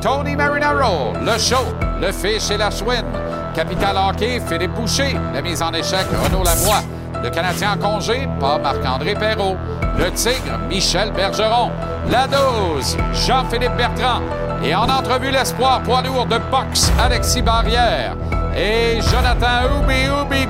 [0.00, 1.64] Tony Marinaro, le show,
[2.00, 3.06] le fish et la chouine.
[3.54, 5.16] Capital Hockey, Philippe Boucher.
[5.32, 6.82] La mise en échec, Renaud Lavoie.
[7.22, 9.56] Le Canadien en congé, pas Marc-André Perrault.
[9.96, 11.70] Le Tigre, Michel Bergeron.
[12.10, 14.22] La dose, Jean-Philippe Bertrand.
[14.64, 18.16] Et en entrevue, l'espoir poids lourd de boxe, Alexis Barrière.
[18.56, 20.48] Et Jonathan Oubi Oubi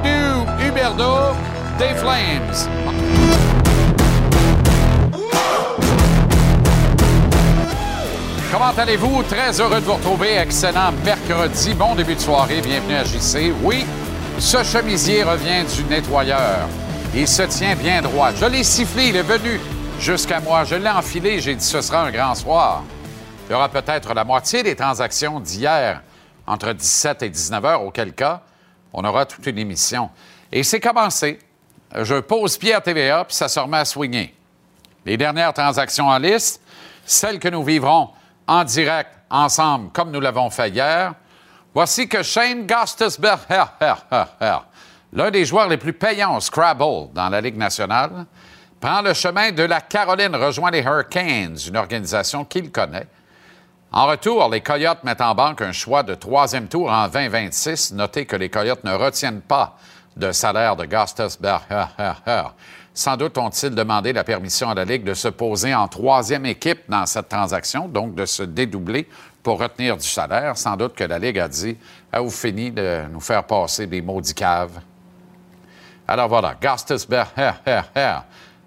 [0.66, 1.36] Huberdo
[1.78, 2.77] des Flames.
[8.58, 9.22] Comment allez-vous?
[9.22, 10.36] Très heureux de vous retrouver.
[10.36, 11.74] Excellent mercredi.
[11.74, 12.60] Bon début de soirée.
[12.60, 13.54] Bienvenue à JC.
[13.62, 13.86] Oui,
[14.40, 16.66] ce chemisier revient du nettoyeur.
[17.14, 18.32] Il se tient bien droit.
[18.34, 19.60] Je l'ai sifflé, il est venu
[20.00, 20.64] jusqu'à moi.
[20.64, 21.38] Je l'ai enfilé.
[21.38, 22.82] J'ai dit ce sera un grand soir.
[23.48, 26.02] Il y aura peut-être la moitié des transactions d'hier
[26.44, 28.40] entre 17 et 19 heures, auquel cas,
[28.92, 30.10] on aura toute une émission.
[30.50, 31.38] Et c'est commencé.
[31.94, 34.34] Je pose pied à TVA, puis ça se remet à soigner.
[35.06, 36.60] Les dernières transactions en liste,
[37.06, 38.10] celles que nous vivrons
[38.48, 41.14] en direct, ensemble, comme nous l'avons fait hier.
[41.74, 43.40] Voici que Shane Gostisberg,
[45.12, 48.24] l'un des joueurs les plus payants au Scrabble dans la Ligue nationale,
[48.80, 53.06] prend le chemin de la Caroline, rejoint les Hurricanes, une organisation qu'il connaît.
[53.92, 57.92] En retour, les Coyotes mettent en banque un choix de troisième tour en 2026.
[57.92, 59.76] Notez que les Coyotes ne retiennent pas
[60.16, 61.62] de salaire de Gostisberg.
[62.98, 66.80] Sans doute ont-ils demandé la permission à la Ligue de se poser en troisième équipe
[66.88, 69.08] dans cette transaction, donc de se dédoubler
[69.40, 70.58] pour retenir du salaire.
[70.58, 71.76] Sans doute que la Ligue a dit
[72.12, 74.80] à vous fini de nous faire passer des maudits caves.
[76.08, 77.28] Alors voilà, Gastusberg,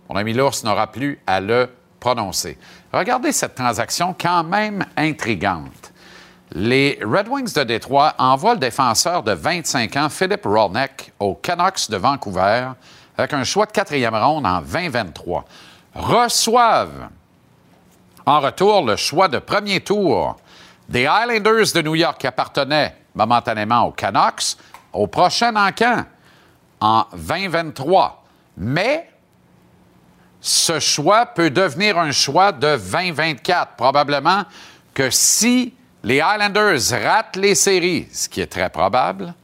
[0.09, 1.67] mon ami l'ours n'aura plus à le
[1.99, 2.57] prononcer.
[2.93, 5.91] Regardez cette transaction quand même intrigante.
[6.53, 11.89] Les Red Wings de Détroit envoient le défenseur de 25 ans, Philip Rolneck, aux Canucks
[11.89, 12.69] de Vancouver
[13.21, 15.45] avec un choix de quatrième ronde en 2023,
[15.93, 17.09] reçoivent
[18.25, 20.37] en retour le choix de premier tour
[20.89, 24.57] des Islanders de New York qui appartenaient momentanément aux Canucks
[24.91, 26.05] au prochain encan
[26.79, 28.23] en 2023.
[28.57, 29.07] Mais
[30.39, 33.75] ce choix peut devenir un choix de 2024.
[33.75, 34.45] Probablement
[34.95, 39.35] que si les Islanders ratent les séries, ce qui est très probable,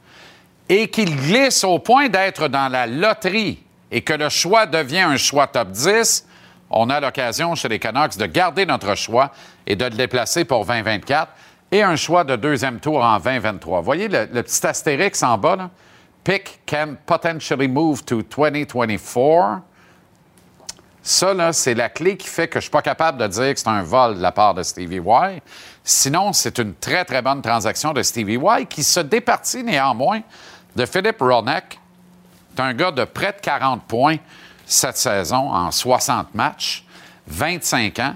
[0.68, 5.16] et qu'ils glissent au point d'être dans la loterie et que le choix devient un
[5.16, 6.26] choix top 10,
[6.70, 9.32] on a l'occasion chez les Canucks de garder notre choix
[9.66, 11.32] et de le déplacer pour 2024
[11.70, 13.80] et un choix de deuxième tour en 2023.
[13.80, 15.70] Voyez le, petit astérix en bas, là?
[16.24, 19.62] Pick can potentially move to 2024.
[21.02, 23.60] Ça, c'est la clé qui fait que je ne suis pas capable de dire que
[23.60, 25.40] c'est un vol de la part de Stevie Y.
[25.82, 30.20] Sinon, c'est une très, très bonne transaction de Stevie Y qui se départit néanmoins
[30.76, 31.80] de Philippe Ronek,
[32.60, 34.16] un gars de près de 40 points
[34.66, 36.84] cette saison en 60 matchs,
[37.26, 38.14] 25 ans,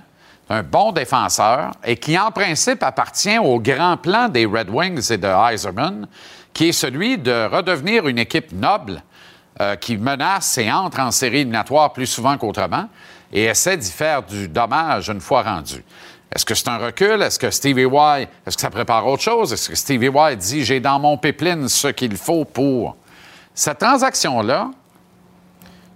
[0.51, 5.17] un bon défenseur et qui, en principe, appartient au grand plan des Red Wings et
[5.17, 6.07] de Heiserman,
[6.53, 9.03] qui est celui de redevenir une équipe noble
[9.61, 12.89] euh, qui menace et entre en série éliminatoire plus souvent qu'autrement
[13.33, 15.83] et essaie d'y faire du dommage une fois rendu.
[16.35, 17.23] Est-ce que c'est un recul?
[17.23, 19.53] Est-ce que Stevie Y, est-ce que ça prépare autre chose?
[19.53, 22.97] Est-ce que Stevie Y dit j'ai dans mon pipeline ce qu'il faut pour
[23.55, 24.71] cette transaction-là,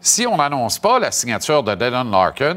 [0.00, 2.56] si on n'annonce pas la signature de Dylan Larkin,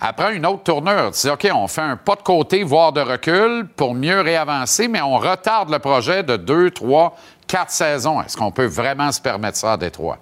[0.00, 1.10] après une autre tournure.
[1.12, 4.88] Tu dis, OK, on fait un pas de côté, voire de recul pour mieux réavancer,
[4.88, 8.22] mais on retarde le projet de deux, trois, quatre saisons.
[8.22, 10.18] Est-ce qu'on peut vraiment se permettre ça à Détroit?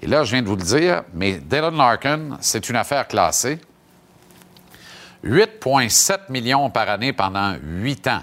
[0.00, 3.58] Et là, je viens de vous le dire, mais Dylan Larkin, c'est une affaire classée.
[5.24, 8.22] 8,7 millions par année pendant huit ans.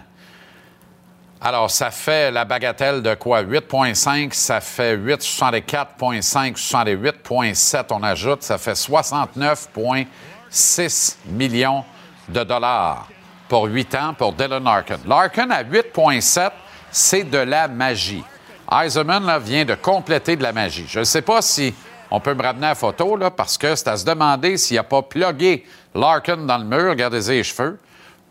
[1.39, 3.43] Alors, ça fait la bagatelle de quoi?
[3.43, 11.85] 8,5, ça fait 8, 64,5, 68,7, on ajoute, ça fait 69,6 millions
[12.27, 13.07] de dollars
[13.47, 14.97] pour 8 ans pour Dylan Larkin.
[15.05, 16.49] Larkin à 8,7,
[16.89, 18.23] c'est de la magie.
[18.71, 20.87] Eisenman vient de compléter de la magie.
[20.89, 21.75] Je ne sais pas si
[22.09, 25.03] on peut me ramener la photo, parce que c'est à se demander s'il n'a pas
[25.03, 27.77] plugué Larkin dans le mur, regardez les cheveux,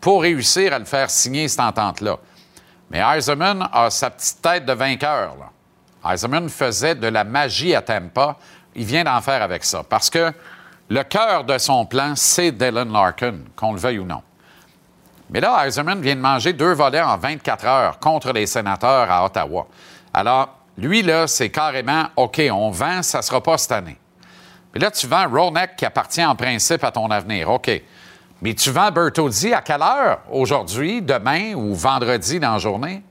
[0.01, 2.17] pour réussir à le faire signer cette entente-là.
[2.89, 5.35] Mais Eisenman a sa petite tête de vainqueur.
[5.37, 6.49] Là.
[6.49, 8.37] faisait de la magie à Tampa.
[8.75, 9.83] Il vient d'en faire avec ça.
[9.83, 10.31] Parce que
[10.89, 14.21] le cœur de son plan, c'est Dylan Larkin, qu'on le veuille ou non.
[15.29, 19.25] Mais là, Eisenman vient de manger deux volets en 24 heures contre les sénateurs à
[19.25, 19.67] Ottawa.
[20.13, 23.97] Alors, lui, là, c'est carrément OK, on vend, ça ne sera pas cette année.
[24.73, 27.49] Mais là, tu vends Ronek qui appartient en principe à ton avenir.
[27.49, 27.69] OK.
[28.41, 30.19] Mais tu vends Bertozzi à quelle heure?
[30.29, 33.01] Aujourd'hui, demain ou vendredi dans la journée?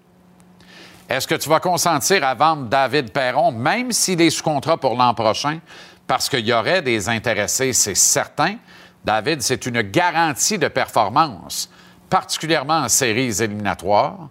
[1.09, 4.95] Est-ce que tu vas consentir à vendre David Perron, même s'il est sous contrat pour
[4.95, 5.59] l'an prochain?
[6.07, 8.57] Parce qu'il y aurait des intéressés, c'est certain.
[9.05, 11.71] David, c'est une garantie de performance,
[12.09, 14.29] particulièrement en séries éliminatoires.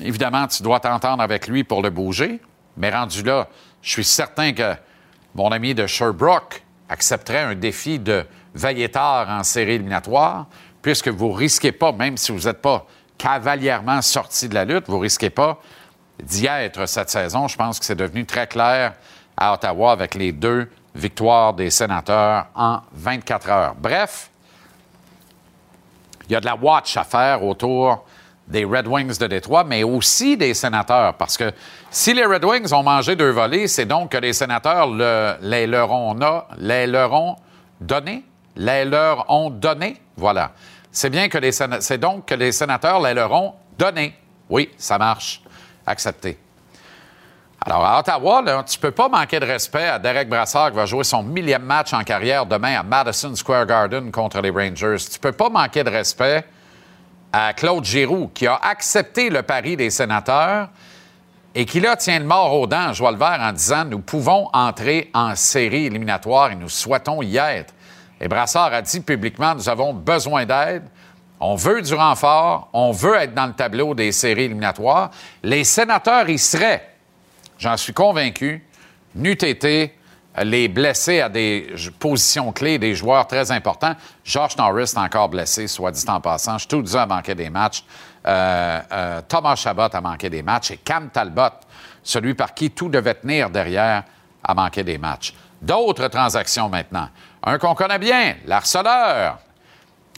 [0.00, 2.40] Évidemment, tu dois t'entendre avec lui pour le bouger,
[2.76, 3.48] mais rendu là,
[3.82, 4.74] je suis certain que
[5.34, 10.46] mon ami de Sherbrooke accepterait un défi de veiller tard en série éliminatoire,
[10.82, 12.86] puisque vous risquez pas, même si vous n'êtes pas
[13.18, 15.58] cavalièrement sorti de la lutte, vous risquez pas
[16.22, 17.48] d'y être cette saison.
[17.48, 18.94] Je pense que c'est devenu très clair
[19.36, 23.74] à Ottawa avec les deux victoires des sénateurs en 24 heures.
[23.76, 24.30] Bref,
[26.28, 28.04] il y a de la watch à faire autour
[28.46, 31.14] des Red Wings de Détroit, mais aussi des sénateurs.
[31.14, 31.52] Parce que
[31.90, 34.88] si les Red Wings ont mangé deux volets, c'est donc que les sénateurs
[35.40, 36.16] les, leur ont,
[36.58, 37.36] les leur ont
[37.80, 38.24] donné.
[38.56, 40.00] Les leur ont donné.
[40.16, 40.52] Voilà.
[40.90, 44.14] C'est bien que les donc que les sénateurs les leur ont donné.
[44.48, 45.42] Oui, ça marche.
[45.86, 46.38] Accepté.
[47.66, 50.84] Alors, à Ottawa, tu ne peux pas manquer de respect à Derek Brassard qui va
[50.84, 54.96] jouer son millième match en carrière demain à Madison Square Garden contre les Rangers.
[54.98, 56.44] Tu ne peux pas manquer de respect
[57.32, 60.68] à Claude Giroux, qui a accepté le pari des sénateurs
[61.54, 64.50] et qui là tient le mort aux dents, joie le vert, en disant Nous pouvons
[64.52, 67.72] entrer en série éliminatoire et nous souhaitons y être.
[68.20, 70.84] Et Brassard a dit publiquement Nous avons besoin d'aide.
[71.40, 72.68] On veut du renfort.
[72.72, 75.10] On veut être dans le tableau des séries éliminatoires.
[75.42, 76.94] Les sénateurs y seraient.
[77.58, 78.64] J'en suis convaincu.
[79.14, 79.94] N'eût été
[80.42, 83.94] les blessés à des positions clés, des joueurs très importants.
[84.24, 86.58] Josh Norris est encore blessé, soit dit en passant.
[86.58, 87.84] Je tout a manqué des matchs.
[88.26, 90.72] Euh, euh, Thomas Chabot a manqué des matchs.
[90.72, 91.60] Et Cam Talbot,
[92.02, 94.02] celui par qui tout devait tenir derrière,
[94.42, 95.34] a manqué des matchs.
[95.62, 97.08] D'autres transactions maintenant.
[97.46, 99.38] Un qu'on connaît bien, l'harceleur,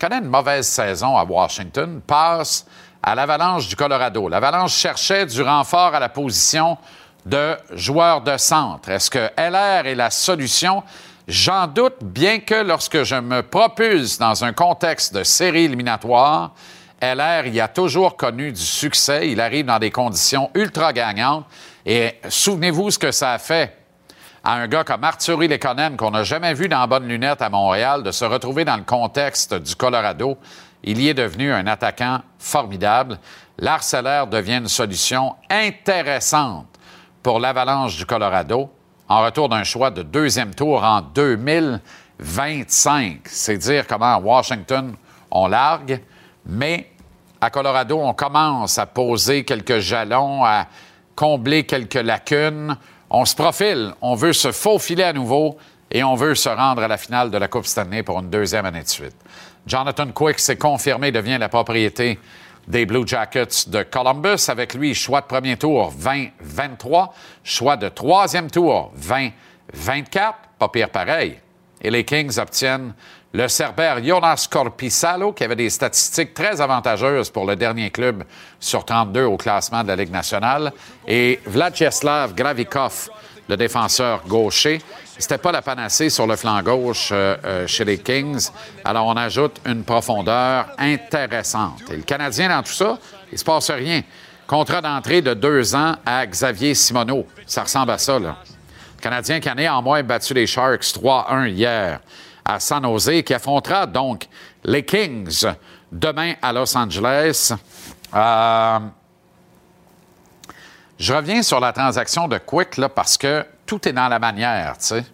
[0.00, 2.64] connaît une mauvaise saison à Washington, passe
[3.02, 4.28] à l'Avalanche du Colorado.
[4.28, 6.78] L'Avalanche cherchait du renfort à la position
[7.24, 8.90] de joueurs de centre.
[8.90, 10.84] Est-ce que LR est la solution?
[11.26, 16.52] J'en doute, bien que lorsque je me propulse dans un contexte de série éliminatoire,
[17.02, 19.28] LR y a toujours connu du succès.
[19.30, 21.44] Il arrive dans des conditions ultra gagnantes.
[21.84, 23.76] Et souvenez-vous ce que ça a fait
[24.46, 28.04] à un gars comme Arthur Lekonen, qu'on n'a jamais vu dans Bonne Lunette à Montréal,
[28.04, 30.38] de se retrouver dans le contexte du Colorado.
[30.84, 33.18] Il y est devenu un attaquant formidable.
[33.58, 36.68] L'Arcellaire devient une solution intéressante
[37.24, 38.70] pour l'Avalanche du Colorado
[39.08, 43.22] en retour d'un choix de deuxième tour en 2025.
[43.24, 44.94] C'est dire comment à Washington
[45.32, 46.00] on largue,
[46.46, 46.92] mais
[47.40, 50.68] à Colorado, on commence à poser quelques jalons, à
[51.16, 52.76] combler quelques lacunes.
[53.10, 55.56] On se profile, on veut se faufiler à nouveau
[55.90, 58.66] et on veut se rendre à la finale de la Coupe Stanley pour une deuxième
[58.66, 59.14] année de suite.
[59.66, 62.18] Jonathan Quick s'est confirmé, devient la propriété
[62.66, 64.48] des Blue Jackets de Columbus.
[64.48, 67.10] Avec lui, choix de premier tour 20-23,
[67.44, 71.38] choix de troisième tour 20-24, pas pire pareil.
[71.82, 72.94] Et les Kings obtiennent
[73.36, 78.24] le Cerbère Jonas Corpissalo, qui avait des statistiques très avantageuses pour le dernier club
[78.58, 80.72] sur 32 au classement de la Ligue nationale,
[81.06, 83.10] et Vladjeslav Gravikov,
[83.46, 84.80] le défenseur gaucher.
[85.18, 88.48] C'était pas la panacée sur le flanc gauche euh, euh, chez les Kings.
[88.86, 91.82] Alors, on ajoute une profondeur intéressante.
[91.90, 92.98] Et le Canadien, dans tout ça,
[93.30, 94.00] il se passe rien.
[94.46, 97.26] Contrat d'entrée de deux ans à Xavier Simoneau.
[97.46, 98.36] Ça ressemble à ça, là.
[98.96, 102.00] Le Canadien qui a en moins battu les Sharks 3-1 hier
[102.46, 104.28] à San Jose, qui affrontera donc
[104.64, 105.46] les Kings
[105.90, 107.52] demain à Los Angeles.
[108.14, 108.78] Euh,
[110.98, 114.78] je reviens sur la transaction de Quick là, parce que tout est dans la manière,
[114.78, 115.04] tu sais.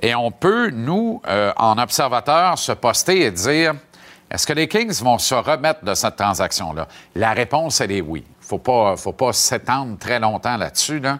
[0.00, 3.74] Et on peut, nous, euh, en observateur, se poster et dire
[4.30, 6.88] est-ce que les Kings vont se remettre de cette transaction-là?
[7.14, 8.24] La réponse, elle est oui.
[8.50, 11.00] Il ne faut pas s'étendre très longtemps là-dessus.
[11.00, 11.18] Là.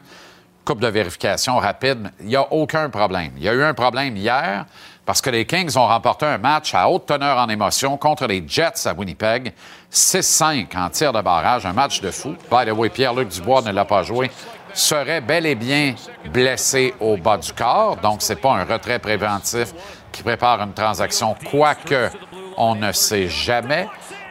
[0.64, 3.32] Coupe de vérification rapide, il n'y a aucun problème.
[3.36, 4.64] Il y a eu un problème hier
[5.04, 8.44] parce que les Kings ont remporté un match à haute teneur en émotion contre les
[8.46, 9.52] Jets à Winnipeg.
[9.92, 12.36] 6-5 en tir de barrage, un match de fou.
[12.50, 14.30] By the way, Pierre-Luc Dubois ne l'a pas joué
[14.74, 15.94] serait bel et bien
[16.32, 17.96] blessé au bas du corps.
[17.96, 19.72] Donc, ce n'est pas un retrait préventif
[20.10, 22.10] qui prépare une transaction, quoique
[22.56, 23.88] on ne sait jamais.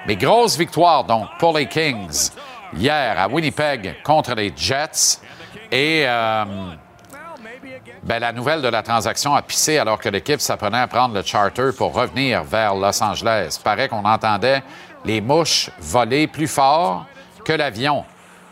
[0.08, 2.32] Mais grosse victoire, donc, pour les Kings
[2.74, 5.20] hier à Winnipeg contre les Jets.
[5.72, 6.46] Et euh,
[8.04, 11.22] ben, la nouvelle de la transaction a pissé alors que l'équipe s'apprenait à prendre le
[11.22, 13.60] charter pour revenir vers Los Angeles.
[13.64, 14.64] Paraît qu'on entendait
[15.06, 17.06] les mouches voler plus fort
[17.46, 18.04] que l'avion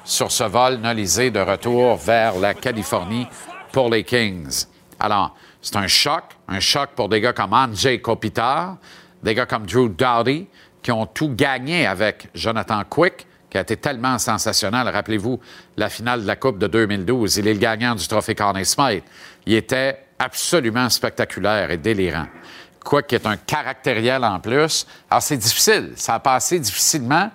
[0.04, 3.28] sur ce vol nolisé de retour vers la Californie
[3.72, 4.66] pour les Kings.
[5.00, 8.78] Alors, c'est un choc, un choc pour des gars comme Andrzej Kopitar,
[9.24, 10.48] des gars comme Drew Doughty,
[10.82, 14.88] qui ont tout gagné avec Jonathan Quick, qui a été tellement sensationnel.
[14.88, 15.40] Rappelez-vous
[15.76, 17.38] la finale de la Coupe de 2012.
[17.38, 19.04] Il est le gagnant du trophée Conn Smythe.
[19.50, 22.28] Il était absolument spectaculaire et délirant.
[22.86, 24.86] Quoi qu'il est un caractériel en plus.
[25.10, 25.94] Alors, c'est difficile.
[25.96, 27.32] Ça a passé difficilement.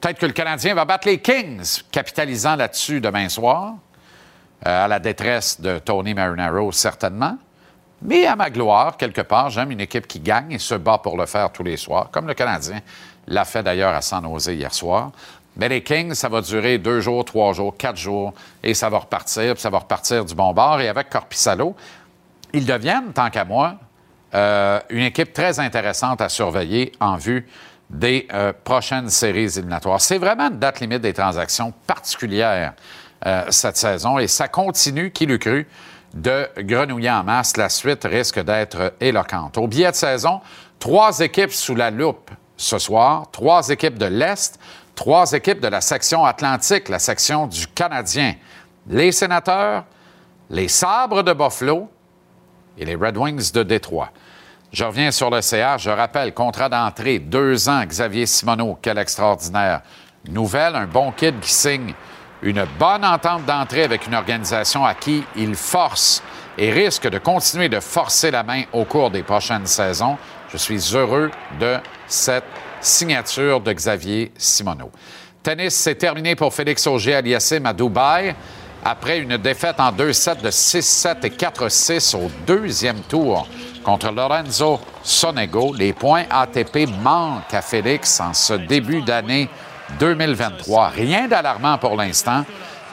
[0.00, 3.74] Peut-être que le Canadien va battre les Kings, capitalisant là-dessus demain soir,
[4.66, 7.38] euh, à la détresse de Tony Marinaro, certainement.
[8.02, 11.16] Mais à ma gloire, quelque part, j'aime une équipe qui gagne et se bat pour
[11.16, 12.80] le faire tous les soirs, comme le Canadien
[13.28, 15.12] l'a fait d'ailleurs à San Jose hier soir.
[15.56, 18.98] Mais les Kings, ça va durer deux jours, trois jours, quatre jours, et ça va
[18.98, 20.80] repartir, puis ça va repartir du bon bord.
[20.80, 21.74] Et avec Corpissalo,
[22.52, 23.76] ils deviennent, tant qu'à moi,
[24.32, 27.48] euh, une équipe très intéressante à surveiller en vue
[27.88, 30.00] des euh, prochaines séries éliminatoires.
[30.00, 32.74] C'est vraiment une date limite des transactions particulière
[33.26, 35.66] euh, cette saison et ça continue, qui l'eût cru,
[36.14, 37.56] de grenouiller en masse.
[37.56, 39.58] La suite risque d'être éloquente.
[39.58, 40.40] Au billet de saison,
[40.78, 44.60] trois équipes sous la loupe ce soir, trois équipes de l'Est,
[45.00, 48.34] trois équipes de la section Atlantique, la section du Canadien.
[48.86, 49.84] Les Sénateurs,
[50.50, 51.90] les Sabres de Buffalo
[52.76, 54.10] et les Red Wings de Détroit.
[54.70, 55.78] Je reviens sur le CA.
[55.78, 58.78] Je rappelle, contrat d'entrée, deux ans, Xavier Simoneau.
[58.82, 59.80] Quel extraordinaire
[60.28, 60.76] nouvelle.
[60.76, 61.94] Un bon kid qui signe
[62.42, 66.22] une bonne entente d'entrée avec une organisation à qui il force
[66.58, 70.18] et risque de continuer de forcer la main au cours des prochaines saisons.
[70.50, 72.44] Je suis heureux de cette
[72.80, 74.90] signature de Xavier Simoneau.
[75.42, 78.34] Tennis, c'est terminé pour Félix Auger-Aliassime à Dubaï
[78.84, 83.46] après une défaite en 2-7 de 6-7 et 4-6 au deuxième tour
[83.82, 85.74] contre Lorenzo Sonego.
[85.74, 89.48] Les points ATP manquent à Félix en ce début d'année
[89.98, 90.88] 2023.
[90.88, 92.44] Rien d'alarmant pour l'instant,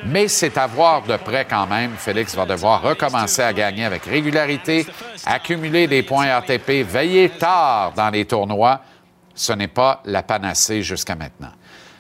[0.06, 1.92] mais c'est à voir de près quand même.
[1.98, 4.86] Félix va devoir recommencer à gagner avec régularité,
[5.26, 8.82] accumuler des points ATP, veiller tard dans les tournois.
[9.38, 11.52] Ce n'est pas la panacée jusqu'à maintenant.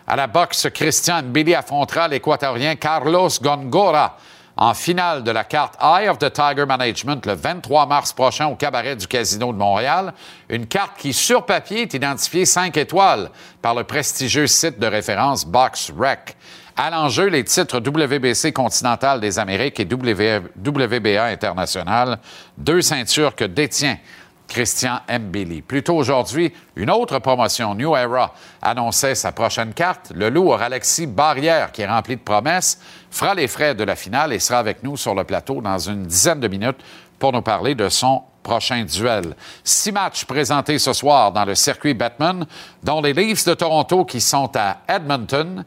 [0.07, 4.17] À la boxe, Christian Billy affrontera l'Équatorien Carlos Gongora
[4.57, 8.55] en finale de la carte Eye of the Tiger Management le 23 mars prochain au
[8.55, 10.13] cabaret du Casino de Montréal.
[10.49, 13.29] Une carte qui, sur papier, est identifiée 5 étoiles
[13.61, 16.35] par le prestigieux site de référence BoxRec.
[16.75, 22.19] À l'enjeu, les titres WBC continental des Amériques et WBA international,
[22.57, 23.97] deux ceintures que détient
[24.47, 25.61] Christian Mbili.
[25.61, 30.11] Plus tôt aujourd'hui, une autre promotion, New Era, annonçait sa prochaine carte.
[30.15, 32.79] Le lourd Alexis Barrière, qui est rempli de promesses,
[33.11, 36.03] fera les frais de la finale et sera avec nous sur le plateau dans une
[36.03, 36.79] dizaine de minutes
[37.19, 39.35] pour nous parler de son prochain duel.
[39.63, 42.45] Six matchs présentés ce soir dans le circuit Batman,
[42.83, 45.65] dont les Leafs de Toronto qui sont à Edmonton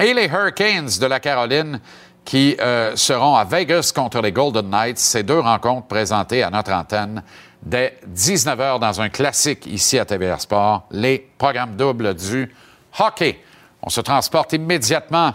[0.00, 1.80] et les Hurricanes de la Caroline
[2.24, 4.98] qui euh, seront à Vegas contre les Golden Knights.
[4.98, 7.22] Ces deux rencontres présentées à notre antenne
[7.62, 12.54] dès 19h dans un classique ici à TVR Sport, les programmes doubles du
[12.98, 13.40] hockey.
[13.82, 15.32] On se transporte immédiatement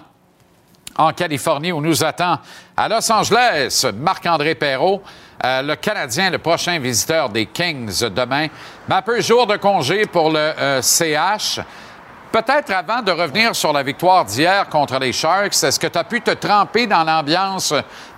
[0.97, 2.39] en Californie où nous attend
[2.75, 5.01] à Los Angeles Marc-André Perrault,
[5.43, 8.47] euh, le Canadien, le prochain visiteur des Kings demain.
[8.87, 11.59] Mais un peu jour de congé pour le CH.
[12.31, 16.03] Peut-être avant de revenir sur la victoire d'hier contre les Sharks, est-ce que tu as
[16.05, 17.73] pu te tremper dans l'ambiance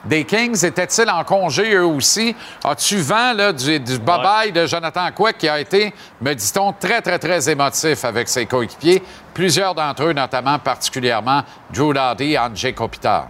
[0.06, 0.64] des Kings?
[0.64, 2.36] Étaient-ils en congé eux aussi?
[2.64, 5.92] As-tu vent là, du, du de Jonathan Quick qui a été,
[6.22, 9.02] me dit-on, très, très, très émotif avec ses coéquipiers?
[9.34, 11.42] Plusieurs d'entre eux, notamment particulièrement
[11.74, 13.30] Drew Doughty et Andrzej Kopitar?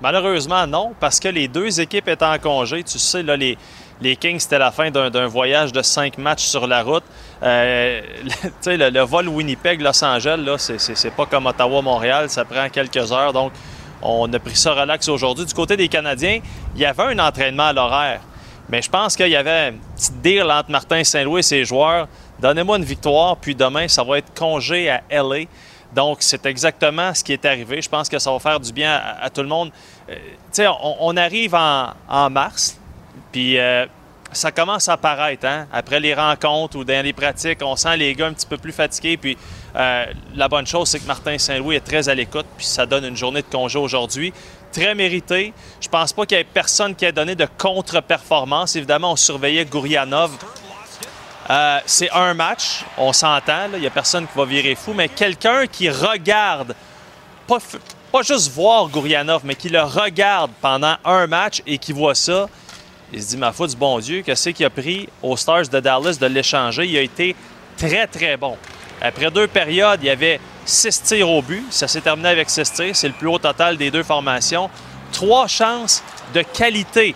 [0.00, 2.84] Malheureusement, non, parce que les deux équipes étaient en congé.
[2.84, 3.58] Tu sais, là, les,
[4.00, 7.04] les Kings, c'était la fin d'un voyage de cinq matchs sur la route.
[7.42, 8.00] Euh,
[8.66, 13.32] le, le, vol Winnipeg-Los Angeles, c'est pas comme Ottawa-Montréal, ça prend quelques heures.
[13.32, 13.52] Donc,
[14.02, 15.44] on a pris ça relax aujourd'hui.
[15.44, 16.40] Du côté des Canadiens,
[16.74, 18.20] il y avait un entraînement à l'horaire.
[18.70, 22.08] Mais je pense qu'il y avait une petite deal entre Martin Saint-Louis et ses joueurs.
[22.40, 25.44] Donnez-moi une victoire, puis demain, ça va être congé à LA.
[25.94, 27.82] Donc, c'est exactement ce qui est arrivé.
[27.82, 29.72] Je pense que ça va faire du bien à, tout le monde.
[30.08, 32.79] Euh, on, on, arrive en mars,
[33.32, 33.86] puis euh,
[34.32, 35.46] ça commence à apparaître.
[35.46, 35.66] Hein?
[35.72, 38.72] Après les rencontres ou dans les pratiques, on sent les gars un petit peu plus
[38.72, 39.16] fatigués.
[39.16, 39.36] Puis
[39.76, 42.46] euh, la bonne chose, c'est que Martin Saint-Louis est très à l'écoute.
[42.56, 44.32] Puis ça donne une journée de congé aujourd'hui.
[44.72, 45.52] Très mérité.
[45.80, 48.76] Je pense pas qu'il y ait personne qui ait donné de contre-performance.
[48.76, 50.30] Évidemment, on surveillait Gourianov.
[51.48, 55.08] Euh, c'est un match, on s'entend, il n'y a personne qui va virer fou, mais
[55.08, 56.76] quelqu'un qui regarde,
[57.48, 57.58] pas,
[58.12, 62.48] pas juste voir Gourianov, mais qui le regarde pendant un match et qui voit ça,
[63.12, 65.68] il se dit, ma foi du bon Dieu, que c'est qu'il a pris aux Stars
[65.68, 66.86] de Dallas de l'échanger?
[66.86, 67.34] Il a été
[67.76, 68.56] très, très bon.
[69.00, 71.64] Après deux périodes, il y avait six tirs au but.
[71.70, 72.94] Ça s'est terminé avec six tirs.
[72.94, 74.70] C'est le plus haut total des deux formations.
[75.12, 76.02] Trois chances
[76.34, 77.14] de qualité,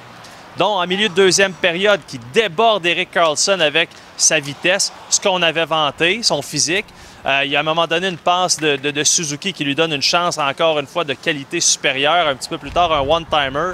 [0.56, 5.42] dont en milieu de deuxième période, qui déborde Eric Carlson avec sa vitesse, ce qu'on
[5.42, 6.86] avait vanté, son physique.
[7.26, 9.74] Euh, il y a à un moment donné une passe de, de, Suzuki qui lui
[9.74, 12.28] donne une chance encore une fois de qualité supérieure.
[12.28, 13.72] Un petit peu plus tard, un one-timer.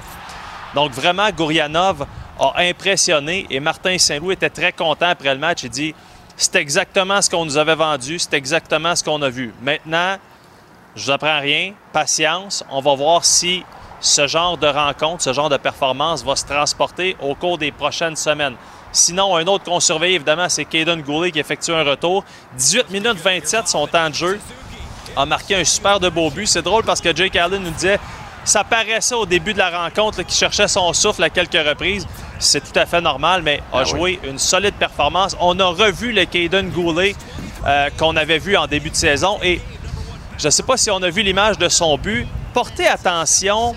[0.74, 2.06] Donc vraiment, Gourianov
[2.38, 5.64] a impressionné et Martin Saint-Louis était très content après le match.
[5.64, 5.94] Il dit
[6.36, 9.52] c'est exactement ce qu'on nous avait vendu, c'est exactement ce qu'on a vu.
[9.60, 10.16] Maintenant,
[10.96, 12.64] je vous apprends rien, patience.
[12.70, 13.62] On va voir si
[14.00, 18.16] ce genre de rencontre, ce genre de performance va se transporter au cours des prochaines
[18.16, 18.54] semaines.
[18.92, 22.24] Sinon, un autre qu'on surveille, évidemment, c'est Caden Goulet qui effectue un retour.
[22.56, 24.40] 18 minutes 27, son temps de jeu
[25.16, 26.46] a marqué un super de beau but.
[26.46, 28.00] C'est drôle parce que Jake Allen nous disait
[28.44, 32.06] ça paraissait au début de la rencontre qu'il cherchait son souffle à quelques reprises.
[32.38, 35.36] C'est tout à fait normal, mais a ah joué une solide performance.
[35.40, 37.14] On a revu le Caden Goulet
[37.66, 39.60] euh, qu'on avait vu en début de saison et
[40.38, 42.26] je ne sais pas si on a vu l'image de son but.
[42.54, 43.76] Portez attention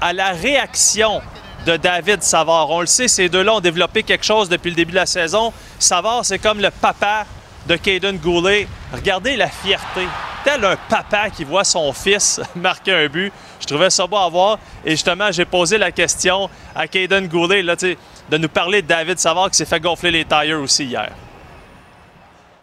[0.00, 1.22] à la réaction
[1.64, 2.70] de David Savard.
[2.70, 5.52] On le sait, ces deux-là ont développé quelque chose depuis le début de la saison.
[5.78, 7.24] Savard, c'est comme le papa
[7.68, 8.66] de Caden Goulet.
[8.92, 10.08] Regardez la fierté.
[10.44, 13.32] Tel un papa qui voit son fils marquer un but.
[13.62, 14.58] Je trouvais ça beau à voir.
[14.84, 19.18] Et justement, j'ai posé la question à Caden Goulet là, de nous parler de David
[19.18, 21.12] Savard qui s'est fait gonfler les tires aussi hier.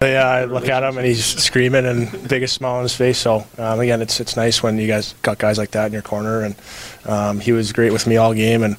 [0.02, 3.18] Yeah, I look at him and he's screaming and biggest smile on his face.
[3.18, 6.02] So um, again, it's it's nice when you guys got guys like that in your
[6.02, 6.44] corner.
[6.44, 6.56] And
[7.06, 8.78] um, he was great with me all game and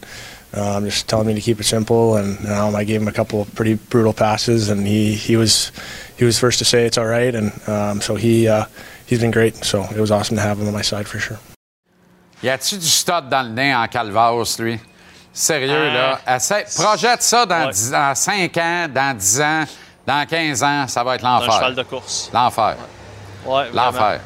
[0.54, 2.16] um, just telling me to keep it simple.
[2.16, 5.72] And um, I gave him a couple of pretty brutal passes, and he he was
[6.16, 7.34] he was first to say it's all right.
[7.34, 8.64] And um, so he uh,
[9.04, 9.56] he's been great.
[9.56, 11.38] So it was awesome to have him on my side for sure.
[12.42, 14.78] Y a-tu du stud dans le nez en Calvados, lui?
[15.32, 16.18] Sérieux, là?
[16.26, 17.72] Euh, Essaie, projette ça dans, ouais.
[17.72, 19.64] 10, dans 5 ans, dans 10 ans.
[20.06, 21.52] Dans 15 ans, ça va être l'enfer.
[21.52, 22.30] Un cheval de course.
[22.32, 22.76] L'enfer.
[23.44, 24.20] Ouais, l'enfer.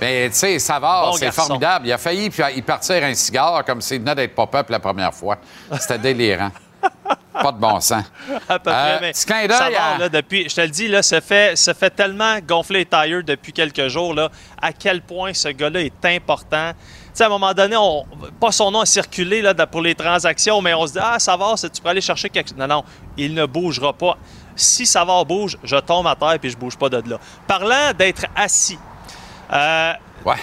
[0.00, 1.86] Mais tu sais, Savard, c'est formidable.
[1.86, 5.14] Il a failli puis, il partir un cigare comme s'il venait d'être pop-up la première
[5.14, 5.38] fois.
[5.78, 6.50] C'était délirant.
[7.32, 8.04] Pas de bon sens.
[8.48, 11.56] À peu près, euh, mais Savard, là, depuis, je te le dis, là, se fait,
[11.56, 14.28] se fait tellement gonfler les tires depuis quelques jours, là,
[14.60, 16.72] à quel point ce gars-là est important.
[17.18, 18.06] Sais, à un moment donné, on,
[18.38, 21.56] pas son nom a circulé là, pour les transactions, mais on se dit, ah, Savard,
[21.58, 22.56] tu peux aller chercher quelque chose?
[22.56, 22.84] Non, non,
[23.16, 24.16] il ne bougera pas
[24.54, 27.18] si Savard bouge, je tombe à terre puis je bouge pas de là.
[27.44, 28.78] Parlant d'être assis,
[29.52, 29.92] euh,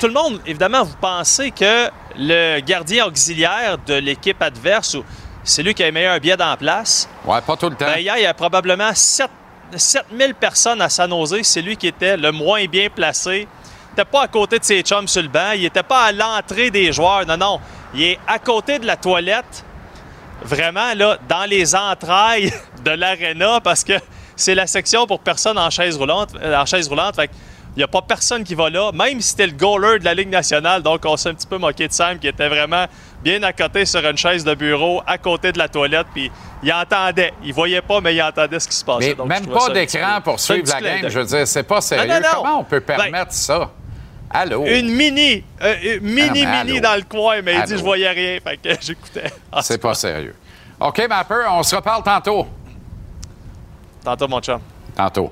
[0.02, 4.98] tout le monde, évidemment, vous pensez que le gardien auxiliaire de l'équipe adverse,
[5.46, 7.08] c'est lui qui a le meilleur biais dans la place?
[7.24, 7.86] Ouais, pas tout le temps.
[7.86, 9.30] Ben, hier, il y a probablement 7,
[9.74, 11.38] 7000 personnes à San Jose.
[11.44, 13.48] C'est lui qui était le moins bien placé.
[13.96, 15.52] Il n'était pas à côté de ses chums sur le banc.
[15.56, 17.26] Il n'était pas à l'entrée des joueurs.
[17.26, 17.62] Non, non.
[17.94, 19.64] Il est à côté de la toilette
[20.44, 22.52] vraiment là, dans les entrailles
[22.84, 23.94] de l'aréna parce que
[24.36, 26.32] c'est la section pour personne en chaise roulante.
[26.42, 27.16] Euh, en chaise roulante
[27.76, 30.14] il n'y a pas personne qui va là, même si c'était le goaler de la
[30.14, 30.82] Ligue nationale.
[30.82, 32.86] Donc, on s'est un petit peu moqué de Sam qui était vraiment
[33.22, 36.08] bien à côté sur une chaise de bureau, à côté de la toilette.
[36.14, 36.32] Puis,
[36.64, 37.34] il entendait.
[37.44, 39.14] Il voyait pas, mais il entendait ce qui se passait.
[39.18, 41.10] Mais même pas d'écran pour suivre la game.
[41.10, 42.14] Je veux dire, c'est pas sérieux.
[42.34, 43.70] Comment on peut ben, permettre ça?
[44.38, 44.66] Allô?
[44.66, 48.38] Une mini, euh, mini, ah, mini dans le coin, mais il dit je voyais rien.
[48.44, 49.32] Fait que j'écoutais.
[49.50, 50.36] Ah, c'est pas sérieux.
[50.78, 52.46] OK, Mapper, on se reparle tantôt.
[54.04, 54.60] Tantôt, mon chum.
[54.94, 55.32] Tantôt.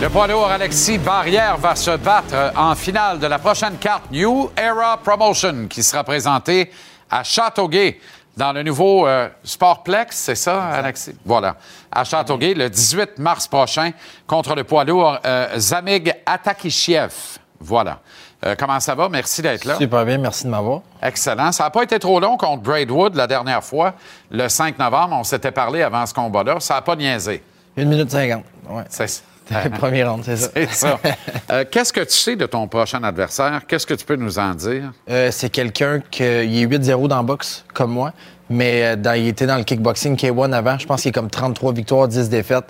[0.00, 4.48] Le poids lourd Alexis Barrière va se battre en finale de la prochaine carte New
[4.56, 6.70] Era Promotion qui sera présentée
[7.10, 7.98] à Châteauguay
[8.38, 11.16] dans le nouveau euh, Sportplex, c'est ça, Alexis?
[11.24, 11.56] Voilà.
[11.90, 13.92] À Châteauguay, le 18 mars prochain,
[14.26, 17.38] contre le poids lourd euh, Zamig Atakishiev.
[17.60, 18.00] Voilà.
[18.46, 19.08] Euh, comment ça va?
[19.08, 19.76] Merci d'être là.
[19.76, 20.82] Super bien, merci de m'avoir.
[21.02, 21.50] Excellent.
[21.50, 23.94] Ça n'a pas été trop long contre Braidwood la dernière fois,
[24.30, 25.16] le 5 novembre.
[25.18, 26.60] On s'était parlé avant ce combat-là.
[26.60, 27.42] Ça n'a pas niaisé.
[27.76, 28.44] Une minute cinquante.
[28.68, 28.84] Ouais.
[28.88, 29.22] C'est ça.
[29.78, 30.50] Premier round, c'est ça.
[30.54, 31.00] C'est ça.
[31.50, 33.62] Euh, qu'est-ce que tu sais de ton prochain adversaire?
[33.66, 34.92] Qu'est-ce que tu peux nous en dire?
[35.08, 38.12] Euh, c'est quelqu'un qui est 8-0 dans le boxe, comme moi,
[38.50, 40.78] mais il était dans le kickboxing K1 avant.
[40.78, 42.66] Je pense qu'il est comme 33 victoires, 10 défaites.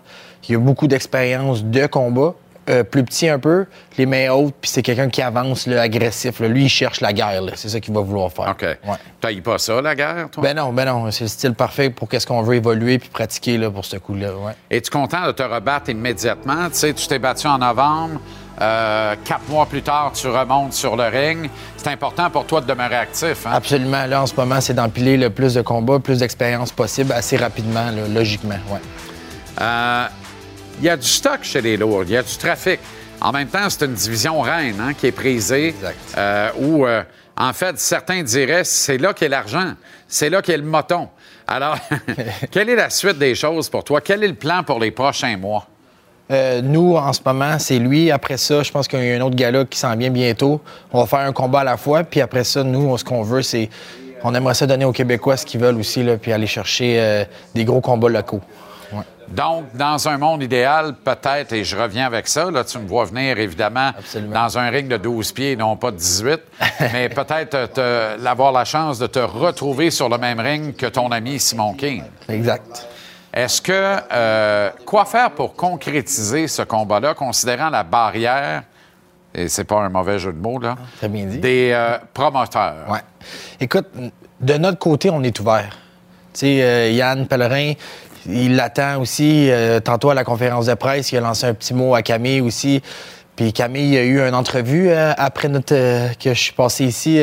[0.49, 2.35] Il a beaucoup d'expérience de combat.
[2.69, 3.65] Euh, plus petit un peu,
[3.97, 6.41] les mains hautes, puis c'est quelqu'un qui avance, agressif.
[6.41, 7.43] Lui, il cherche la guerre.
[7.55, 8.51] C'est ça qu'il va vouloir faire.
[8.51, 8.63] OK.
[8.63, 9.41] Ouais.
[9.41, 10.43] pas ça, la guerre, toi?
[10.43, 11.11] Ben non, ben non.
[11.11, 14.35] C'est le style parfait pour qu'est-ce qu'on veut évoluer puis pratiquer là, pour ce coup-là.
[14.35, 14.53] Ouais.
[14.71, 16.69] Es-tu content de te rebattre immédiatement?
[16.69, 18.21] Tu sais, tu t'es battu en novembre.
[18.61, 21.49] Euh, quatre mois plus tard, tu remontes sur le ring.
[21.77, 23.47] C'est important pour toi de demeurer actif.
[23.47, 23.53] Hein?
[23.55, 24.05] Absolument.
[24.07, 27.87] Là, en ce moment, c'est d'empiler le plus de combats, plus d'expérience possible, assez rapidement,
[28.13, 28.59] logiquement.
[28.71, 28.81] Ouais.
[29.61, 30.07] Euh,
[30.79, 32.81] il y a du stock chez les lourds, il y a du trafic.
[33.21, 35.75] En même temps, c'est une division reine hein, qui est prisée,
[36.17, 37.03] euh, où, euh,
[37.37, 39.75] en fait, certains diraient c'est là qu'est l'argent,
[40.07, 41.09] c'est là qu'est le moton.
[41.47, 41.79] Alors,
[42.51, 44.01] quelle est la suite des choses pour toi?
[44.01, 45.67] Quel est le plan pour les prochains mois?
[46.31, 48.11] Euh, nous, en ce moment, c'est lui.
[48.11, 50.61] Après ça, je pense qu'il y a un autre gars qui s'en vient bientôt.
[50.93, 52.05] On va faire un combat à la fois.
[52.05, 53.69] Puis après ça, nous, ce qu'on veut, c'est.
[54.25, 57.65] On aimerait ça donner aux Québécois ce qu'ils veulent aussi, là, puis aller chercher des
[57.65, 58.41] gros combats locaux.
[58.93, 59.05] Ouais.
[59.29, 63.05] Donc, dans un monde idéal, peut-être, et je reviens avec ça, là, tu me vois
[63.05, 64.35] venir, évidemment, Absolument.
[64.35, 66.41] dans un ring de 12 pieds, non pas de 18,
[66.93, 67.81] mais peut-être
[68.27, 72.03] avoir la chance de te retrouver sur le même ring que ton ami Simon King.
[72.29, 72.89] Exact.
[73.33, 78.63] Est-ce que, euh, quoi faire pour concrétiser ce combat-là, considérant la barrière,
[79.35, 81.39] et c'est pas un mauvais jeu de mots, là, Très bien dit.
[81.39, 82.89] des euh, promoteurs?
[82.89, 83.01] Ouais.
[83.61, 83.87] Écoute,
[84.41, 85.77] de notre côté, on est ouvert.
[86.33, 87.75] Tu sais, euh, Yann Pellerin,
[88.27, 89.51] il l'attend aussi.
[89.85, 92.83] Tantôt à la conférence de presse, il a lancé un petit mot à Camille aussi.
[93.37, 95.75] Puis Camille a eu une entrevue après notre,
[96.19, 97.23] que je suis passé ici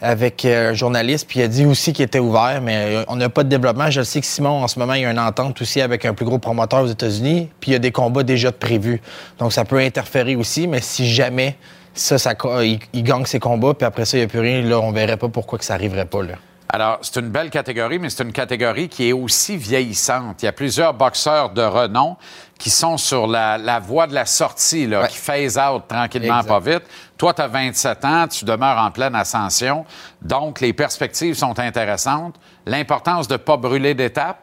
[0.00, 1.26] avec euh, un journaliste.
[1.28, 3.90] Puis il a dit aussi qu'il était ouvert, mais euh, on n'a pas de développement.
[3.90, 6.14] Je sais que Simon, en ce moment, il y a une entente aussi avec un
[6.14, 7.48] plus gros promoteur aux États-Unis.
[7.60, 9.00] Puis il y a des combats déjà prévus.
[9.38, 11.56] Donc ça peut interférer aussi, mais si jamais
[11.94, 12.16] ça,
[12.62, 14.92] il, il gagne ses combats, puis après ça, il n'y a plus rien, là, on
[14.92, 16.22] verrait pas pourquoi que ça arriverait pas.
[16.22, 16.34] Là.
[16.68, 20.42] Alors, c'est une belle catégorie, mais c'est une catégorie qui est aussi vieillissante.
[20.42, 22.16] Il y a plusieurs boxeurs de renom
[22.58, 25.08] qui sont sur la, la voie de la sortie, là, Ouais.
[25.08, 26.48] qui phase out tranquillement, Exact.
[26.48, 26.82] pas vite.
[27.18, 29.84] Toi, tu as 27 ans, tu demeures en pleine ascension.
[30.22, 32.34] Donc, les perspectives sont intéressantes.
[32.64, 34.38] L'importance de ne pas brûler d'étapes.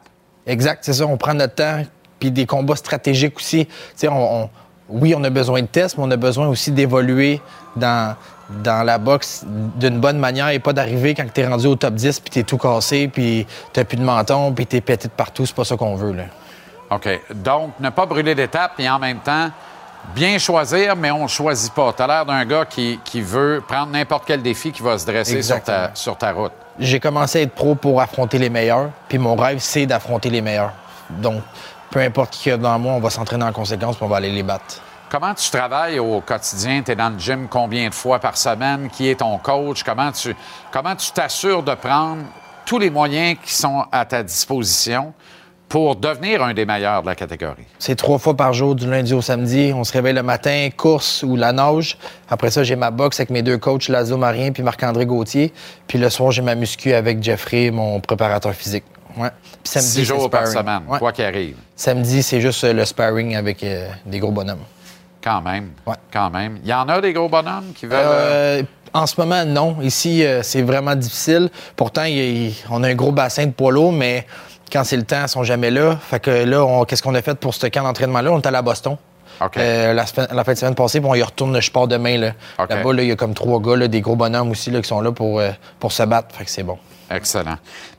[0.46, 1.06] Exact, c'est ça.
[1.06, 1.82] On prend notre temps.
[2.20, 3.66] Puis des combats stratégiques aussi.
[3.66, 4.50] Tu sais, on, on-
[4.88, 7.40] oui, on a besoin de tests, mais on a besoin aussi d'évoluer
[7.74, 8.14] dans,
[8.62, 9.42] dans la boxe
[9.76, 12.38] d'une bonne manière et pas d'arriver quand tu es rendu au top 10 puis tu
[12.40, 15.46] es tout cassé, puis tu plus de menton, puis tu es pété de partout.
[15.46, 16.12] C'est pas ça qu'on veut.
[16.12, 16.24] Là.
[16.90, 17.08] OK.
[17.34, 19.50] Donc, ne pas brûler d'étapes et en même temps,
[20.14, 21.92] bien choisir, mais on ne choisit pas.
[21.92, 25.06] Tu as l'air d'un gars qui, qui veut prendre n'importe quel défi qui va se
[25.06, 25.94] dresser sur ta, Exactement.
[25.94, 26.52] sur ta route.
[26.78, 30.40] J'ai commencé à être pro pour affronter les meilleurs, puis mon rêve, c'est d'affronter les
[30.40, 30.72] meilleurs.
[31.08, 31.42] Donc,
[31.90, 34.32] peu importe qui est dans moi, on va s'entraîner en conséquence, puis on va aller
[34.32, 34.80] les battre.
[35.08, 36.82] Comment tu travailles au quotidien?
[36.82, 38.90] Tu es dans le gym combien de fois par semaine?
[38.90, 39.84] Qui est ton coach?
[39.84, 40.34] Comment tu
[40.72, 42.22] comment tu t'assures de prendre
[42.66, 45.12] tous les moyens qui sont à ta disposition?
[45.68, 47.64] Pour devenir un des meilleurs de la catégorie?
[47.78, 49.72] C'est trois fois par jour, du lundi au samedi.
[49.74, 51.98] On se réveille le matin, course ou la nage.
[52.28, 55.52] Après ça, j'ai ma boxe avec mes deux coachs, Lazo Marien puis Marc-André Gauthier.
[55.88, 58.84] Puis le soir, j'ai ma muscu avec Jeffrey, mon préparateur physique.
[59.16, 59.30] Ouais.
[59.62, 60.98] Puis samedi, Six jours par semaine, Ouais.
[60.98, 61.56] quoi qu'il arrive.
[61.76, 64.58] Samedi, c'est juste euh, le sparring avec euh, des gros bonhommes.
[65.22, 65.70] Quand même.
[65.86, 65.94] Ouais.
[66.12, 66.58] Quand même.
[66.62, 67.98] Il y en a des gros bonhommes qui veulent.
[68.02, 69.76] euh, en ce moment, non.
[69.82, 71.48] Ici, euh, c'est vraiment difficile.
[71.76, 74.26] Pourtant, il il- on a un gros bassin de poids lourds, mais
[74.72, 75.96] quand c'est le temps, ils sont jamais là.
[75.96, 78.32] Fait que là, qu'est-ce qu'on a fait pour ce camp d'entraînement-là?
[78.32, 78.96] On est allé à Boston.
[79.56, 82.18] Euh, la, fin de semaine passée, puis on y retourne, je pars demain.
[82.18, 82.32] Là.
[82.58, 82.70] OK.
[82.70, 84.88] Là-bas, là, il y a comme trois gars, là, des gros bonhommes aussi, là, qui
[84.88, 85.50] sont là pour, euh,
[85.80, 86.34] pour se battre.
[86.34, 86.78] Fait que c'est bon.
[87.10, 87.56] Excellent.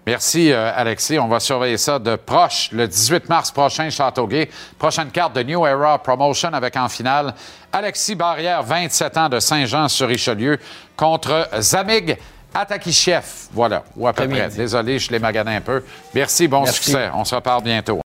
[0.08, 1.20] Merci, euh, Alexis.
[1.20, 2.70] On va surveiller ça de proche.
[2.72, 4.50] Le 18 mars prochain, Châteauguay.
[4.80, 7.34] Prochaine carte de New Era Promotion avec en finale
[7.72, 10.58] Alexis Barrière, 27 ans de Saint-Jean-sur-Richelieu,
[10.96, 12.18] contre Zamig
[12.56, 13.24] Atakishev.
[13.52, 14.48] Voilà, ou à peu près.
[14.50, 15.84] Désolé, je l'ai magané un peu.
[16.14, 16.84] Merci, bon Merci.
[16.84, 17.10] succès.
[17.14, 18.00] On se reparle bientôt.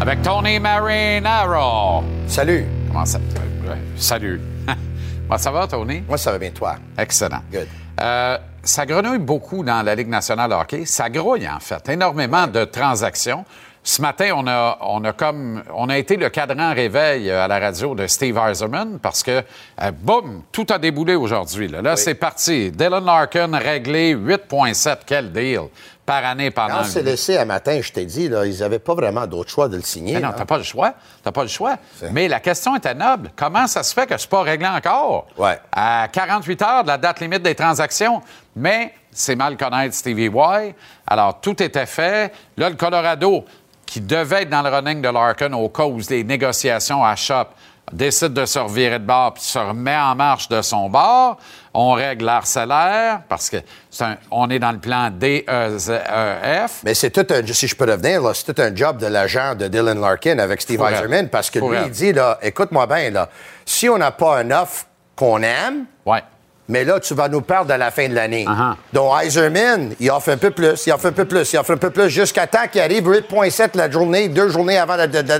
[0.00, 2.04] Avec Tony Marinaro.
[2.26, 2.66] Salut.
[2.88, 3.18] Comment ça?
[3.66, 4.40] euh, salut.
[5.28, 6.02] Comment ça va, Tony?
[6.06, 6.76] Moi, ça va bien, toi?
[6.98, 7.40] Excellent.
[7.50, 7.66] Good.
[8.00, 10.84] Euh, ça grenouille beaucoup dans la Ligue nationale de hockey.
[10.86, 11.88] Ça grouille, en fait.
[11.88, 13.44] Énormément de transactions.
[13.86, 17.48] Ce matin, on a, on a comme on a été le cadran réveil euh, à
[17.48, 19.42] la radio de Steve Eiserman parce que,
[19.82, 21.68] euh, boum, tout a déboulé aujourd'hui.
[21.68, 22.70] Là, Là, c'est parti.
[22.70, 25.00] Dylan Larkin réglé 8,7.
[25.04, 25.64] Quel deal
[26.04, 26.78] par année pendant...
[26.78, 29.68] Quand c'est laissé à matin, je t'ai dit, là, ils n'avaient pas vraiment d'autre choix
[29.68, 30.14] de le signer.
[30.14, 30.34] Mais non, là.
[30.36, 30.94] t'as pas le choix.
[31.22, 31.76] T'as pas le choix.
[32.12, 33.30] Mais la question était noble.
[33.34, 35.26] Comment ça se fait que c'est pas réglé encore?
[35.38, 35.58] Ouais.
[35.72, 38.22] À 48 heures de la date limite des transactions.
[38.54, 40.74] Mais c'est mal connaître Stevie Y.
[41.06, 42.32] Alors, tout était fait.
[42.56, 43.44] Là, le Colorado,
[43.86, 47.46] qui devait être dans le running de Larkin au cas où les négociations à Shop
[47.92, 51.36] décide de se revirer de bord puis se remet en marche de son bord.
[51.74, 53.58] On règle leur salaire parce que
[53.90, 56.80] c'est un- on est dans le plan DEF.
[56.84, 59.68] Mais c'est tout un, si je peux revenir, c'est tout un job de l'agent de
[59.68, 60.80] Dylan Larkin avec Steve.
[60.82, 63.28] Eiserman parce que lui, il dit, là, écoute-moi bien, là,
[63.64, 66.22] si on n'a pas un offre qu'on aime, Ouais.
[66.68, 68.44] mais là, tu vas nous perdre à la fin de l'année.
[68.46, 68.74] Uh-huh.
[68.92, 71.76] Donc, Eiserman, il offre un peu plus, il offre un peu plus, il offre un
[71.76, 75.38] peu plus, jusqu'à temps qu'il arrive 8,7 la journée, deux journées avant la, la- la-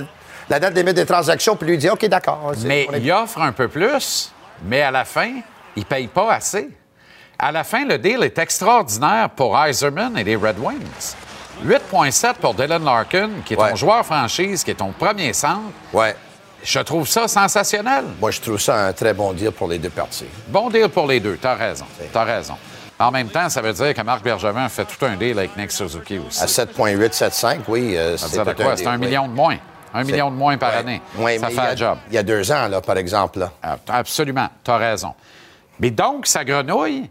[0.49, 2.51] la date limite des transactions, puis lui dit, OK, d'accord.
[2.65, 4.31] Mais est- il offre un peu plus,
[4.63, 5.31] mais à la fin,
[5.75, 6.69] il ne paye pas assez.
[7.37, 11.15] À la fin, le deal est extraordinaire pour Eiserman et les Red Wings.
[11.63, 15.61] 8,7 pour Dylan Larkin, qui est ton joueur franchise, qui est ton premier centre.
[15.93, 16.15] Ouais.
[16.63, 18.05] Je trouve ça sensationnel.
[18.19, 20.25] Moi, je trouve ça un très bon deal pour les deux parties.
[20.47, 21.85] Bon deal pour les deux, t'as raison.
[22.11, 22.55] T'as raison.
[22.97, 25.71] En même temps, ça veut dire que Marc Bergevin fait tout un deal avec Nick
[25.71, 26.41] Suzuki aussi.
[26.41, 27.95] À 7,875, oui.
[27.97, 28.71] euh, Ça veut c'est tout quoi?
[28.71, 29.05] un C'est deal, un oui.
[29.05, 29.57] million de moins.
[29.95, 31.01] Un million de moins par année.
[31.17, 31.97] Ouais, ça mais fait a- un job.
[32.09, 33.39] Il y a deux ans, là, par exemple.
[33.39, 33.51] Là.
[33.63, 35.13] Ah, Absolument, tu as raison.
[35.79, 37.09] Mais donc, ça grenouille?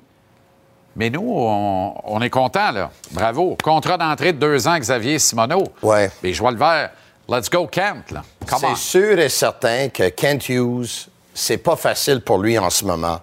[0.96, 2.90] Mais nous, on, on est contents, là.
[3.10, 3.56] Bravo.
[3.62, 5.64] Contrat d'entrée de deux ans, Xavier Simoneau.
[5.82, 6.10] Ouais.
[6.22, 6.90] Mais je vois le vert.
[7.28, 8.22] Let's go, Kent, là.
[8.46, 13.18] C'est sûr et certain que Kent Hughes, c'est pas facile pour lui en ce moment.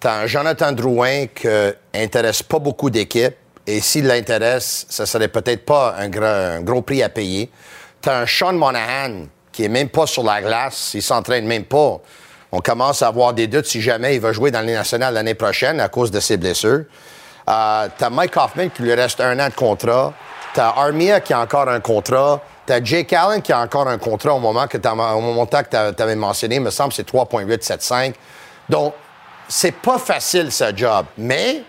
[0.00, 1.46] T'as Jonathan Drouin qui
[1.94, 3.36] intéresse pas beaucoup d'équipes.
[3.66, 7.48] Et s'il l'intéresse, ça serait peut-être pas un, gros- un gros prix à payer.
[8.02, 10.90] T'as un Sean Monahan qui est même pas sur la glace.
[10.94, 12.00] Il s'entraîne même pas.
[12.50, 15.34] On commence à avoir des doutes si jamais il va jouer dans les nationales l'année
[15.34, 16.84] prochaine à cause de ses blessures.
[17.48, 20.12] Euh, t'as Mike Hoffman qui lui reste un an de contrat.
[20.52, 22.40] T'as Armia qui a encore un contrat.
[22.66, 26.02] T'as Jake Allen qui a encore un contrat au moment que au montant que tu
[26.02, 26.56] avais mentionné.
[26.56, 28.12] Il me semble que c'est 3,875.
[28.68, 28.94] Donc,
[29.48, 31.06] c'est pas facile ce job.
[31.16, 31.62] Mais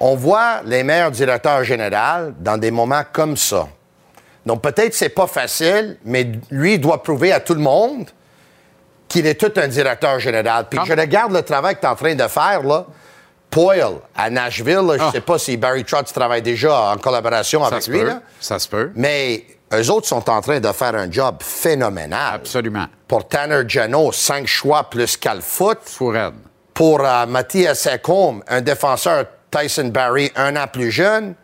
[0.00, 3.68] on voit les meilleurs directeurs généraux dans des moments comme ça.
[4.46, 8.06] Donc, peut-être c'est pas facile, mais lui, il doit prouver à tout le monde
[9.08, 10.66] qu'il est tout un directeur général.
[10.70, 12.86] Puis je regarde le travail que tu es en train de faire, là.
[13.50, 15.10] Poyle, à Nashville, là, je Ah.
[15.12, 18.06] sais pas si Barry Trotz travaille déjà en collaboration Ça avec lui, peut.
[18.06, 18.22] là.
[18.40, 18.90] Ça se peut.
[18.94, 22.34] mais eux autres sont en train de faire un job phénoménal.
[22.36, 22.86] Absolument.
[23.06, 25.78] Pour Tanner Jano, cinq choix plus Calfoot.
[25.84, 26.32] Fourette.
[26.72, 31.34] Pour euh, Mathias Ekholm, un défenseur Tyson Barry, un an plus jeune,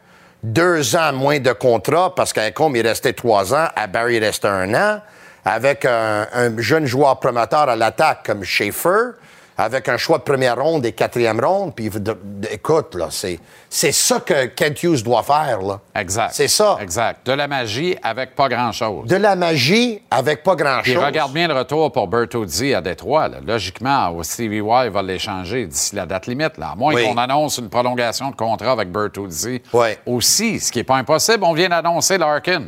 [0.43, 4.25] deux ans moins de contrat parce qu'à Ekholm, il restait trois ans, à Barry, il
[4.25, 5.01] restait un an,
[5.45, 9.15] avec un, un jeune joueur promoteur à l'attaque comme Schaefer,
[9.59, 11.75] avec un choix de première ronde et quatrième ronde.
[11.75, 15.81] Puis, de- de- écoute, là, c'est, c'est ça que Kent Hughes doit faire, là.
[15.97, 16.31] Exact.
[16.33, 16.79] C'est ça.
[16.81, 17.27] Exact.
[17.27, 19.07] De la magie avec pas grand-chose.
[19.09, 20.97] De la magie avec pas Puis grand-chose.
[21.05, 23.29] regarde bien le retour pour Bertuzzi à Détroit.
[23.29, 23.39] là.
[23.45, 26.57] Logiquement, Stevie Y va l'échanger d'ici la date limite.
[26.57, 26.71] Là.
[26.73, 27.05] À moins Oui.
[27.05, 29.89] qu'on annonce une prolongation de contrat avec Bertuzzi Oui.
[30.07, 31.43] aussi, ce qui n'est pas impossible.
[31.43, 32.67] On vient d'annoncer Larkin.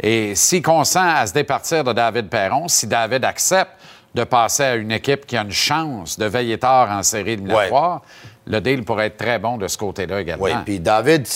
[0.00, 3.72] Et s'il consent à se départir de David Perron, si David accepte
[4.14, 8.02] de passer à une équipe qui a une chance de veiller tard en série éliminatoire,
[8.46, 10.44] le deal pourrait être très bon de ce côté-là également.
[10.44, 11.26] Oui, puis David,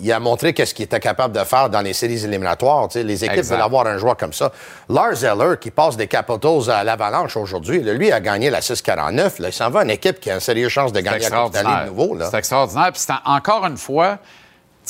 [0.00, 2.86] il a montré qu'est-ce qu'il était capable de faire dans les séries éliminatoires.
[2.88, 3.02] tu sais.
[3.04, 3.54] Les équipes Exact.
[3.56, 4.52] veulent avoir un joueur comme ça.
[4.88, 9.40] Lars Eller, qui passe des Capitals à l'Avalanche aujourd'hui, lui a gagné la 6-49.
[9.42, 9.48] là.
[9.48, 11.52] Il s'en va à une équipe qui a une sérieuse chance de gagner la Coupe
[11.54, 12.16] de nouveau.
[12.30, 12.92] C'est extraordinaire.
[12.92, 14.18] Puis encore une fois,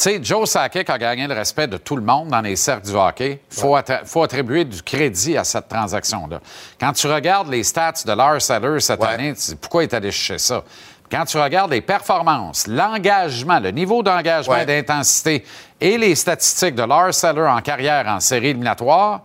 [0.02, 2.94] sais, Joe Sakic a gagné le respect de tout le monde dans les cercles du
[2.94, 3.40] hockey.
[3.52, 6.40] Il faut, attri- faut attribuer du crédit à cette transaction-là.
[6.80, 9.08] Quand tu regardes les stats de Lars Eller cette Ouais.
[9.08, 10.62] année, tu te dis, pourquoi il est allé chercher ça?
[11.10, 14.62] Quand tu regardes les performances, l'engagement, le niveau d'engagement Ouais.
[14.62, 15.44] et d'intensité
[15.80, 19.20] et les statistiques de Lars Eller en carrière en série éliminatoire,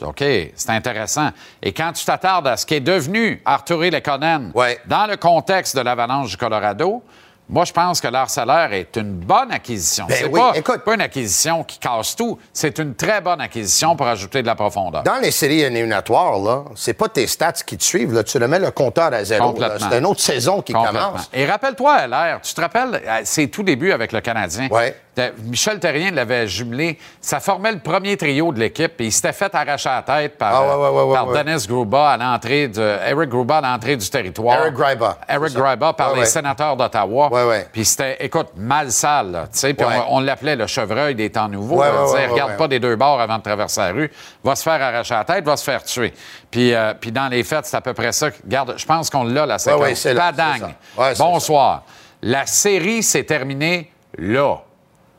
[0.00, 1.30] OK, c'est intéressant.
[1.62, 4.78] Et quand tu t'attardes à ce qui est devenu Arturi Lekonen Ouais.
[4.86, 7.02] dans le contexte de l'Avalanche du Colorado,
[7.46, 10.06] moi, je pense que Lars Eller est une bonne acquisition.
[10.08, 10.78] Ben c'est oui, pas, écoute.
[10.78, 12.38] pas une acquisition qui casse tout.
[12.54, 15.02] C'est une très bonne acquisition pour ajouter de la profondeur.
[15.02, 18.14] Dans les séries éliminatoires, là, c'est pas tes stats qui te suivent.
[18.14, 18.24] Là.
[18.24, 19.54] Tu remets le compteur à zéro.
[19.78, 21.28] C'est une autre saison qui commence.
[21.34, 24.68] Et rappelle-toi, LR, tu te rappelles, euh, ses tout débuts avec le Canadien.
[24.70, 24.96] Ouais.
[25.44, 26.98] Michel Terrien l'avait jumelé.
[27.20, 30.54] Ça formait le premier trio de l'équipe et il s'était fait arracher la tête par,
[30.54, 31.26] Ah, ouais, euh, ouais, par.
[31.32, 32.96] Dennis Gruba à l'entrée de.
[33.06, 34.60] Eric Gruba à l'entrée du territoire.
[34.60, 35.18] Eric Gryba.
[35.28, 35.54] Eric.
[35.54, 37.30] Gryba par les sénateurs d'Ottawa.
[37.72, 39.74] Puis c'était, écoute, mal sale, là, tu sais.
[39.74, 41.76] Puis on, on l'appelait le chevreuil des temps nouveaux.
[41.80, 44.10] Ouais, disait, regarde pas des deux bords avant de traverser la rue.
[44.42, 46.12] Va se faire arracher la tête, va se faire tuer.
[46.50, 48.28] Puis, euh, puis dans les fêtes, c'est à peu près ça.
[48.46, 50.06] Garde, je pense qu'on l'a, la séquence.
[50.16, 50.74] Padang.
[51.18, 51.82] Bonsoir.
[52.22, 54.56] La série s'est terminée là.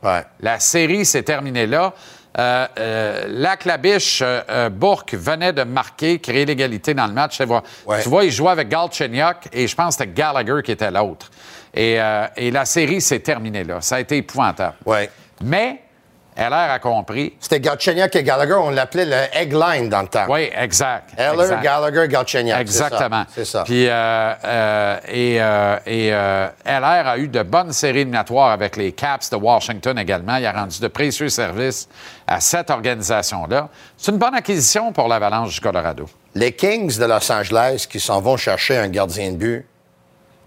[0.06, 0.24] Ouais.
[0.40, 1.92] La série s'est terminée là.
[2.38, 7.38] Euh, euh, Lac Labiche, euh, euh, Bourque venait de marquer, créer l'égalité dans le match.
[7.38, 8.02] Tu vois, Ouais.
[8.02, 11.30] tu vois, il jouait avec Galchenyuk et je pense que c'était Gallagher qui était l'autre.
[11.72, 13.80] Et, euh, et la série s'est terminée là.
[13.80, 14.74] Ça a été épouvantable.
[14.84, 15.10] Ouais.
[15.42, 15.80] Mais
[16.36, 17.34] LR a compris.
[17.40, 18.54] C'était Galchenyuk et Gallagher.
[18.54, 20.26] On l'appelait le egg line dans le temps.
[20.28, 21.10] Oui, exact.
[21.16, 21.62] Eller, exact.
[21.62, 22.58] Gallagher, Galchenyuk.
[22.58, 23.24] Exactement.
[23.34, 23.64] C'est ça.
[23.64, 28.92] Puis, euh, euh, et, euh, et LR a eu de bonnes séries éliminatoires avec les
[28.92, 30.36] Caps de Washington également.
[30.36, 31.88] Il a rendu de précieux services
[32.26, 33.68] à cette organisation-là.
[33.96, 36.06] C'est une bonne acquisition pour l'Avalanche du Colorado.
[36.34, 39.66] Les Kings de Los Angeles qui s'en vont chercher un gardien de but,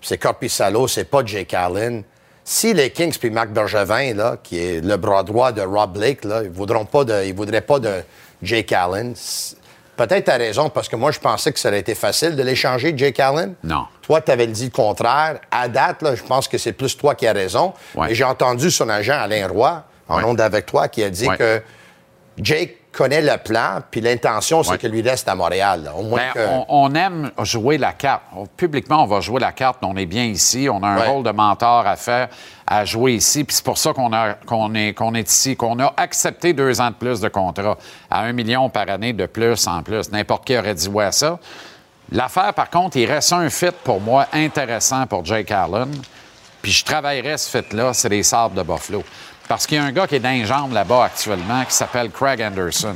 [0.01, 2.03] c'est Corpissalo, c'est pas Jake Allen.
[2.51, 6.25] Si les Kings puis Marc Bergevin, là, qui est le bras droit de Rob Blake,
[6.25, 8.01] là, ils voudront pas de, ils voudraient pas de
[8.41, 9.13] Jake Allen.
[9.95, 12.41] Peut-être tu as raison, parce que moi, je pensais que ça aurait été facile de
[12.41, 13.53] l'échanger, Jake Allen.
[13.63, 13.85] Non.
[14.01, 15.39] Toi, tu avais dit le contraire.
[15.51, 17.71] À date, là, je pense que c'est plus toi qui as raison.
[17.93, 18.11] Ouais.
[18.11, 20.23] Et j'ai entendu son agent Alain Roy, en Ouais.
[20.23, 21.37] ondes avec toi, qui a dit Ouais.
[21.37, 21.61] que
[22.39, 24.77] Jake connaît le plan, puis l'intention, c'est Ouais.
[24.79, 25.83] que lui reste à Montréal.
[25.85, 25.95] là.
[25.95, 28.23] Au moins Ben, que- on, on aime jouer la carte.
[28.57, 29.77] Publiquement, on va jouer la carte.
[29.83, 30.67] On est bien ici.
[30.71, 31.07] On a un Ouais.
[31.07, 32.29] rôle de mentor à faire,
[32.65, 33.43] à jouer ici.
[33.43, 34.11] Puis c'est pour ça qu'on
[34.73, 37.77] est, qu'on est ici, qu'on a accepté deux ans de plus de contrat
[38.09, 40.11] à un million par année de plus en plus.
[40.11, 41.37] N'importe qui aurait dit ouais à ça.
[42.11, 45.91] L'affaire, par contre, il reste un fit pour moi intéressant pour Jake Allen.
[46.61, 49.03] Puis je travaillerais ce fit-là, c'est les Sabres de Buffalo.
[49.49, 52.11] Parce qu'il y a un gars qui est dans les jambes là-bas actuellement qui s'appelle
[52.11, 52.95] Craig Anderson,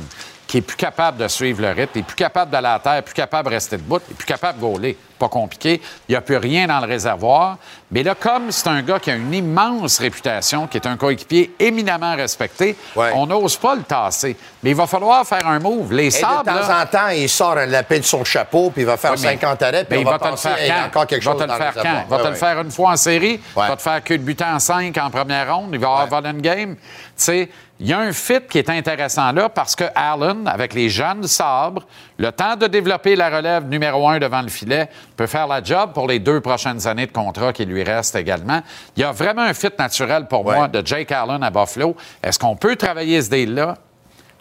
[0.54, 2.78] qui est plus capable de suivre le rythme, il est plus capable d'aller à la
[2.78, 4.96] terre, plus capable de rester debout, il est plus capable de gauler.
[5.18, 5.80] Pas compliqué.
[6.08, 7.56] Il n'y a plus rien dans le réservoir.
[7.90, 11.54] Mais là, comme c'est un gars qui a une immense réputation, qui est un coéquipier
[11.58, 13.12] éminemment respecté, Ouais.
[13.14, 14.36] on n'ose pas le tasser.
[14.62, 15.92] Mais il va falloir faire un move.
[15.92, 18.82] Les Et de temps là, en temps, il sort un lapin de son chapeau, puis
[18.82, 20.72] il va faire Oui, mais- 50 arrêts, puis on il va, te le faire Hey,
[20.86, 21.82] encore quelque il va chose te le faire quand?
[21.82, 23.40] Il va Ouais, te le faire une fois en série.
[23.56, 25.70] Il va te faire que de but en 5 en première ronde.
[25.72, 26.74] Il va avoir une game.
[26.76, 26.80] Tu
[27.16, 27.48] sais,
[27.80, 31.26] il y a un fit qui est intéressant là parce que Allen, avec les jeunes
[31.26, 31.82] sabres,
[32.18, 35.92] le temps de développer la relève numéro un devant le filet, peut faire la job
[35.92, 38.60] pour les deux prochaines années de contrat qui lui restent également.
[38.96, 40.54] Il y a vraiment un fit naturel pour Ouais.
[40.56, 41.96] moi de Jake Allen à Buffalo.
[42.22, 43.74] Est-ce qu'on peut travailler ce deal-là?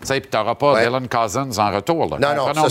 [0.03, 0.85] Tu sais, puis tu n'auras pas Ouais.
[0.85, 2.09] Dylan Cousins en retour.
[2.17, 2.35] Là.
[2.35, 2.69] Non, non, ça,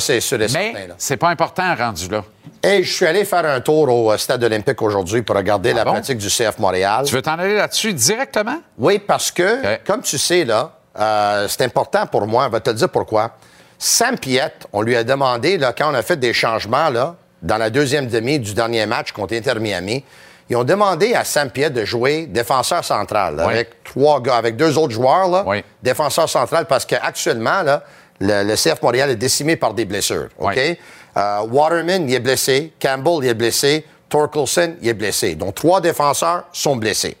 [0.00, 0.94] c'est- sûr et Mais certain, là.
[0.98, 2.24] c'est pas important rendu là.
[2.62, 5.82] Et je suis allé faire un tour au euh, stade olympique aujourd'hui pour regarder la
[5.82, 5.92] Ah bon?
[5.92, 7.04] pratique du CF Montréal.
[7.06, 8.58] Tu veux t'en aller là-dessus directement?
[8.78, 12.46] Oui, parce que, comme tu sais, là, euh, c'est important pour moi.
[12.48, 13.32] Je vais te dire pourquoi.
[13.78, 17.56] Sam Piette, on lui a demandé, là, quand on a fait des changements, là, dans
[17.56, 20.04] la deuxième demi du dernier match contre Inter Miami,
[20.50, 23.54] ils ont demandé à Sam Piette de jouer défenseur central, là, Oui.
[23.54, 25.64] avec trois gars, avec deux autres joueurs, là, Oui.
[25.82, 27.82] défenseur central, parce qu'actuellement, là,
[28.20, 30.28] le, le CF Montréal est décimé par des blessures.
[30.38, 30.52] OK?
[30.56, 30.78] Oui.
[31.16, 32.72] Euh, Waterman, il est blessé.
[32.80, 33.84] Campbell, il est blessé.
[34.08, 35.34] Torkelson, il est blessé.
[35.36, 37.16] Donc, trois défenseurs sont blessés.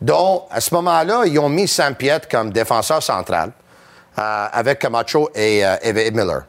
[0.00, 3.50] Donc, à ce moment-là, ils ont mis Sam Piette comme défenseur central
[4.18, 6.42] euh, avec Camacho et, euh, et Miller.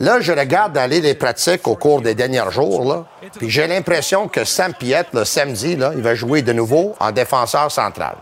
[0.00, 3.04] Là, je regarde aller les pratiques au cours des derniers jours, là,
[3.36, 7.12] puis j'ai l'impression que Sam Piette, le samedi, là, il va jouer de nouveau en
[7.12, 8.16] défenseur central.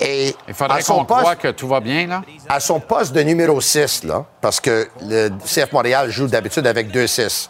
[0.00, 2.22] Et Il faudrait à son qu'on croie que tout va bien, là.
[2.46, 6.94] à son poste de numéro 6, là, parce que le CF Montréal joue d'habitude avec
[6.94, 7.48] 2-6,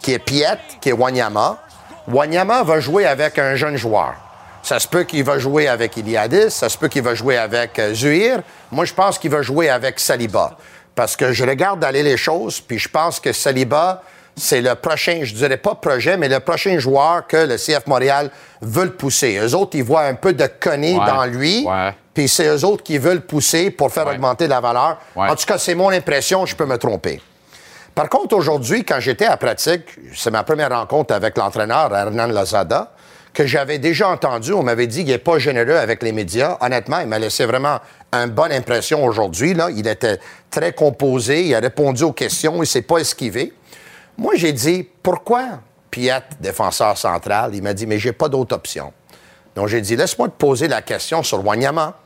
[0.00, 1.58] qui est Piet, qui est Wanyama.
[2.06, 4.14] Wanyama va jouer avec un jeune joueur.
[4.62, 7.78] Ça se peut qu'il va jouer avec Iliadis, ça se peut qu'il va jouer avec
[7.78, 8.40] euh, Zuhir.
[8.70, 10.56] Moi, je pense qu'il va jouer avec Saliba.
[10.94, 14.02] Parce que je regarde aller les choses, puis je pense que Saliba,
[14.36, 18.30] c'est le prochain, je dirais pas projet, mais le prochain joueur que le CF Montréal
[18.62, 19.38] veut le pousser.
[19.42, 21.06] Eux autres, ils voient un peu de connerie Ouais.
[21.06, 21.64] dans lui.
[21.66, 21.94] Ouais.
[22.12, 24.14] Puis c'est eux autres qui veulent pousser pour faire Ouais.
[24.14, 24.98] augmenter la valeur.
[25.16, 27.20] En tout cas, c'est mon impression, je peux me tromper.
[27.94, 29.84] Par contre, aujourd'hui, quand j'étais à pratique,
[30.16, 32.92] c'est ma première rencontre avec l'entraîneur Hernan Lozada,
[33.32, 34.52] que j'avais déjà entendu.
[34.52, 36.56] On m'avait dit qu'il n'est pas généreux avec les médias.
[36.60, 37.78] Honnêtement, il m'a laissé vraiment
[38.14, 39.54] une bonne impression aujourd'hui.
[39.76, 40.18] Il était
[40.50, 43.52] très composé, il a répondu aux questions, il ne s'est pas esquivé.
[44.16, 47.54] Moi, j'ai dit, pourquoi Piet, défenseur central?
[47.54, 48.92] Il m'a dit, mais j'ai pas d'autre option.
[49.54, 51.98] Donc, j'ai dit, laisse-moi te poser la question sur Wanyama.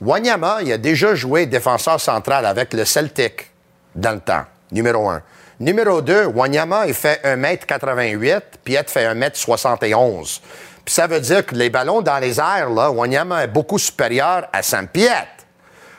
[0.00, 3.50] Wanyama, il a déjà joué défenseur central avec le Celtic
[3.94, 5.22] dans le temps, numéro un.
[5.60, 10.40] Numéro 2, Wanyama, il fait 1m88, Piet fait 1m71.
[10.88, 14.48] Puis ça veut dire que les ballons dans les airs, là, Wanyama est beaucoup supérieur
[14.54, 15.10] à Sam Piet.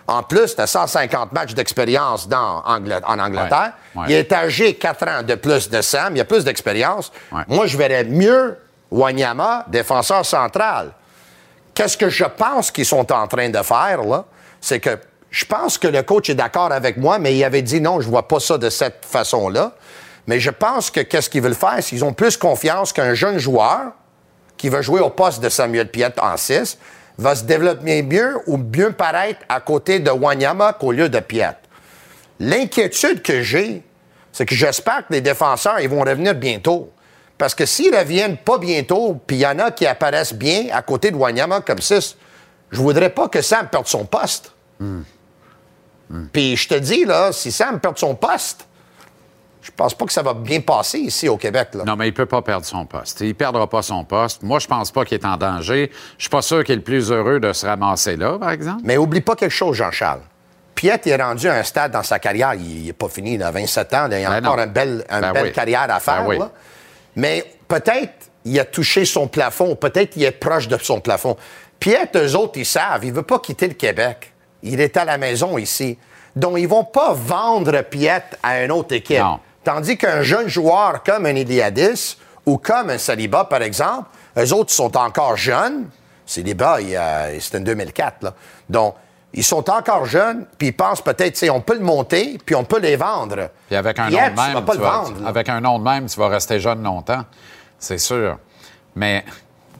[0.07, 3.73] En plus, tu as 150 matchs d'expérience Angl- en Angleterre.
[3.93, 4.07] Ouais, ouais.
[4.09, 7.11] Il est âgé 4 ans de plus de Sam, il a plus d'expérience.
[7.31, 7.43] Ouais.
[7.49, 8.57] Moi, je verrais mieux
[8.89, 10.89] Wanyama, défenseur central.
[11.75, 14.25] Qu'est-ce que je pense qu'ils sont en train de faire, là?
[14.59, 14.97] C'est que
[15.29, 18.09] je pense que le coach est d'accord avec moi, mais il avait dit non, je
[18.09, 19.73] vois pas ça de cette façon-là.
[20.25, 23.37] Mais je pense que qu'est-ce qu'ils veulent faire, c'est qu'ils ont plus confiance qu'un jeune
[23.37, 23.91] joueur
[24.59, 26.77] qui va jouer au poste de Samuel Piet en 6
[27.17, 31.55] va se développer mieux ou mieux paraître à côté de Wanyama qu'au lieu de Piet.
[32.39, 33.81] L'inquiétude que j'ai,
[34.33, 36.91] c'est que j'espère que les défenseurs ils vont revenir bientôt.
[37.37, 40.81] Parce que s'ils reviennent pas bientôt, puis il y en a qui apparaissent bien à
[40.81, 42.17] côté de Wanyama comme 6,
[42.69, 44.51] je voudrais pas que Sam perde son poste.
[46.33, 48.67] Puis je te dis, là, si Sam perd son poste,
[49.69, 51.69] je pense pas que ça va bien passer ici au Québec.
[51.73, 51.83] Là.
[51.85, 53.21] Non, mais il peut pas perdre son poste.
[53.21, 54.43] Il ne perdra pas son poste.
[54.43, 55.91] Moi, je pense pas qu'il est en danger.
[56.17, 58.81] Je suis pas sûr qu'il est le plus heureux de se ramasser là, par exemple.
[58.83, 60.21] Mais oublie pas quelque chose, Jean-Charles.
[60.75, 63.51] Piet est rendu à un stade dans sa carrière, il n'est pas fini, il a
[63.51, 65.51] 27 ans, il a Ben encore une belle, Ben belle oui.
[65.51, 66.23] carrière à faire.
[66.23, 66.39] Ben oui.
[66.39, 66.51] là.
[67.15, 71.35] Mais peut-être il a touché son plafond, peut-être il est proche de son plafond.
[71.79, 74.31] Piet, eux autres, ils savent, il ne veut pas quitter le Québec.
[74.63, 75.97] Il est à la maison ici.
[76.35, 79.19] Donc, ils ne vont pas vendre Piet à une autre équipe.
[79.19, 79.39] Non.
[79.63, 84.07] Tandis qu'un jeune joueur comme un Iliadis ou comme un Saliba, par exemple,
[84.37, 85.87] eux autres sont encore jeunes.
[86.25, 88.23] Saliba, euh, c'était en 2004.
[88.23, 88.33] Là.
[88.69, 88.95] Donc,
[89.33, 92.55] ils sont encore jeunes, puis ils pensent peut-être, tu sais, on peut le monter, puis
[92.55, 93.49] on peut les vendre.
[93.67, 95.27] Puis avec un nom de tu même, vas pas tu le vas- vendre.
[95.27, 97.23] avec un nom de même, tu vas rester jeune longtemps.
[97.77, 98.37] C'est sûr.
[98.95, 99.23] Mais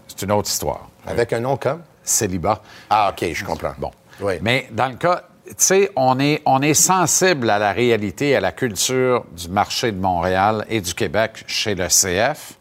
[0.07, 0.87] c'est une autre histoire.
[1.07, 1.81] Avec un nom comme?
[2.03, 2.61] Célibat.
[2.89, 3.73] Ah, OK, je comprends.
[3.77, 3.91] Bon.
[4.21, 4.35] Oui.
[4.41, 9.25] Mais dans le cas, tu sais, on est, sensible à la réalité, à la culture
[9.31, 12.53] du marché de Montréal et du Québec chez le CF.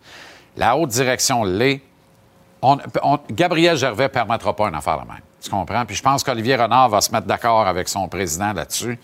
[0.57, 1.83] La haute direction l'est.
[3.31, 5.21] Gabriel Gervais ne permettra pas une affaire de même.
[5.41, 5.85] Tu comprends?
[5.87, 8.99] Puis je pense qu'Olivier Renard va se mettre d'accord avec son président là-dessus.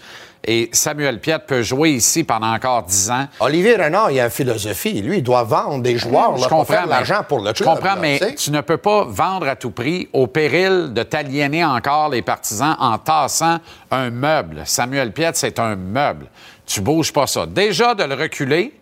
[0.47, 3.27] Et Samuel Piette peut jouer ici pendant encore dix ans.
[3.41, 5.01] Olivier Renard, il a une philosophie.
[5.01, 7.57] Lui, il doit vendre des joueurs là, pour faire l'argent pour le club.
[7.57, 8.35] Je comprends, là, mais tu sais.
[8.35, 12.77] tu ne peux pas vendre à tout prix au péril de t'aliéner encore les partisans
[12.79, 13.59] en tassant
[13.91, 14.63] un meuble.
[14.67, 16.27] Samuel Piette, c'est un meuble.
[16.67, 17.47] Tu bouges pas ça.
[17.47, 18.75] Déjà, de le reculer,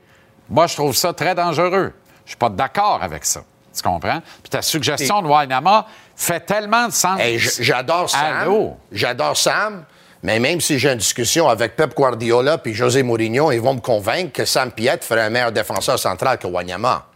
[0.49, 1.93] moi, je trouve ça très dangereux.
[2.25, 3.43] Je suis pas d'accord avec ça.
[3.75, 4.21] Tu comprends?
[4.43, 7.19] Puis ta suggestion de Wainama fait tellement de sens.
[7.19, 8.75] Hey, J'adore Sam.
[8.91, 9.85] J'adore Sam.
[10.23, 13.81] Mais même si j'ai une discussion avec Pep Guardiola puis José Mourinho, ils vont me
[13.81, 17.07] convaincre que Sam Piette ferait un meilleur défenseur central que Wanyama.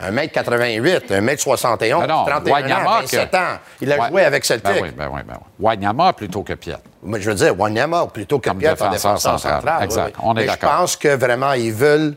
[0.00, 3.58] 1m88, 1m71, Ben non, 31 Wanyama ans, 27 que- ans.
[3.82, 4.64] Il a joué avec Celtic.
[4.64, 5.46] Ben oui, ben oui, ben oui.
[5.58, 6.82] Wanyama plutôt que Piette.
[7.02, 9.60] Mais je veux dire, Wanyama plutôt que Comme Piette en défenseur défenseur central.
[9.60, 9.82] central.
[9.84, 10.06] Exact.
[10.06, 10.22] oui, oui.
[10.24, 10.70] On est d'accord.
[10.72, 12.14] Je pense que vraiment, ils veulent,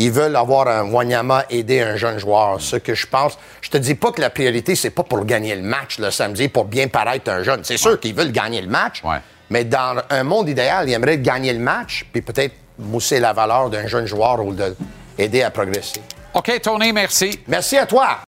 [0.00, 2.60] ils veulent avoir un Wanyama aider un jeune joueur.
[2.60, 3.36] Ce que je pense.
[3.60, 6.48] Je te dis pas que la priorité, c'est pas pour gagner le match le samedi,
[6.48, 7.64] pour bien paraître un jeune.
[7.64, 9.02] C'est sûr qu'ils veulent gagner le match.
[9.02, 9.18] Ouais.
[9.50, 13.70] Mais dans un monde idéal, ils aimeraient gagner le match, puis peut-être mousser la valeur
[13.70, 14.76] d'un jeune joueur ou de
[15.18, 16.00] aider à progresser.
[16.32, 17.40] OK, Tony, merci.
[17.48, 18.18] Merci à toi.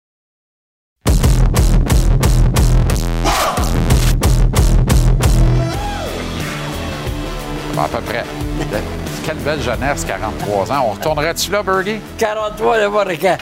[7.79, 8.25] À peu près.
[9.31, 10.87] Quelle belle jeunesse, 43 ans.
[10.89, 12.01] On retournerait-tu là, Bergie?
[12.19, 13.37] 43 de Monacan.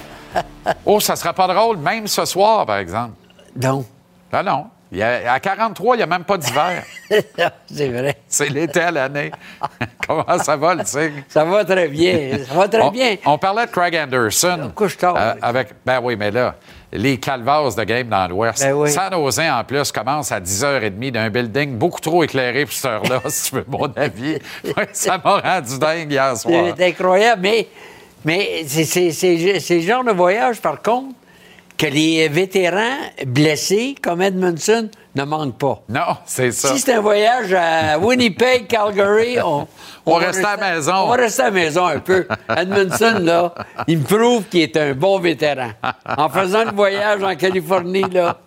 [0.85, 3.15] Oh, ça sera pas drôle, même ce soir, par exemple.
[3.57, 3.87] Non.
[4.31, 4.67] Ah non.
[4.93, 6.83] Il y a- à 43, il n'y a même pas d'hiver.
[7.73, 8.19] C'est vrai.
[8.29, 9.31] C'est l'été à l'année.
[10.07, 11.23] Comment ça va, le Tigre?
[11.27, 12.37] Ça va très bien.
[12.47, 13.17] Ça va très on, bien.
[13.25, 14.71] on parlait de Craig Anderson.
[14.75, 15.15] couche tard.
[15.17, 16.55] Euh, avec, ben oui, mais là,
[16.93, 18.63] les calvas de game dans l'Ouest.
[18.63, 18.91] Ben oui.
[18.91, 23.21] San Jose, en plus, commence à 10h30 d'un building beaucoup trop éclairé pour cette heure-là,
[23.29, 24.39] si tu veux mon avis.
[24.93, 26.75] Ça m'a rendu dingue hier soir.
[26.77, 27.69] C'est incroyable, mais,
[28.25, 31.15] mais c'est- c'est c'est- c'est le genre de voyage, par contre,
[31.79, 35.83] que les vétérans blessés comme Edmondson ne manquent pas.
[35.89, 36.69] Non, c'est ça.
[36.69, 39.67] Si c'est un voyage à Winnipeg, Calgary, on,
[40.05, 40.95] On va reste à la maison.
[40.95, 42.27] On va rester à la maison un peu.
[42.55, 43.55] Edmondson, là,
[43.87, 45.71] il me prouve qu'il est un bon vétéran.
[46.05, 48.39] En faisant le voyage en Californie, là,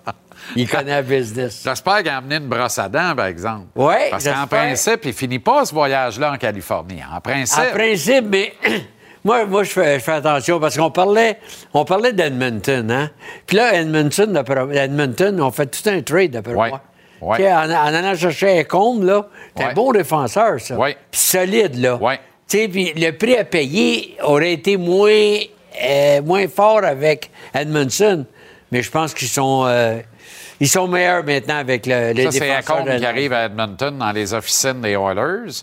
[0.56, 1.62] il connaît la business.
[1.64, 3.68] J'espère qu'il a amené une brosse à dents, par exemple.
[3.76, 7.02] Ouais, Parce qu'en principe, il finit pas ce voyage-là en Californie.
[7.10, 7.60] En principe.
[7.60, 8.54] En principe, mais
[9.24, 11.38] moi, moi je, fais, je fais attention parce qu'on parlait,
[11.74, 13.10] on parlait d'Edmonton, hein?
[13.46, 16.70] Puis là, Edmonton, d'après- Edmonton, on fait tout un trade, d'après Ouais.
[16.70, 16.82] moi.
[17.22, 17.52] Ouais.
[17.54, 19.70] En, en allant chercher Ecombe, là, c'est Ouais.
[19.72, 20.76] un bon défenseur, ça.
[20.76, 21.96] Puis solide, là.
[21.98, 22.20] Ouais.
[22.50, 25.38] Tu sais, puis le prix à payer aurait été moins,
[25.84, 28.26] euh, moins fort avec Edmondson,
[28.72, 30.00] mais je pense qu'ils sont, euh,
[30.60, 34.12] ils sont meilleurs maintenant avec le, les Ça, c'est de- qui arrive à Edmonton dans
[34.12, 35.62] les officines des Oilers.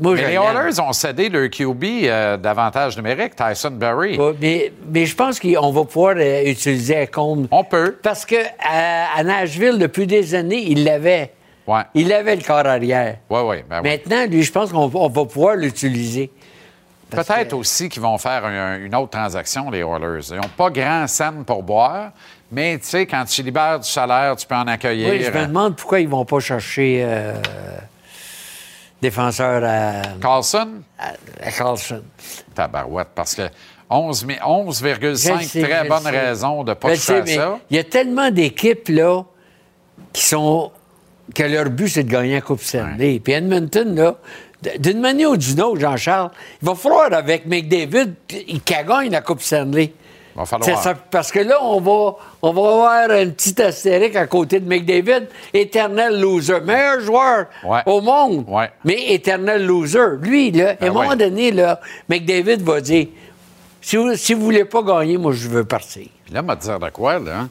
[0.00, 0.34] Moi, Mais je les.
[0.34, 4.18] Oilers ont cédé leur QB euh, d'avantage numérique, Tyson Berry.
[4.18, 7.46] Ouais, mais, mais je pense qu'on va pouvoir euh, utiliser Ecombe.
[7.50, 7.98] On peut.
[8.02, 11.32] Parce que à, à Nashville, depuis des années, il l'avait.
[11.66, 11.82] Ouais.
[11.94, 13.18] Il avait le corps arrière.
[13.30, 13.56] Oui, oui.
[13.68, 13.82] Ben.
[13.82, 16.30] Maintenant, lui, je pense qu'on va- pouvoir l'utiliser.
[17.10, 20.26] Peut-être que- aussi qu'ils vont faire un- une autre transaction, les Oilers.
[20.30, 22.12] Ils n'ont pas grand scène pour boire,
[22.50, 25.10] mais tu sais, quand tu libères du salaire, tu peux en accueillir.
[25.10, 27.34] Oui, je me demande pourquoi ils vont pas chercher euh,
[29.02, 31.12] défenseur à, Carlson, à-
[31.46, 32.02] à Carlson.
[32.54, 33.42] tabarouette, parce que
[33.90, 36.10] 11 mi- 11,5 Je le sais, je très sais.
[36.10, 37.58] raisons de ne pas Je le toucher sais, à mais ça.
[37.70, 39.24] Il y a tellement d'équipes, là,
[40.12, 40.70] qui sont.
[41.34, 43.20] que leur but, c'est de gagner la Coupe Stanley.
[43.20, 44.16] Puis Edmonton, là,
[44.78, 46.30] d'une manière ou d'une autre, Jean-Charles,
[46.60, 49.92] il va falloir, avec McDavid, qu'il gagne la Coupe Stanley.
[50.34, 50.64] Va falloir.
[50.68, 54.60] C'est ça, parce que là, on va, on va avoir un petit astérique à côté
[54.60, 57.82] de McDavid, éternel loser, meilleur joueur Ouais.
[57.86, 58.70] au monde, Ouais.
[58.84, 60.16] mais éternel loser.
[60.20, 63.08] Lui, là, à Ben un moment donné, là, McDavid va dire
[63.80, 66.06] si vous ne voulez pas gagner, moi, je veux partir.
[66.24, 67.48] Puis là, me dire de quoi, là?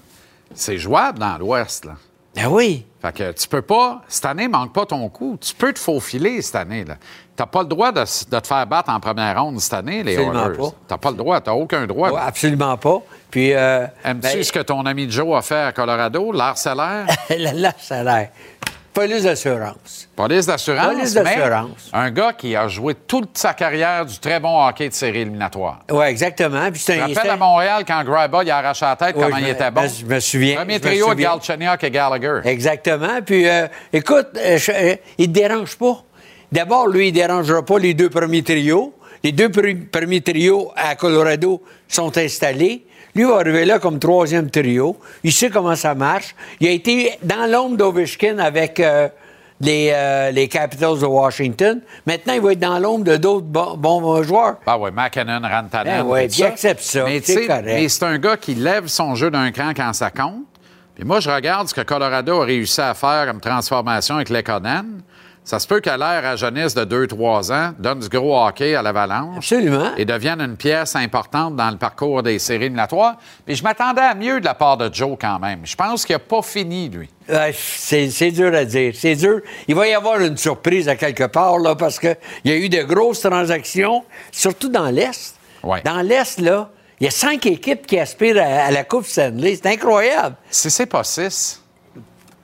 [0.54, 1.94] C'est jouable dans l'Ouest, là.
[2.38, 2.86] Ah oui.
[3.02, 5.38] Fait que tu peux pas, cette année, manque pas ton coup.
[5.42, 6.96] Tu peux te faufiler cette année, là.
[7.42, 10.16] T'as pas le droit de, de te faire battre en première ronde cette année, les
[10.16, 10.58] Absolument Oilers.
[10.60, 10.70] pas.
[10.90, 12.12] T'as pas le droit, t'as aucun droit.
[12.12, 13.00] Ouais, absolument pas.
[13.32, 16.74] Puis, euh, Aimes-tu ben, ce que ton ami Joe a fait à Colorado, là, ça
[16.74, 18.28] a l'air.
[18.94, 20.10] Police d'assurance.
[20.18, 20.86] Police d'assurance.
[20.94, 21.90] Police d'assurance.
[21.94, 25.80] Un gars qui a joué toute sa carrière du très bon hockey de série éliminatoire.
[25.90, 26.70] Oui, exactement.
[26.72, 29.38] Puis Je me rappelle à Montréal quand Graba il a arraché la tête, Ouais, comment
[29.38, 29.82] il était bon?
[29.88, 31.22] je me souviens, Premier je trio de.
[31.22, 32.42] Galchenyuk et Gallagher.
[32.44, 33.22] Exactement.
[33.26, 36.04] Puis, euh, écoute, euh, je- euh, il ne te dérange pas?
[36.52, 38.94] D'abord, lui, il ne dérangera pas les deux premiers trios.
[39.24, 42.86] Les deux pr- premiers trios à Colorado sont installés.
[43.16, 44.98] Lui va arriver là comme troisième trio.
[45.24, 46.36] Il sait comment ça marche.
[46.60, 49.10] Il a été dans l'ombre d'Ovechkin avec euh,
[49.60, 51.82] les, euh, les Capitals de Washington.
[52.08, 54.56] Maintenant, il va être dans l'ombre de d'autres bons, bons joueurs.
[54.66, 56.08] Ah oui, McKinnon, Rantanen.
[56.08, 57.66] Ben il accepte ça, Mais, c'est tu sais, correct.
[57.66, 60.44] mais c'est un gars qui lève son jeu d'un cran quand ça compte.
[60.96, 65.02] Puis moi, je regarde ce que Colorado a réussi à faire comme transformation avec Lekonen.
[65.44, 68.84] Ça se peut qu'à l'ère à jeunesse de 2-3 ans, donne du gros hockey à
[68.84, 69.38] l'Avalanche.
[69.38, 69.96] Absolument.
[69.98, 73.18] Et devienne une pièce importante dans le parcours des séries éliminatoires.
[73.46, 75.62] Puis je m'attendais à mieux de la part de Joe quand même.
[75.66, 77.10] Je pense qu'il n'a pas fini, lui.
[77.54, 78.94] C'est dur à dire.
[78.96, 79.42] C'est dur.
[79.68, 82.70] Il va y avoir une surprise à quelque part, là, parce qu'il y a eu
[82.70, 85.36] de grosses transactions, surtout dans l'Est.
[85.64, 85.82] Ouais.
[85.84, 86.70] Dans l'Est, là,
[87.00, 89.56] il y a cinq équipes qui aspirent à, à la Coupe Stanley.
[89.56, 90.36] C'est incroyable.
[90.52, 91.61] Si c'est pas 6.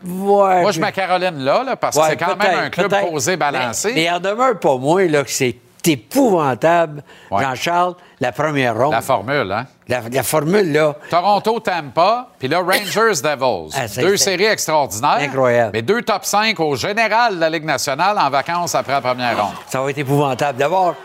[0.05, 3.35] Ouais, Moi, je mets Caroline là, là, parce que c'est quand même un club posé,
[3.37, 3.93] balancé.
[3.95, 7.41] Mais, il en demeure pas moins là, que c'est épouvantable, Ouais.
[7.43, 8.91] Jean-Charles, la première ronde.
[8.91, 9.65] La formule, hein?
[9.87, 10.95] La, la formule, là.
[11.09, 13.73] Toronto, Tampa, puis là, Rangers, Devils.
[13.75, 15.17] Ah, deux séries extraordinaires.
[15.21, 15.71] Incroyable.
[15.73, 19.37] Mais deux top 5 au général de la Ligue nationale en vacances après la première
[19.41, 19.53] ronde.
[19.67, 20.57] Ça va être épouvantable.
[20.57, 20.95] D'abord,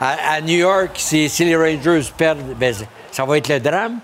[0.00, 2.74] à, à New York, si, si les Rangers perdent, ben,
[3.12, 3.98] ça va être le drame.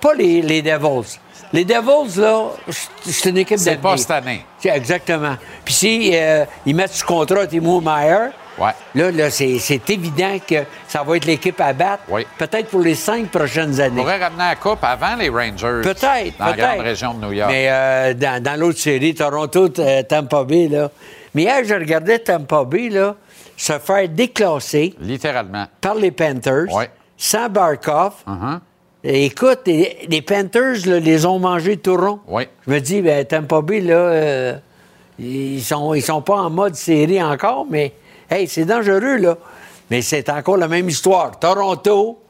[0.00, 1.18] Pas les, les Devils.
[1.52, 3.90] Les Devils, là, c'est c'est une équipe C'est d'avenir.
[3.90, 4.44] pas cette année.
[4.58, 5.36] C'est Exactement.
[5.64, 8.28] Puis si euh, ils mettent sous contrat Timo Meyer,
[8.58, 8.72] Ouais.
[8.94, 12.02] là, là c'est c'est évident que ça va être l'équipe à battre.
[12.08, 12.26] Oui.
[12.38, 14.00] Peut-être pour les cinq prochaines On années.
[14.02, 15.80] pourrait ramener la Coupe avant les Rangers.
[15.82, 17.50] Peut-être, Dans la grande région de New York.
[17.50, 20.90] Mais euh, dans, dans l'autre série, Toronto, euh, Tampa Bay, là.
[21.34, 23.14] Mais hier, je regardais Tampa Bay, là,
[23.56, 25.66] se faire déclasser Littéralement.
[25.80, 26.90] par les Panthers, Ouais.
[27.16, 28.12] sans Barkov.
[28.28, 28.58] Uh-huh.
[28.58, 28.58] Et
[29.02, 32.20] Écoute, les, les Panthers là, les ont mangés tout rond.
[32.28, 32.46] Oui.
[32.66, 34.54] Je me dis, ben, Tampa Bay, là, euh,
[35.18, 37.94] ils sont, ils sont pas en mode série encore, mais
[38.30, 39.36] hey, c'est dangereux, là.
[39.90, 41.38] Mais c'est encore la même histoire.
[41.38, 42.22] Toronto,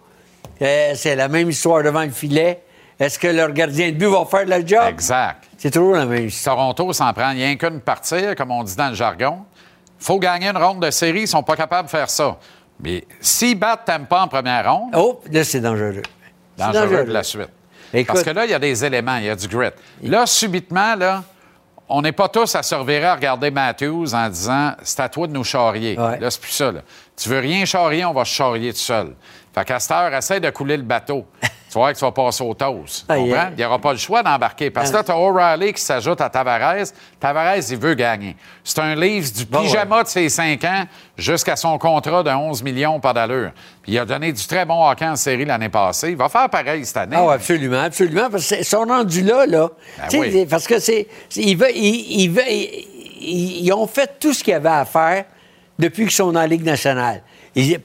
[0.63, 2.63] euh, c'est la même histoire devant le filet.
[2.99, 4.85] Est-ce que leur gardien de but va faire le job?
[4.89, 5.45] Exact.
[5.59, 6.57] C'est toujours la même histoire.
[6.57, 9.39] Toronto s'en prend rien qu'une partie, comme on dit dans le jargon.
[9.99, 12.39] faut gagner une ronde de série, ils sont pas capables de faire ça.
[12.83, 16.03] Mais s'ils battent Tampa en première ronde, Oh, là, c'est dangereux.
[16.73, 17.49] Dangereux de la suite.
[17.93, 19.71] Écoute- Parce que là, il y a des éléments, il y a du grit.
[20.03, 21.25] Là, subitement, là,
[21.89, 25.27] on n'est pas tous à se revirer à regarder Matthews en disant c'est à toi
[25.27, 25.99] de nous charrier.
[25.99, 26.21] Ouais.
[26.21, 26.71] Là, c'est plus ça.
[26.71, 26.81] Là.
[27.17, 29.15] Tu veux rien charrier, on va se charrier tout seul.
[29.53, 31.27] Fait qu'à cette heure, essaie de couler le bateau.
[31.71, 33.05] tu vas voir que tu vas passer au toast.
[33.09, 33.51] Ah, yeah.
[33.53, 34.71] Il n'y aura pas le choix d'embarquer.
[34.71, 36.89] Parce que là, tu as O'Reilly qui s'ajoute à Tavares.
[37.21, 38.35] Tavares, il veut gagner.
[38.65, 40.85] C'est un livre du pyjama de ses 5 ans
[41.17, 43.53] jusqu'à son contrat de 11 millions par d'allure.
[43.83, 46.11] Puis il a donné du très bon hockey en série l'année passée.
[46.11, 47.15] Il va faire pareil cette année.
[47.17, 48.29] Ah, oui, absolument, absolument.
[48.31, 49.71] Parce qu'ils sont rendus là, là.
[50.11, 50.47] Ben oui.
[50.51, 51.07] Parce que c'est.
[51.37, 52.33] ils
[53.73, 55.25] ont fait tout ce qu'il y avait à faire
[55.79, 57.23] depuis qu'ils sont dans la Ligue nationale.
[57.57, 57.79] Ils-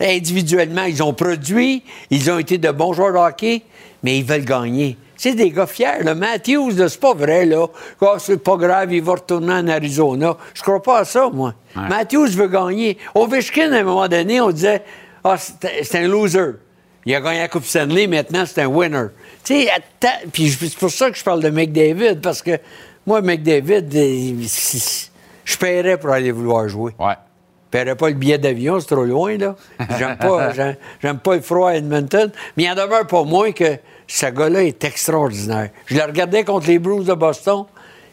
[0.00, 3.62] individuellement, ils ont produit, ils ont été de bons joueurs de hockey,
[4.02, 4.96] mais ils veulent gagner.
[5.18, 6.02] C'est des gars fiers.
[6.02, 6.14] Là.
[6.14, 7.46] Matthews, c'est pas vrai.
[7.46, 7.66] là.
[8.02, 10.36] Ah, c'est pas grave, il va retourner en Arizona.
[10.52, 11.54] Je crois pas à ça, moi.
[11.74, 12.98] Matthews veut gagner.
[13.14, 14.82] Ovechkin, à un moment donné, on disait
[15.24, 16.52] Ah, c'est c'est un loser.
[17.06, 19.06] Il a gagné la Coupe Stanley, maintenant c'est un winner.
[19.44, 19.68] Tu sais,
[20.32, 22.58] puis c'est pour ça que je parle de McDavid, parce que
[23.06, 23.84] moi, McDavid,
[25.44, 26.92] je paierais pour aller vouloir jouer.
[26.98, 27.14] Ouais.
[27.66, 29.54] Je paierais pas le billet d'avion, c'est trop loin, là.
[29.98, 30.52] J'aime pas,
[31.02, 34.62] j'aime- pas le froid à Edmonton, mais il en demeure pas moins que ce gars-là
[34.62, 35.70] est extraordinaire.
[35.86, 37.64] Je le regardais contre les Blues de Boston,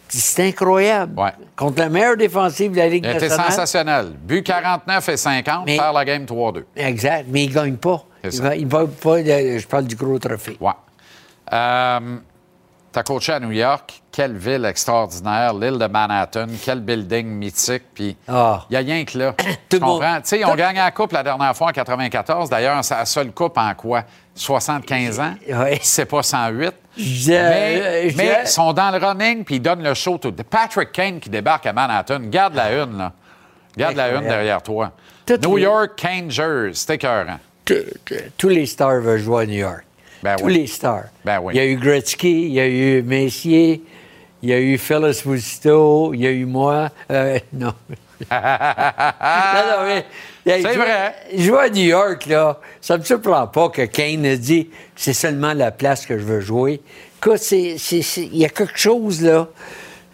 [0.10, 1.20] c'est incroyable.
[1.20, 1.32] Ouais.
[1.56, 3.51] Contre la meilleure défensive de la Ligue Il a été nationale.
[3.51, 4.06] sensationnel.
[4.24, 6.66] But 49 et 50, Mais- perd la game 3-2.
[6.76, 8.04] Exact, mais il gagne pas.
[8.24, 10.58] Il va, il va pas, le- je parle du gros trophée.
[10.60, 10.72] Ouais.
[11.51, 11.99] Euh,
[12.93, 14.01] T'as coaché à New York.
[14.11, 16.45] Quelle ville extraordinaire, l'île de Manhattan.
[16.63, 17.83] Quel building mythique.
[17.95, 18.63] Puis il Ah.
[18.69, 19.33] n'y a rien que là.
[19.69, 20.21] Tout tu?
[20.21, 22.49] Tu sais, on gagné la Coupe la dernière fois en 94.
[22.51, 24.03] D'ailleurs, c'est la seule Coupe en quoi?
[24.35, 25.33] 75 ans?
[25.81, 26.73] C'est pas 108.
[26.95, 30.19] Je- mais je- mais ils sont dans le running puis ils donnent le show.
[30.19, 30.31] Tout.
[30.47, 32.19] Patrick Kane qui débarque à Manhattan.
[32.25, 33.11] Garde la une, là.
[33.75, 34.91] Garde la une derrière toi.
[35.41, 37.39] New les- York, Rangers, c'était écœurant.
[38.37, 39.83] tous les stars veulent jouer à New York.
[40.24, 40.53] Ben tous oui.
[40.59, 41.05] les stars.
[41.26, 41.53] Ben oui.
[41.53, 43.84] Il y a eu Gretzky, il y a eu Messier,
[44.41, 46.89] il y a eu Phyllis Busto, il y a eu moi.
[47.11, 47.74] Euh, non.
[49.86, 50.05] mais,
[50.45, 51.15] C'est je- vrai.
[51.36, 55.53] Jouer à New York, là, ça me surprend pas que Kane ait dit c'est seulement
[55.53, 56.82] la place que je veux jouer.
[57.17, 59.47] Écoute, il y a quelque chose, là.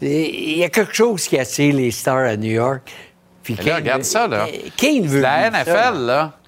[0.02, 2.82] Il y a quelque chose qui attire les stars à New York.
[3.44, 4.48] Puis là, regarde ça, là.
[4.78, 6.39] Kane veut La NFL, ça, là.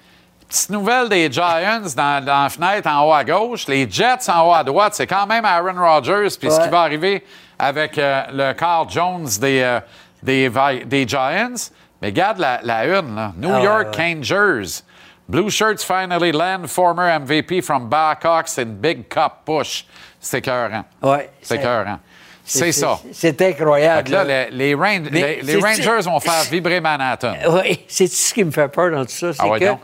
[0.52, 3.66] Petite nouvelle des Giants dans, dans la fenêtre en haut à gauche.
[3.68, 6.36] Les Jets en haut à droite, c'est quand même Aaron Rodgers.
[6.38, 7.24] Puis ce qui va arriver
[7.58, 9.80] avec euh, le Carl Jones des, euh,
[10.22, 11.70] des, Giants.
[12.02, 13.32] Mais regarde la, la une, là.
[13.34, 14.14] New Ah, York ouais.
[14.14, 14.82] Rangers.
[15.26, 19.86] Blue shirts finally land former MVP from Blackhawks in big cup push.
[20.20, 20.84] C'est écœurant.
[21.02, 21.98] Ouais, C'est écœurant.
[22.44, 22.98] C'est ça.
[23.12, 24.10] C'est incroyable.
[24.10, 24.50] là, là.
[24.50, 27.36] les, Rangers vont faire vibrer Manhattan.
[27.48, 29.32] Oui, c'est ce qui me fait peur dans tout ça?
[29.32, 29.80] C'est Ah ouais, que donc?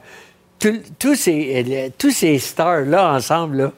[0.99, 3.73] Tous ces, euh, tous ces stars-là ensemble, là,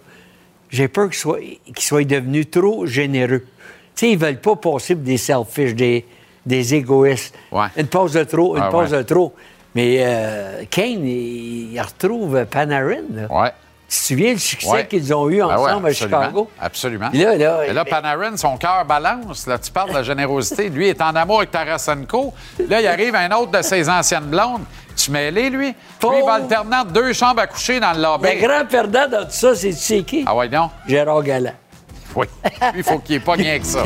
[0.71, 3.41] j'ai peur qu'ils soient, qu'ils soient devenus trop généreux.
[3.95, 6.07] Tu sais, ils veulent pas passer pour des selfish, des,
[6.47, 7.35] des égoïstes.
[7.53, 7.67] Ouais.
[7.77, 8.99] Une pause de trop, une Ah pause ouais.
[8.99, 9.35] de trop.
[9.75, 13.03] Mais euh, Kane, il, il retrouve Panarin.
[13.13, 13.27] Là.
[13.31, 13.51] Ouais.
[13.89, 14.87] Tu te souviens du succès Ouais.
[14.87, 16.49] qu'ils ont eu Ben ensemble à Chicago?
[16.61, 17.11] Absolument.
[17.13, 19.49] Là, là, Et là, Panarin, son cœur balance.
[19.49, 20.69] Là, tu parles de la générosité.
[20.69, 22.33] Lui est en amour avec Tarasenko.
[22.69, 24.63] Là, il arrive un autre de ses anciennes blondes.
[25.03, 25.69] Tu mêlé, lui?
[25.69, 28.29] Lui, il va alterner entre deux chambres à coucher dans le lobby.
[28.35, 30.25] Le grand perdant dans tout ça, c'est tu sais qui?
[30.27, 30.69] Ah ouais, non?
[30.87, 31.55] Gérard Galland.
[32.15, 32.27] Oui.
[32.45, 33.85] Lui, il faut qu'il ait pas rien que ça.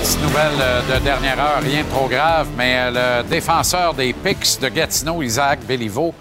[0.00, 4.12] Petite nouvelle euh, de dernière heure, rien de trop grave, mais euh, le défenseur des
[4.12, 6.12] Picks de Gatineau, Isaac Béliveau,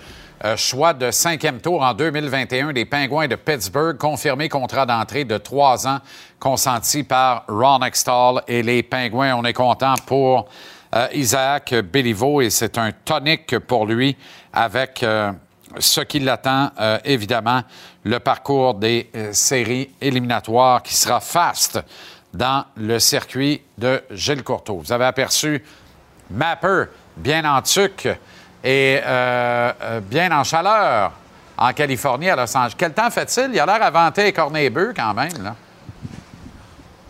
[0.43, 5.37] euh, choix de cinquième tour en 2021 des Pingouins de Pittsburgh, confirmé contrat d'entrée de
[5.37, 5.99] trois ans
[6.39, 9.35] consenti par Ron Extall et les Pingouins.
[9.35, 10.49] On est content pour
[10.95, 14.17] euh, Isaac Béliveau et c'est un tonique pour lui
[14.51, 15.31] avec euh,
[15.77, 16.71] ce qui l'attend,
[17.05, 17.61] évidemment,
[18.03, 21.79] le parcours des séries éliminatoires qui sera faste
[22.33, 24.79] dans le circuit de Gilles Courteau.
[24.79, 25.63] Vous avez aperçu
[26.29, 26.85] Mapper
[27.15, 27.61] bien en
[28.63, 31.11] et euh, euh, bien en chaleur
[31.57, 32.73] en Californie, à Los Angeles.
[32.77, 33.51] Quel temps fait-il?
[33.53, 35.43] Il a l'air avanté et cornébeux quand même.
[35.43, 35.55] Là.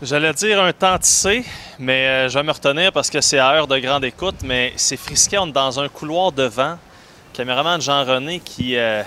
[0.02, 1.44] J'allais dire un temps tissé,
[1.78, 4.72] mais euh, je vais me retenir parce que c'est à heure de grande écoute, mais
[4.76, 5.38] c'est frisqué.
[5.38, 6.76] On est dans un couloir de vent.
[7.32, 9.02] Caméraman Jean-René qui, euh,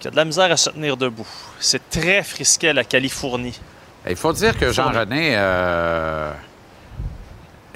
[0.00, 1.28] qui a de la misère à se tenir debout.
[1.60, 3.60] C'est très frisqué, la Californie.
[4.08, 6.32] Il faut dire que Jean-René euh,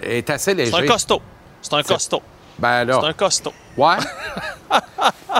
[0.02, 0.72] est assez léger.
[0.72, 1.22] C'est un costaud.
[1.60, 2.22] C'est un costaud.
[2.58, 3.52] Ben là, C'est un costaud.
[3.76, 3.96] ouais.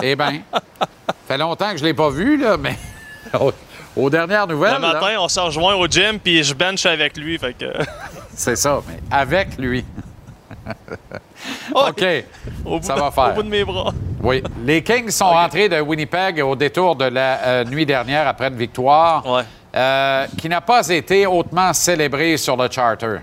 [0.03, 0.41] eh bien,
[1.27, 2.77] fait longtemps que je ne l'ai pas vu, là, mais
[3.95, 7.17] aux, dernières nouvelles, Le là, matin, on se rejoint au gym, puis je bench avec
[7.17, 7.37] lui.
[7.37, 7.65] Fait que...
[8.35, 9.83] c'est ça, mais avec lui.
[11.73, 12.03] OK.
[12.65, 13.31] au, bout Ça de, va faire.
[13.31, 13.91] au bout de mes bras.
[14.21, 14.43] Oui.
[14.65, 18.55] Les Kings sont rentrés de Winnipeg au détour de la euh, nuit dernière après une
[18.57, 19.43] victoire Ouais.
[19.75, 23.17] euh, qui n'a pas été hautement célébrée sur le charter.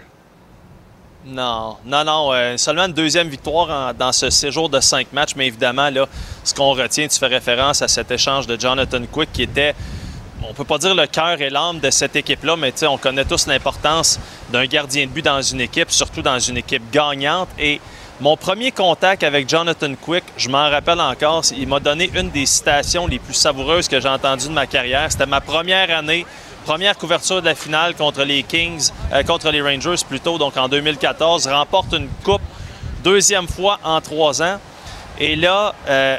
[1.26, 2.32] Non, non, non.
[2.34, 6.06] euh, seulement une deuxième victoire dans ce séjour de cinq matchs, mais évidemment, là,
[6.42, 9.74] ce qu'on retient, tu fais référence à cet échange de Jonathan Quick qui était,
[10.46, 13.46] on peut pas dire le cœur et l'âme de cette équipe-là, mais on connaît tous
[13.46, 14.20] l'importance
[14.52, 17.48] d'un gardien de but dans une équipe, surtout dans une équipe gagnante.
[17.58, 17.80] Et
[18.20, 22.44] mon premier contact avec Jonathan Quick, je m'en rappelle encore, il m'a donné une des
[22.44, 25.10] citations les plus savoureuses que j'ai entendues de ma carrière.
[25.10, 26.26] C'était ma première année
[26.64, 30.66] Première couverture de la finale contre les Kings, euh, contre les Rangers plutôt, donc en
[30.68, 32.40] 2014, remporte une coupe,
[33.02, 34.58] deuxième fois en trois ans.
[35.18, 36.16] Et là, euh,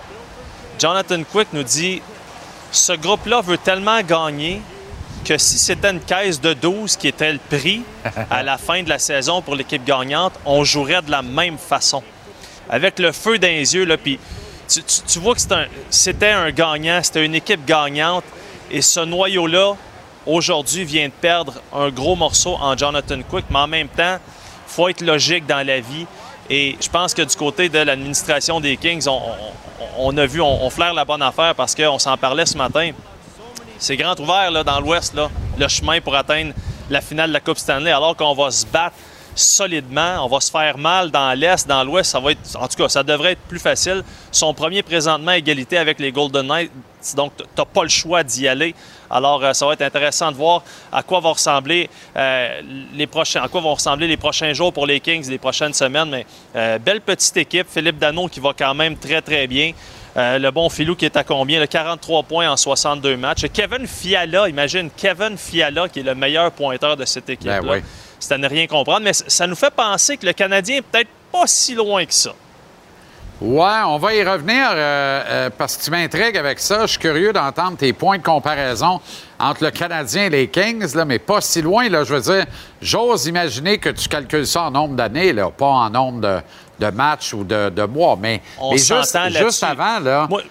[0.79, 1.99] Jonathan Quick nous dit
[2.71, 4.61] ce groupe-là veut tellement gagner
[5.23, 7.81] que si c'était une caisse de 12 qui était le prix
[8.29, 12.03] à la fin de la saison pour l'équipe gagnante, on jouerait de la même façon.
[12.69, 14.19] Avec le feu dans les yeux, là, puis
[14.67, 18.23] tu, tu- tu vois que un- c'était un gagnant, c'était une équipe gagnante.
[18.69, 19.73] Et ce noyau-là,
[20.25, 24.17] aujourd'hui, vient de perdre un gros morceau en Jonathan Quick, mais en même temps,
[24.67, 26.05] faut être logique dans la vie.
[26.49, 29.07] Et je pense que du côté de l'administration des Kings,
[29.97, 32.91] on, a vu, on, flaire la bonne affaire parce qu'on s'en parlait ce matin.
[33.79, 35.15] C'est grand ouvert là, dans l'Ouest,
[35.57, 36.53] le chemin pour atteindre
[36.89, 38.95] la finale de la Coupe Stanley, alors qu'on va se battre
[39.35, 42.77] solidement, on va se faire mal dans l'Est, dans l'Ouest, ça va être, en tout
[42.77, 44.03] cas, ça devrait être plus facile.
[44.31, 46.71] Son premier présentement à égalité avec les Golden Knights,
[47.15, 48.73] donc tu n'as pas le choix d'y aller.
[49.09, 52.61] Alors, euh, ça va être intéressant de voir à quoi vont ressembler euh,
[52.93, 56.09] les prochains, à quoi vont ressembler les prochains jours pour les Kings, les prochaines semaines.
[56.09, 56.25] Mais
[56.55, 59.73] euh, belle petite équipe, Philippe Dano qui va quand même très très bien.
[60.17, 61.59] Euh, le bon Filou qui est à combien?
[61.59, 63.45] Le 43 points en 62 matchs.
[63.51, 67.61] Kevin Fiala, imagine Kevin Fiala qui est le meilleur pointeur de cette équipe-là.
[67.61, 67.77] Ben oui.
[68.27, 71.09] C'est à ne rien comprendre, mais ça nous fait penser que le Canadien est peut-être
[71.31, 72.31] pas si loin que ça.
[73.39, 76.81] Ouais, on va y revenir euh, euh, parce que tu m'intrigues avec ça.
[76.87, 78.99] Je suis curieux d'entendre tes points de comparaison
[79.37, 81.87] entre le Canadien et les Kings, là, mais pas si loin.
[81.87, 82.45] Là, je veux dire,
[82.81, 86.39] j'ose imaginer que tu calcules ça en nombre d'années, là, pas en nombre de,
[86.79, 88.17] de matchs ou de, de mois.
[88.19, 90.41] Mais, On mais juste, juste avant, là, Moi-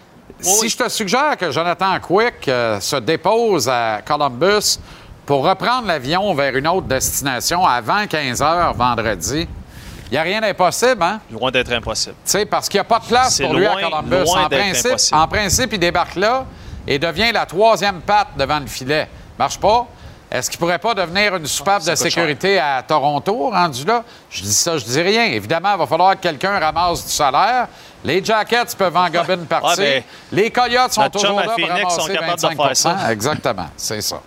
[0.41, 4.79] Si je te suggère que Jonathan Quick euh, se dépose à Columbus
[5.27, 9.49] pour reprendre l'avion vers une autre destination avant 15 h vendredi,
[10.07, 11.21] il n'y a rien d'impossible, hein?
[11.31, 12.15] Loin d'être impossible.
[12.25, 14.25] Tu sais, parce qu'il n'y a pas de place pour lui à Columbus.
[14.25, 15.19] loin En principe, impossible.
[15.19, 16.45] en principe, il débarque là
[16.87, 19.09] et devient la troisième patte devant le filet.
[19.39, 19.87] Marche pas?
[20.31, 24.03] Est-ce qu'il pourrait pas devenir une soupape de sécurité à Toronto, rendu là?
[24.31, 25.27] Je dis ça, je dis rien.
[25.27, 27.69] Évidemment, il va falloir que quelqu'un ramasse du salaire.
[28.05, 29.81] Les Jackets peuvent en gober une partie.
[29.81, 33.13] Ouais, Les Coyotes sont toujours là pour ramasser sont capables de 25 faire ça.
[33.13, 34.21] Exactement, c'est ça.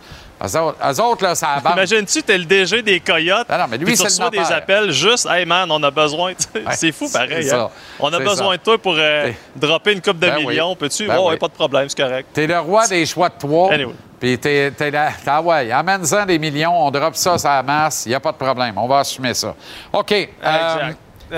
[0.44, 1.74] Eux autres, eux autres, là, ça avance.
[1.74, 5.46] Imagine-tu, t'es le DG des Coyotes, non, mais lui, tu reçois des appels juste «Hey
[5.46, 6.34] man, on a besoin.
[6.38, 6.48] sais.
[6.74, 7.44] c'est fou pareil.
[7.48, 7.62] ça.
[7.64, 7.70] hein.
[8.00, 8.58] On a besoin ça.
[8.58, 10.46] de toi pour euh, dropper une coupe de Ben oui.
[10.48, 10.76] millions.
[10.76, 11.08] Peux-tu?
[11.08, 11.32] Ben Oh, oui.
[11.32, 12.28] ouais, pas de problème, c'est correct.
[12.34, 13.74] T'es le roi des choix de trois.
[13.74, 13.94] Anyway.
[14.20, 15.10] Puis t'es, t'es là.
[15.26, 18.32] Ah ouais, amène-en des millions, on drop ça sur la masse, il n'y a pas
[18.32, 18.74] de problème.
[18.78, 19.56] On va assumer ça.
[19.94, 20.12] OK.
[20.44, 20.92] euh,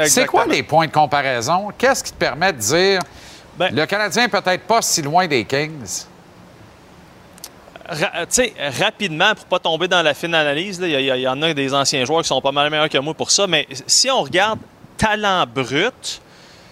[0.06, 1.70] c'est quoi les points de comparaison?
[1.78, 3.00] Qu'est-ce qui te permet de dire
[3.58, 6.04] Ben- le Canadien est peut-être pas si loin des Kings?
[8.30, 12.06] Sais, rapidement, pour pas tomber dans la fine analyse, il y, en a des anciens
[12.06, 14.60] joueurs qui sont pas mal meilleurs que moi pour ça, mais si on regarde
[14.98, 16.22] talent brut,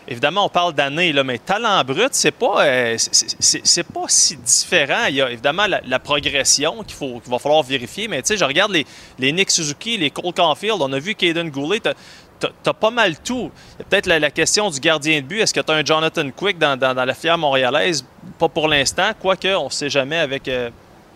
[0.07, 5.05] évidemment, on parle d'années, mais talent brut, c'est pas, euh, c'est- pas si différent.
[5.09, 8.37] Il y a évidemment la, progression qu'il faut- qu'il va falloir vérifier, mais tu sais,
[8.37, 8.85] je regarde les,
[9.17, 11.93] les Nick Suzuki, les Cole Caulfield, on a vu Caden Goulet, t'as-
[12.39, 13.49] t'as t'as pas mal tout.
[13.75, 15.39] Il y a peut-être la, question du gardien de but.
[15.39, 18.05] Est-ce que tu as un Jonathan Quick dans, dans- dans la fière montréalaise?
[18.37, 20.69] Pas pour l'instant, quoique on ne sait jamais avec euh,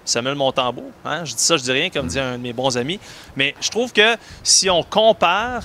[0.05, 0.91] Samuel Montembeau.
[1.05, 1.25] Hein?
[1.25, 2.99] Je dis ça, je dis rien, comme dit un de mes bons amis.
[3.35, 5.63] Mais je trouve que si on compare,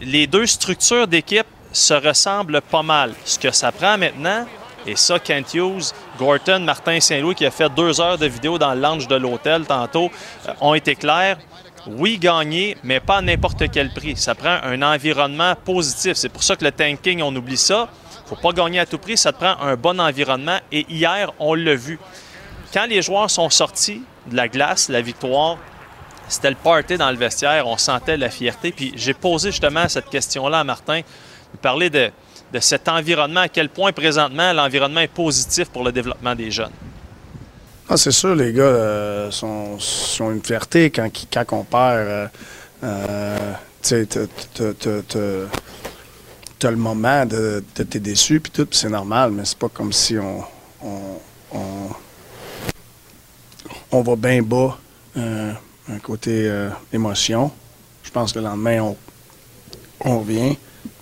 [0.00, 3.14] les deux structures d'équipe se ressemblent pas mal.
[3.24, 4.46] Ce que ça prend maintenant,
[4.86, 8.74] et ça, Kent Hughes, Gorton, Martin Saint-Louis, qui a fait deux heures de vidéo dans
[8.74, 10.10] le lounge de l'hôtel tantôt,
[10.48, 11.38] euh, ont été clairs.
[11.86, 14.16] Oui, gagner, mais pas à n'importe quel prix.
[14.16, 16.14] Ça prend un environnement positif.
[16.14, 17.88] C'est pour ça que le tanking, on oublie ça.
[18.26, 19.16] faut pas gagner à tout prix.
[19.16, 20.58] Ça te prend un bon environnement.
[20.70, 21.98] Et hier, on l'a vu.
[22.72, 25.58] Quand les joueurs sont sortis de la glace, la victoire,
[26.28, 28.72] c'était le party dans le vestiaire, on sentait la fierté.
[28.72, 32.10] Puis j'ai posé justement cette question-là à Martin, de parler de,
[32.52, 36.72] de cet environnement, à quel point présentement l'environnement est positif pour le développement des jeunes.
[37.88, 39.76] Ah, c'est sûr, les gars euh, sont,
[40.20, 41.10] une fierté quand,
[41.52, 42.08] on perd.
[42.08, 42.26] euh,
[42.84, 43.52] euh,
[43.82, 44.06] tu
[46.58, 49.92] t'as le moment de, de t'es déçu, puis tout, c'est normal, mais c'est pas comme
[49.92, 50.44] si on,
[50.84, 51.88] on,
[53.92, 54.78] on va bien bas,
[55.16, 55.52] euh,
[55.90, 57.50] un côté euh, émotion.
[58.02, 58.96] Je pense que le lendemain, on,
[60.00, 60.56] on revient,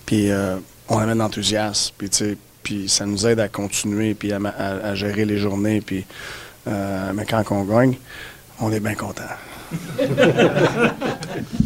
[0.04, 0.56] puis euh,
[0.88, 2.10] on amène l'enthousiasme, puis
[2.62, 6.04] puis ça nous aide à continuer, puis à gérer les journées, puis
[6.68, 7.96] euh, mais quand on gagne,
[8.60, 9.22] on est bien content.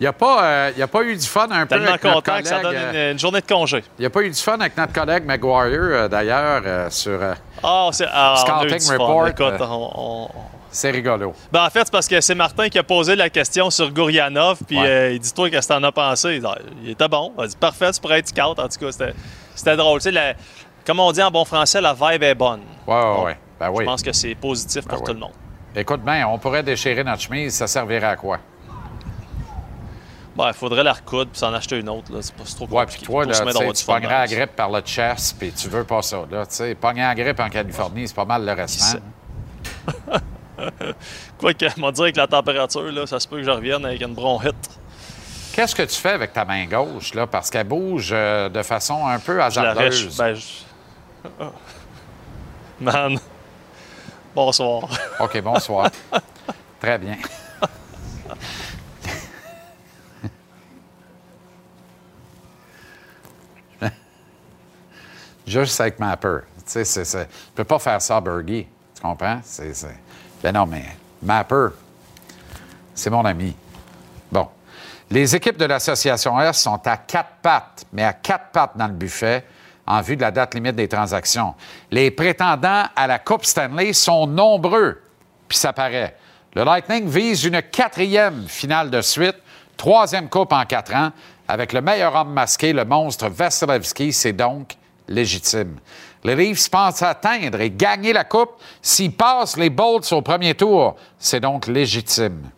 [0.00, 2.38] Il n'y a, pas, euh, a pas eu du fun un peu avec notre content
[2.40, 3.84] que ça collègue, donne euh, une, une journée de congé.
[3.98, 7.20] Il n'y a pas eu du fun avec notre collègue McGuire, euh, d'ailleurs, euh, sur...
[7.62, 9.30] Ah, ah, Scouting report,
[9.60, 10.28] on-
[10.70, 11.32] c'est rigolo.
[11.52, 14.58] Ben, en fait, c'est parce que c'est Martin qui a posé la question sur Gourianov,
[14.66, 15.14] puis Ouais.
[15.14, 16.34] il dit Toi, qu'est-ce que t'en as pensé?
[16.34, 16.46] Il, dit,
[16.82, 17.32] il était bon.
[17.38, 18.58] Il a dit Parfait, tu pourrais être scout.
[18.58, 19.12] En tout cas,
[19.54, 20.00] c'était- drôle.
[20.00, 20.34] Tu sais, la-
[20.84, 22.62] comme on dit en bon français, la vibe est bonne.
[22.88, 23.38] Ouais, ouais, ouais.
[23.60, 23.84] Ben Je oui.
[23.84, 25.06] pense que c'est positif pour ouais.
[25.06, 25.30] tout le monde.
[25.76, 28.38] Écoute bien, on pourrait déchirer notre chemise, ça servirait à quoi?
[30.36, 32.12] Ben, il faudrait la recoudre puis s'en acheter une autre.
[32.12, 32.18] là.
[32.20, 32.96] C'est pas trop Ouais, compliqué.
[32.98, 36.24] puis toi, là, tu pognerais la grippe par le chest, puis tu veux pas ça,
[36.30, 36.44] là.
[36.46, 38.98] Tu sais, pogner la grippe en Californie, c'est pas mal le restant.
[41.38, 44.14] Quoique, on dire que la température, là, ça se peut que je revienne avec une
[44.14, 44.54] bronchite.
[45.52, 47.26] Qu'est-ce que tu fais avec ta main gauche, là?
[47.26, 50.16] Parce qu'elle bouge euh, de façon un peu hasardeuse.
[50.16, 50.44] Ben, je-
[52.80, 53.18] Man.
[54.34, 54.88] Bonsoir.
[55.20, 55.90] OK, bonsoir.
[56.80, 57.16] Très bien.
[65.46, 66.38] Juste avec Mapper.
[66.66, 68.66] Tu sais, c'est- tu peux pas faire ça Bergie.
[68.94, 69.40] Tu comprends?
[69.44, 69.72] C'est,
[70.42, 70.84] Ben non, mais
[71.22, 71.68] Mapper,
[72.94, 73.54] c'est mon ami.
[74.30, 74.48] Bon.
[75.10, 78.92] Les équipes de l'Association S sont à quatre pattes, mais à quatre pattes dans le
[78.94, 79.44] buffet
[79.86, 81.54] en vue de la date limite des transactions.
[81.90, 85.02] Les prétendants à la Coupe Stanley sont nombreux,
[85.46, 86.16] puis ça paraît.
[86.54, 89.36] Le Lightning vise une quatrième finale de suite,
[89.76, 91.10] troisième Coupe en quatre ans,
[91.46, 94.74] avec le meilleur homme masqué, le monstre Vasilevski, c'est donc
[95.08, 95.76] légitime.
[96.24, 100.96] Les Leafs pensent atteindre et gagner la Coupe s'ils passent les Bolts au premier tour,
[101.18, 102.50] c'est donc légitime.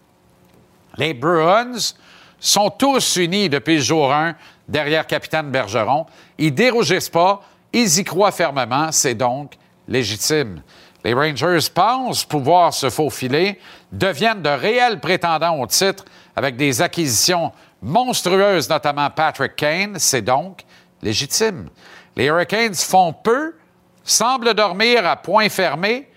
[0.98, 1.94] Les Bruins
[2.38, 4.36] sont tous unis depuis le jour 1
[4.68, 6.06] derrière capitaine Bergeron.
[6.38, 7.42] Ils dérougissent pas,
[7.72, 9.54] ils y croient fermement, c'est donc
[9.88, 10.62] légitime.
[11.04, 13.60] Les Rangers pensent pouvoir se faufiler,
[13.92, 20.64] deviennent de réels prétendants au titre avec des acquisitions monstrueuses, notamment Patrick Kane, c'est donc
[21.02, 21.68] légitime.
[22.16, 23.54] Les Hurricanes font peu,
[24.02, 26.08] semblent dormir à point fermé,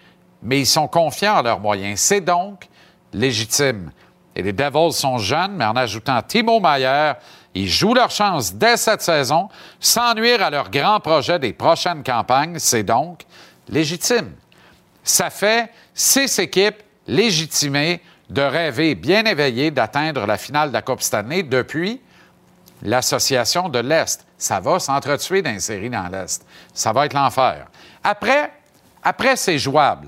[0.41, 1.99] mais ils sont confiants en leurs moyens.
[1.99, 2.67] C'est donc
[3.13, 3.91] légitime.
[4.35, 7.13] Et les Devils sont jeunes, mais en ajoutant Timo Mayer,
[7.53, 12.03] ils jouent leur chance dès cette saison, sans nuire à leur grand projet des prochaines
[12.03, 12.59] campagnes.
[12.59, 13.25] C'est donc
[13.67, 14.31] légitime.
[15.03, 21.01] Ça fait six équipes légitimées de rêver bien éveillées d'atteindre la finale de la Coupe
[21.01, 21.99] Stanley depuis
[22.81, 24.25] l'association de l'Est.
[24.37, 26.45] Ça va s'entretuer dans dans l'Est.
[26.73, 27.67] Ça va être l'enfer.
[28.03, 28.51] Après,
[29.03, 30.07] après c'est jouable.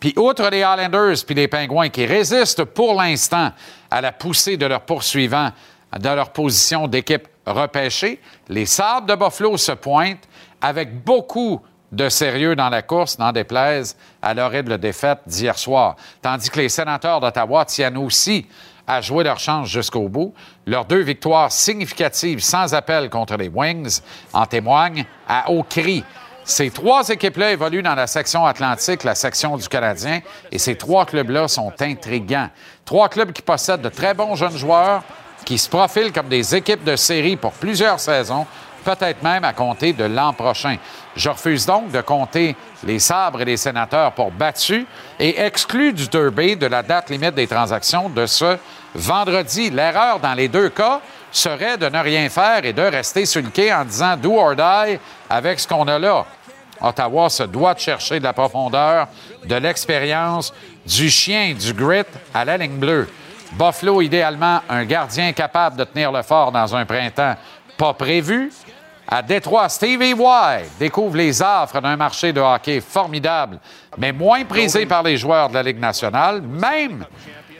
[0.00, 3.52] Puis outre les Highlanders puis les Pingouins qui résistent pour l'instant
[3.90, 5.50] à la poussée de leurs poursuivants
[5.98, 10.28] dans leur position d'équipe repêchée, les Sabres de Buffalo se pointent
[10.60, 15.96] avec beaucoup de sérieux dans la course, n'en déplaise à l'horrible défaite d'hier soir.
[16.20, 18.46] Tandis que les sénateurs d'Ottawa tiennent aussi
[18.86, 20.34] à jouer leur chance jusqu'au bout.
[20.66, 24.00] Leurs deux victoires significatives sans appel contre les Wings
[24.32, 26.04] en témoignent à haut cri.
[26.44, 30.20] Ces trois équipes-là évoluent dans la section atlantique, la section du Canadien,
[30.52, 32.50] et ces trois clubs-là sont intrigants.
[32.84, 35.02] Trois clubs qui possèdent de très bons jeunes joueurs,
[35.46, 38.46] qui se profilent comme des équipes de série pour plusieurs saisons,
[38.84, 40.76] peut-être même à compter de l'an prochain.
[41.16, 42.54] Je refuse donc de compter
[42.84, 44.84] les sabres et les sénateurs pour battus
[45.18, 48.58] et exclus du derby de la date limite des transactions de ce
[48.94, 49.70] vendredi.
[49.70, 51.00] L'erreur dans les deux cas
[51.32, 54.54] serait de ne rien faire et de rester sur le quai en disant do or
[54.54, 56.24] die avec ce qu'on a là.
[56.80, 59.08] Ottawa se doit de chercher de la profondeur,
[59.44, 60.52] de l'expérience,
[60.84, 63.08] du chien, du grit à la ligne bleue.
[63.52, 67.36] Buffalo, idéalement, un gardien capable de tenir le fort dans un printemps
[67.76, 68.52] pas prévu.
[69.06, 73.58] À Détroit, Stevie White découvre les offres d'un marché de hockey formidable,
[73.98, 77.04] mais moins prisé par les joueurs de la Ligue nationale, même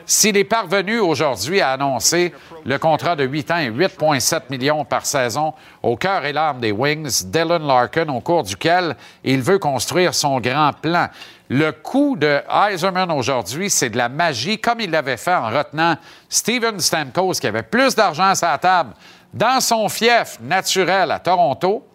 [0.07, 2.33] s'il est parvenu aujourd'hui à annoncer
[2.63, 6.71] le contrat de 8 ans et 8,7 millions par saison au cœur et l'âme des
[6.71, 11.07] Wings, Dylan Larkin, au cours duquel il veut construire son grand plan.
[11.49, 12.39] Le coup de
[12.69, 15.95] Eiserman aujourd'hui, c'est de la magie, comme il l'avait fait en retenant
[16.27, 18.93] Steven Stamkos, qui avait plus d'argent à sa table
[19.35, 21.85] dans son fief naturel à Toronto,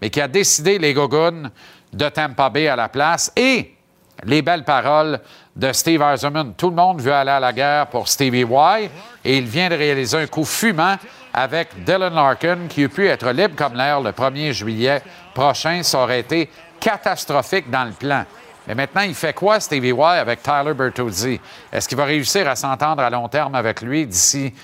[0.00, 1.50] mais qui a décidé les Goguns
[1.92, 3.76] de Tampa Bay à la place et
[4.24, 5.20] les belles paroles
[5.54, 6.54] de Steve Eiserman.
[6.54, 8.90] Tout le monde veut aller à la guerre pour Stevie Y
[9.24, 10.96] et il vient de réaliser un coup fumant
[11.34, 15.02] avec Dylan Larkin qui eût pu être libre comme l'air le 1er juillet
[15.34, 15.82] prochain.
[15.82, 16.50] Ça aurait été
[16.80, 18.24] catastrophique dans le plan.
[18.66, 21.40] Mais maintenant, il fait quoi, Stevie Y, avec Tyler Bertuzzi?
[21.72, 24.54] Est-ce qu'il va réussir à s'entendre à long terme avec lui d'ici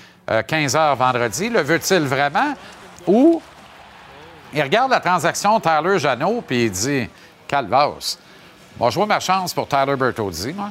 [0.47, 1.49] 15 euh, heures vendredi?
[1.49, 2.53] Le veut-il vraiment?
[3.07, 3.41] Ou
[4.53, 7.09] il regarde la transaction Tyler Janot puis il dit
[7.47, 8.17] Calvas,
[8.79, 10.69] moi, je vois ma chance pour Tyler Bertozzi, moi.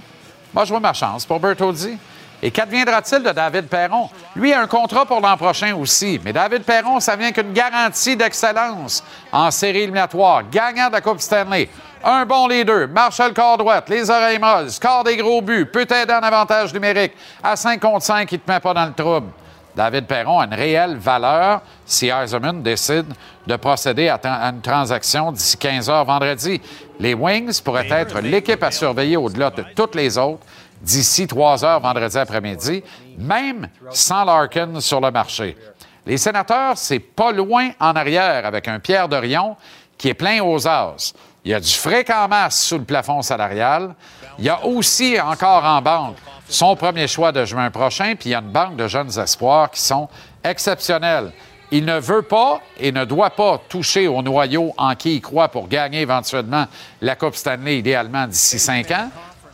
[0.55, 1.99] Moi, je vois ma chance pour Bertozzi.
[2.41, 4.09] Et qu'adviendra-t-il de David Perron?
[4.35, 6.19] Lui a un contrat pour l'an prochain aussi.
[6.25, 10.45] Mais David Perron, ça vient qu'une garantie d'excellence en série éliminatoire.
[10.51, 11.69] Gagnant de la Coupe Stanley.
[12.03, 12.89] Un bon leader.
[12.89, 17.13] Marshall Cordouette, les oreilles molles, score des gros buts, peut aider en avantage numérique.
[17.43, 19.33] À 5 contre 5, il ne te met pas dans le trouble.
[19.79, 23.07] David Perron a une réelle valeur si Eiserman décide
[23.47, 26.61] de procéder à, une transaction d'ici 15 heures vendredi.
[26.99, 30.45] Les Wings pourraient être l'équipe à surveiller au-delà de toutes les autres
[30.83, 32.83] d'ici 3 heures vendredi après-midi,
[33.19, 35.57] même sans Larkin sur le marché.
[36.05, 39.55] Les sénateurs, c'est pas loin en arrière avec un Pierre Dorion
[39.97, 41.15] qui est plein aux as.
[41.45, 43.95] Il y a du fric en masse sous le plafond salarial.
[44.41, 46.17] Il y a aussi encore en banque
[46.49, 49.71] son premier choix de juin prochain, puis il y a une banque de jeunes espoirs
[49.71, 50.09] qui sont
[50.43, 51.33] exceptionnels.
[51.71, 55.49] Il ne veut pas et ne doit pas toucher au noyau en qui il croit
[55.49, 56.67] pour gagner éventuellement
[57.03, 59.11] la Coupe Stanley, idéalement d'ici cinq ans,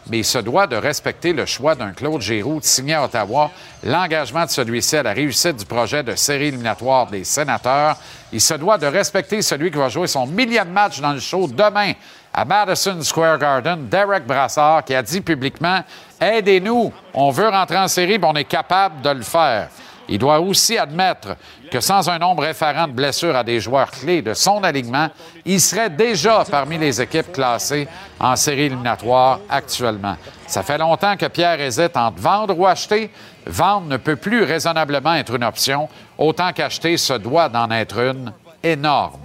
[0.09, 3.51] mais il se doit de respecter le choix d'un Claude Giroux de signer à Ottawa,
[3.82, 7.97] l'engagement de celui-ci à la réussite du projet de série éliminatoire des sénateurs.
[8.32, 11.49] Il se doit de respecter celui qui va jouer son millième match dans le show
[11.49, 11.95] demain
[12.32, 15.80] à Madison Square Garden, Derek Brassard, qui a dit publiquement
[16.25, 19.68] Aidez-nous, on veut rentrer en série, mais on est capable de le faire.
[20.09, 21.37] Il doit aussi admettre
[21.70, 25.09] que sans un nombre effarant de blessures à des joueurs clés de son alignement,
[25.45, 27.87] il serait déjà parmi les équipes classées
[28.18, 30.16] en série éliminatoire actuellement.
[30.47, 33.11] Ça fait longtemps que Pierre hésite entre vendre ou acheter.
[33.47, 38.33] Vendre ne peut plus raisonnablement être une option, autant qu'acheter se doit d'en être une
[38.62, 39.20] énorme.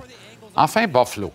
[0.53, 1.31] Enfin, Buffalo.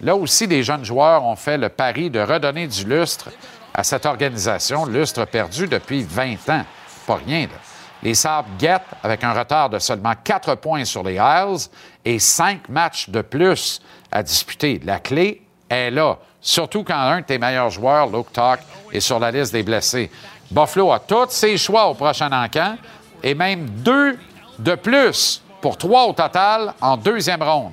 [0.00, 3.30] Là aussi, les jeunes joueurs ont fait le pari de redonner du lustre
[3.74, 6.64] à cette organisation, lustre perdu depuis 20 ans.
[7.06, 7.46] Pas rien.
[8.02, 11.68] Les Sabres guettent avec un retard de seulement 4 points sur les Isles
[12.04, 14.80] et 5 matchs de plus à disputer.
[14.84, 18.60] La clé est là, surtout quand un de tes meilleurs joueurs, Luke Talk,
[18.92, 20.10] est sur la liste des blessés.
[20.50, 22.76] Buffalo a tous ses choix au prochain encamp
[23.22, 24.18] et même deux
[24.58, 27.72] de plus pour trois au total en deuxième ronde.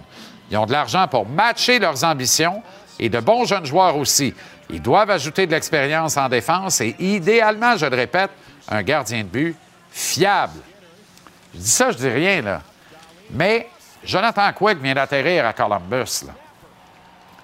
[0.52, 2.62] Ils ont de l'argent pour matcher leurs ambitions
[3.00, 4.34] et de bons jeunes joueurs aussi.
[4.70, 8.32] Ils doivent ajouter de l'expérience en défense et idéalement, je le répète,
[8.68, 9.56] un gardien de but
[9.92, 10.60] fiable.
[11.54, 12.62] Je dis ça, je dis rien, là.
[13.32, 13.70] Mais
[14.04, 16.26] Jonathan Quick vient d'atterrir à Columbus.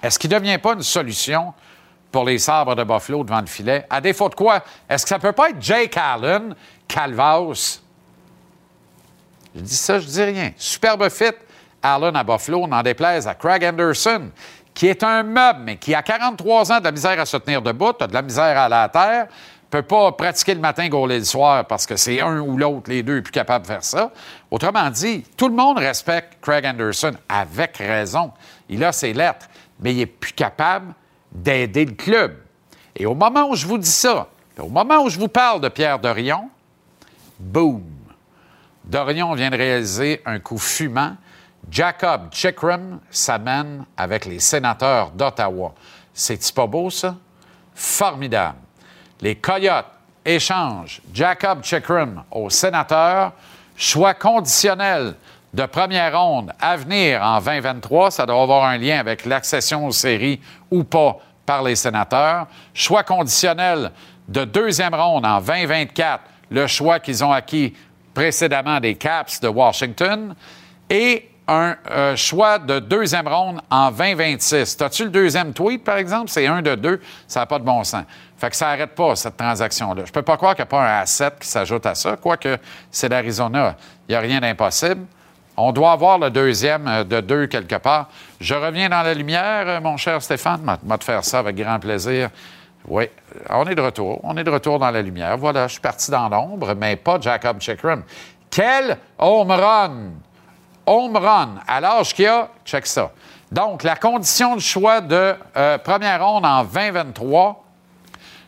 [0.02, 1.54] Est-ce qu'il ne devient pas une solution
[2.10, 3.86] pour les sabres de Buffalo devant le filet?
[3.88, 4.62] À défaut de quoi?
[4.88, 6.54] Est-ce que ça peut pas être Jake Allen,
[6.88, 7.80] Calvas?
[9.54, 10.52] Je dis ça, je dis rien.
[10.56, 11.34] Superbe fit,
[11.82, 14.30] Allen à Buffalo, n'en déplaise à Craig Anderson,
[14.74, 17.62] qui est un meuble, mais qui a 43 ans de la misère à se tenir
[17.62, 19.28] debout, a de la misère à la terre,
[19.72, 23.02] peut pas pratiquer le matin, gauler le soir, parce que c'est un ou l'autre, les
[23.02, 24.12] deux, plus capable de faire ça.
[24.50, 28.32] Autrement dit, tout le monde respecte Craig Anderson, avec raison.
[28.68, 29.48] Il a ses lettres,
[29.80, 30.92] mais il est plus capable
[31.32, 32.36] d'aider le club.
[32.94, 35.68] Et au moment où je vous dis ça, au moment où je vous parle de
[35.68, 36.50] Pierre Dorion,
[37.40, 37.82] boum!
[38.84, 41.16] Dorion vient de réaliser un coup fumant.
[41.70, 45.72] Jacob Chikrin s'amène avec les sénateurs d'Ottawa.
[46.12, 47.14] C'est pas beau, ça?
[47.74, 48.58] Formidable.
[49.20, 49.86] Les Coyotes
[50.24, 53.32] échangent Jacob Chikrin aux sénateurs.
[53.76, 55.14] Choix conditionnel
[55.54, 58.10] de première ronde à venir en 2023.
[58.10, 60.40] Ça doit avoir un lien avec l'accession aux séries
[60.70, 62.46] ou pas par les sénateurs.
[62.74, 63.90] Choix conditionnel
[64.28, 66.20] de deuxième ronde en 2024.
[66.50, 67.74] Le choix qu'ils ont acquis
[68.12, 70.34] précédemment des Caps de Washington.
[70.90, 74.76] Et un euh, choix de deuxième ronde en 2026.
[74.76, 76.30] T'as-tu le deuxième tweet, par exemple?
[76.30, 77.00] C'est un de deux.
[77.26, 78.04] Ça n'a pas de bon sens.
[78.38, 80.02] Fait que ça n'arrête pas, cette transaction-là.
[80.06, 82.58] Je peux pas croire qu'il n'y a pas un asset qui s'ajoute à ça, quoique
[82.90, 83.76] c'est l'Arizona.
[84.08, 85.04] Il n'y a rien d'impossible.
[85.56, 88.08] On doit avoir le deuxième euh, de deux quelque part.
[88.40, 90.60] Je reviens dans la lumière, euh, mon cher Stéphane.
[90.82, 92.30] M'a te faire ça avec grand plaisir.
[92.88, 93.04] Oui,
[93.50, 94.20] on est de retour.
[94.24, 95.36] On est de retour dans la lumière.
[95.36, 98.02] Voilà, je suis parti dans l'ombre, mais pas Jacob Chikrin.
[98.50, 100.10] Quel home run!
[100.86, 103.10] Home run à l'âge qu'il a, check ça.
[103.50, 107.64] Donc, la condition de choix de euh, première ronde en 2023,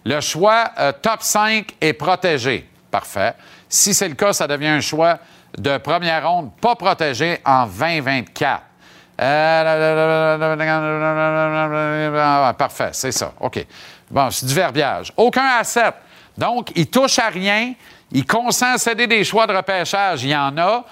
[0.07, 2.69] le choix euh, top 5 est protégé.
[2.91, 3.35] Parfait.
[3.69, 5.19] Si c'est le cas, ça devient un choix
[5.57, 8.63] de première ronde pas protégé en 2024.
[9.21, 10.53] Euh,
[12.55, 13.33] parfait, c'est ça.
[13.41, 13.65] OK.
[14.11, 15.13] Bon, c'est du verbiage.
[15.17, 15.93] Aucun asset.
[16.37, 17.75] Donc, il touche à rien.
[18.11, 20.25] Il consent à céder des choix de repêchage.
[20.25, 20.85] Il y en a.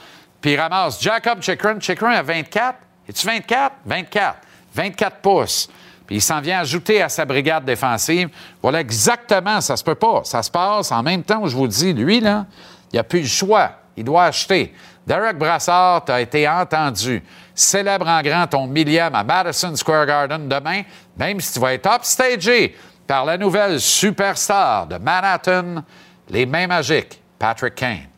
[0.42, 1.80] Puis il ramasse Jacob Chikrin.
[1.80, 2.76] Chikrin à 24.
[3.08, 3.76] Es-tu 24?
[3.86, 4.38] 24.
[4.74, 5.70] 24 pouces.
[6.04, 8.28] Puis il s'en vient ajouter à sa brigade défensive.
[8.60, 10.22] Voilà exactement, ça se peut pas.
[10.24, 12.46] Ça se passe en même temps où je vous dis, lui, là,
[12.92, 13.70] il n'a plus le choix.
[13.96, 14.74] Il doit acheter.
[15.06, 17.22] Derek Brassard a été entendu.
[17.54, 20.82] Célèbre en grand ton millième à Madison Square Garden demain,
[21.16, 22.76] même si tu vas être upstagé
[23.06, 25.84] par la nouvelle superstar de Manhattan,
[26.30, 28.11] les mains magiques, Patrick Kane.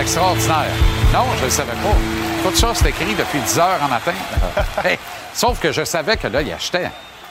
[0.00, 0.72] Extraordinaire.
[1.12, 2.48] Non, je ne le savais pas.
[2.48, 4.12] Tout ça, c'est écrit depuis 10 heures en matin.
[4.84, 4.98] Hey,
[5.34, 6.90] sauf que je savais que là, il achetait.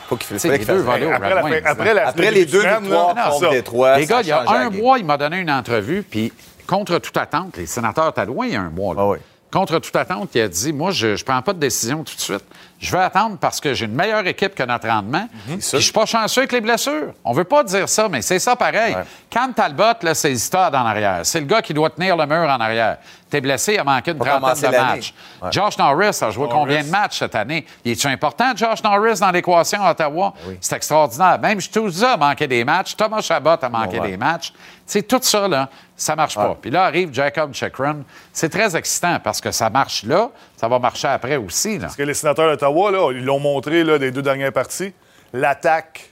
[0.10, 3.50] Faut qu'il fallait les deux fasse Après, après, la Après les deux victoires contre.
[3.52, 6.34] Détroit, Les gars, il y a un mois, il m'a donné une entrevue, puis
[6.66, 8.96] contre toute attente, les sénateurs étaient loin il y a un mois.
[8.96, 9.02] là.
[9.04, 9.18] Ah oui.
[9.52, 12.22] Contre toute attente, il a dit Moi, je ne prends pas de décision tout de
[12.22, 12.44] suite.
[12.80, 15.28] Je vais attendre parce que j'ai une meilleure équipe que notre rendement.
[15.48, 15.60] Mhm.
[15.60, 17.14] Je suis pas chanceux avec les blessures.
[17.26, 18.96] On veut pas dire ça, mais c'est ça pareil.
[18.96, 19.04] Ouais.
[19.30, 21.22] Cam Talbot, là, c'est l'histoire en arrière.
[21.24, 22.98] C'est le gars qui doit tenir le mur en arrière.
[23.30, 25.14] T'es blessé, il a manqué une trentaine de matchs.
[25.42, 25.52] Ouais.
[25.52, 27.66] Josh Norris a joué combien de matchs cette année?
[27.84, 30.34] Il est-tu important, Josh Norris, dans l'équation à Ottawa?
[30.62, 31.38] C'est extraordinaire.
[31.40, 32.96] Même Stouza a manqué des matchs.
[32.96, 34.12] Thomas Chabot a manqué Ouais.
[34.12, 34.54] des matchs.
[34.90, 36.58] Tu sais, tout ça, là, ça marche pas.
[36.60, 37.98] Puis là arrive Jacob Chikrin.
[38.34, 41.76] C'est très excitant parce que ça marche là, ça va marcher après aussi.
[41.76, 41.82] Là.
[41.82, 44.92] Parce que les sénateurs d'Ottawa, là, ils l'ont montré là, des deux dernières parties.
[45.32, 46.10] L'attaque,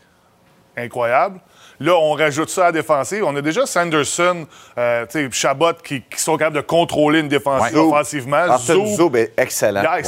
[0.77, 1.39] incroyable.
[1.79, 3.23] Là, on rajoute ça à la défensive.
[3.23, 4.47] On a déjà Sanderson,
[4.77, 7.83] euh, tu sais, Chabot qui, qui sont capables de contrôler une défensive Ouais.
[7.83, 8.37] offensivement.
[8.37, 9.81] Arthur Zoub, Zoub est excellent.
[9.81, 9.99] Hier,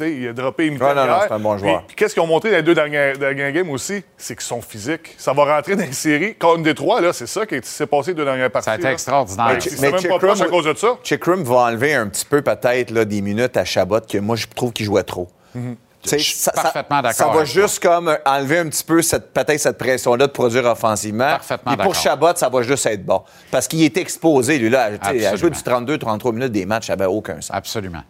[0.00, 0.28] il Ouais.
[0.28, 1.82] a droppé une Ouais, non, non, c'est un bon joueur.
[1.86, 4.02] Puis, Qu'est-ce qu'ils ont montré dans les deux dernières, dernières games aussi?
[4.16, 5.14] C'est qu'ils sont physiques.
[5.18, 6.34] Ça va rentrer dans les séries.
[6.34, 8.64] Contre Détroit, là, c'est ça qui s'est passé les deux dernières parties.
[8.66, 8.92] Ça a été là.
[8.92, 9.46] extraordinaire.
[9.54, 10.96] Mais C'est même pas proche à cause de ça.
[11.02, 14.46] Chikrim va enlever un petit peu peut-être là, des minutes à Chabot que moi je
[14.54, 15.28] trouve qu'il jouait trop.
[15.54, 15.60] Sais,
[16.04, 19.32] Je suis ça- parfaitement d'accord Ça va avec juste comme enlever un petit peu cette
[19.32, 21.30] peut-être cette pression-là de produire offensivement.
[21.30, 21.94] Parfaitement Et pour.
[21.94, 23.22] Chabot, ça va juste être bon.
[23.50, 24.90] Parce qu'il est exposé, lui, là.
[25.00, 27.50] À jouer du 32-33 minutes des matchs, ça n'avait aucun sens.
[27.52, 28.02] Absolument.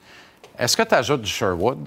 [0.58, 1.78] Est-ce que tu ajoutes du Sherwood?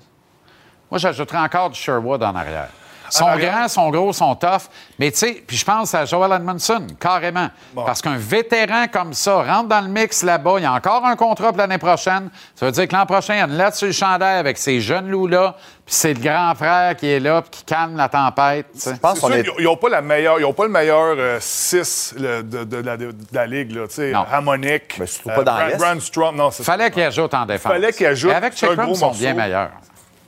[0.92, 2.70] Moi, j'ajouterais encore du Sherwood en arrière.
[3.18, 3.54] Sont arrière.
[3.54, 4.70] grands, sont gros, sont tough.
[5.00, 7.48] Mais tu sais, puis je pense à Joel Edmondson, carrément.
[7.86, 11.16] Parce qu'un vétéran comme ça rentre dans le mix là-bas, il y a encore un
[11.16, 12.30] contrat pour l'année prochaine.
[12.56, 14.58] Ça veut dire que l'an prochain, il y a une lettre sur le chandail avec
[14.58, 15.56] ces jeunes loups-là,
[15.86, 18.68] puis c'est le grand frère qui est là, puis qui calme la tempête.
[18.76, 19.46] Je pense sûr est.
[19.60, 23.14] Ils n'ont pas, la meilleure- ils ont pas le meilleur 6 de, de la, de
[23.32, 23.72] la ligue.
[23.72, 24.14] Là, tu sais.
[24.14, 24.98] Harmonic.
[25.00, 27.72] Mais surtout pas dans Brand- non, c'est Fallait qu'il ajoute en défense.
[27.72, 28.32] Fallait qu'il ajoute.
[28.32, 29.70] Avec ils sont bien meilleurs.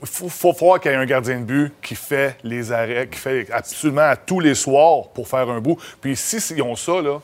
[0.01, 3.07] Il faut, faut voir qu'il y ait un gardien de but qui fait les arrêts,
[3.11, 5.77] qui fait absolument à tous les soirs pour faire un bout.
[5.99, 7.19] Puis si ils ont ça, là,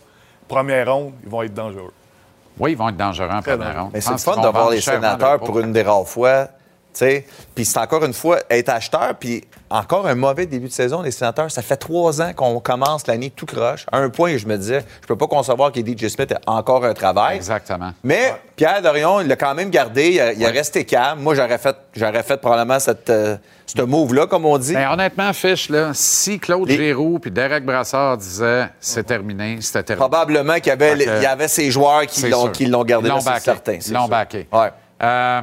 [0.48, 1.94] première ronde, ils vont être dangereux.
[2.60, 3.92] Oui, ils vont être dangereux en première ronde.
[3.94, 6.48] Mais c'est fun qu'ils de vont voir vendre les sénateurs pour une des rares fois.
[7.56, 11.12] Puis c'est encore une fois, être acheteur, puis encore un mauvais début de saison, les
[11.12, 11.50] sénateurs.
[11.52, 13.86] Ça fait trois ans qu'on commence l'année tout croche.
[13.92, 16.86] À un point, je me disais, je peux pas concevoir que DJ Smith ait encore
[16.86, 17.36] un travail.
[17.38, 17.92] Exactement.
[18.04, 20.10] Mais Pierre Dorion, il l'a quand même gardé.
[20.12, 21.20] Il a, il a resté calme.
[21.22, 23.36] Moi, j'aurais fait, j'aurais fait probablement cette, euh,
[23.66, 24.74] ce move-là, comme on dit.
[24.74, 29.82] Mais honnêtement, Fish, là, si Claude Les- Giroux puis Derek Brassard disaient c'est terminé, c'était
[29.84, 30.08] terminé.
[30.08, 32.52] Probablement qu'il y avait, Fait que- il y avait ces joueurs qui l'ont, sûr.
[32.52, 33.78] qui l'ont gardé c'est certain.
[33.86, 34.48] Ils l'ont backé.
[34.52, 34.72] Ouais.
[35.02, 35.42] Euh,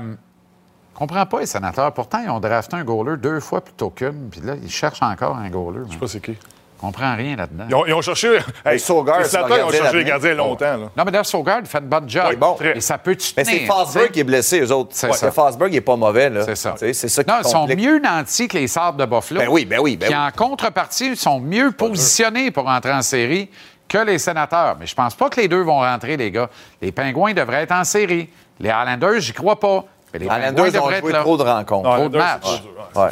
[1.00, 1.92] comprends pas les sénateurs.
[1.92, 5.36] Pourtant, ils ont drafté un goaler deux fois plutôt qu'une, puis là, ils cherchent encore
[5.36, 5.80] un goaler.
[5.88, 6.32] Je sais pas c'est qui.
[6.32, 7.64] Je comprends rien là-dedans.
[7.68, 8.38] Ils ont, ils ont cherché.
[8.64, 10.76] Hey, Saugar, les sénateurs, ils ont cherché les gardiens longtemps.
[10.78, 10.90] Là.
[10.96, 12.24] Non, mais Dave Sogard fait une bonne job.
[12.30, 12.56] Oui, bon.
[12.74, 14.90] Et ça peut tu Mais c'est tenir, Fosberg qui est blessé, eux autres.
[14.92, 15.30] C'est ça.
[15.30, 16.30] Fosberg, il n'est pas mauvais.
[16.30, 16.42] Là.
[16.44, 16.74] C'est ça.
[16.78, 19.40] C'est ça qui Non, ils sont mieux nantis que les Sabres de Buffalo.
[19.40, 20.20] Ben oui, ben oui, ben Puis oui.
[20.22, 23.50] en contrepartie, ils sont mieux positionnés pour entrer en série
[23.86, 24.76] que les sénateurs.
[24.80, 26.48] Mais je pense pas que les deux vont rentrer, les gars.
[26.80, 28.30] Les Pingouins devraient être en série.
[28.58, 29.84] Les Islanders, j'y crois pas.
[30.12, 31.88] Mais les Islanders ont joué trop de rencontres.
[31.88, 32.62] Non, Trop de matchs.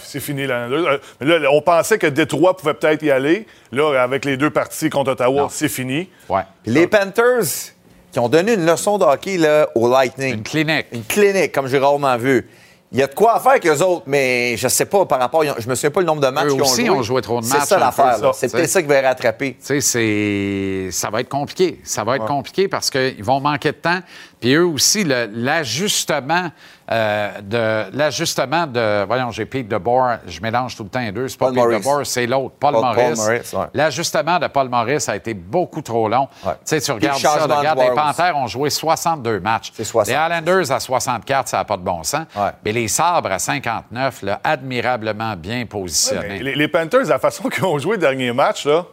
[0.03, 0.87] c'est fini, les Islanders.
[0.87, 3.47] Euh, Mais là, on pensait que Détroit pouvait peut-être y aller.
[3.73, 6.09] Là, avec les deux parties contre Ottawa, c'est fini.
[6.29, 6.43] Ouais.
[6.67, 7.73] Les Panthers,
[8.11, 10.35] qui ont donné une leçon de hockey là, au Lightning.
[10.37, 10.87] Une clinique.
[10.93, 12.49] Une clinique, comme j'ai rarement vu.
[12.91, 15.19] Il y a de quoi à faire avec eux autres, mais je sais pas par
[15.19, 15.45] rapport.
[15.45, 16.97] Je me souviens pas le nombre de matchs qu'ils ont aussi joué.
[16.97, 18.17] ont joué trop de matchs, C'est ça l'affaire.
[18.35, 19.57] C'est peut-être ça qui va les rattraper.
[19.61, 20.89] Tu sais, c'est...
[20.91, 21.81] ça va être compliqué.
[21.85, 24.01] Ça va être compliqué parce qu'ils vont manquer de temps.
[24.41, 26.51] Puis eux aussi, l'ajustement
[26.91, 27.97] euh, de...
[27.97, 29.05] L'ajustement de...
[29.05, 30.19] Voyons, j'ai Pete DeBoer.
[30.27, 31.29] Je mélange tout le temps les deux.
[31.29, 31.79] C'est pas Paul Pete Maurice.
[31.85, 32.55] DeBoer, c'est l'autre.
[32.59, 33.19] Paul, Paul- Paul Maurice.
[33.19, 33.67] Maurice, ouais.
[33.75, 36.29] L'ajustement de Paul Maurice a été beaucoup trop long.
[36.45, 36.53] Ouais.
[36.55, 37.47] Tu sais, tu regardes ça.
[37.47, 37.91] Regarde, les.
[37.95, 39.73] Panthers ont joué 62 matchs.
[39.75, 40.07] C'est 60.
[40.09, 42.27] Les Islanders à 64, ça n'a pas de bon sens.
[42.37, 42.51] Ouais.
[42.65, 46.39] Mais les Sabres à 59, là, admirablement bien positionnés.
[46.39, 48.85] les, les Panthers, la façon qu'ils ont joué le dernier match, là,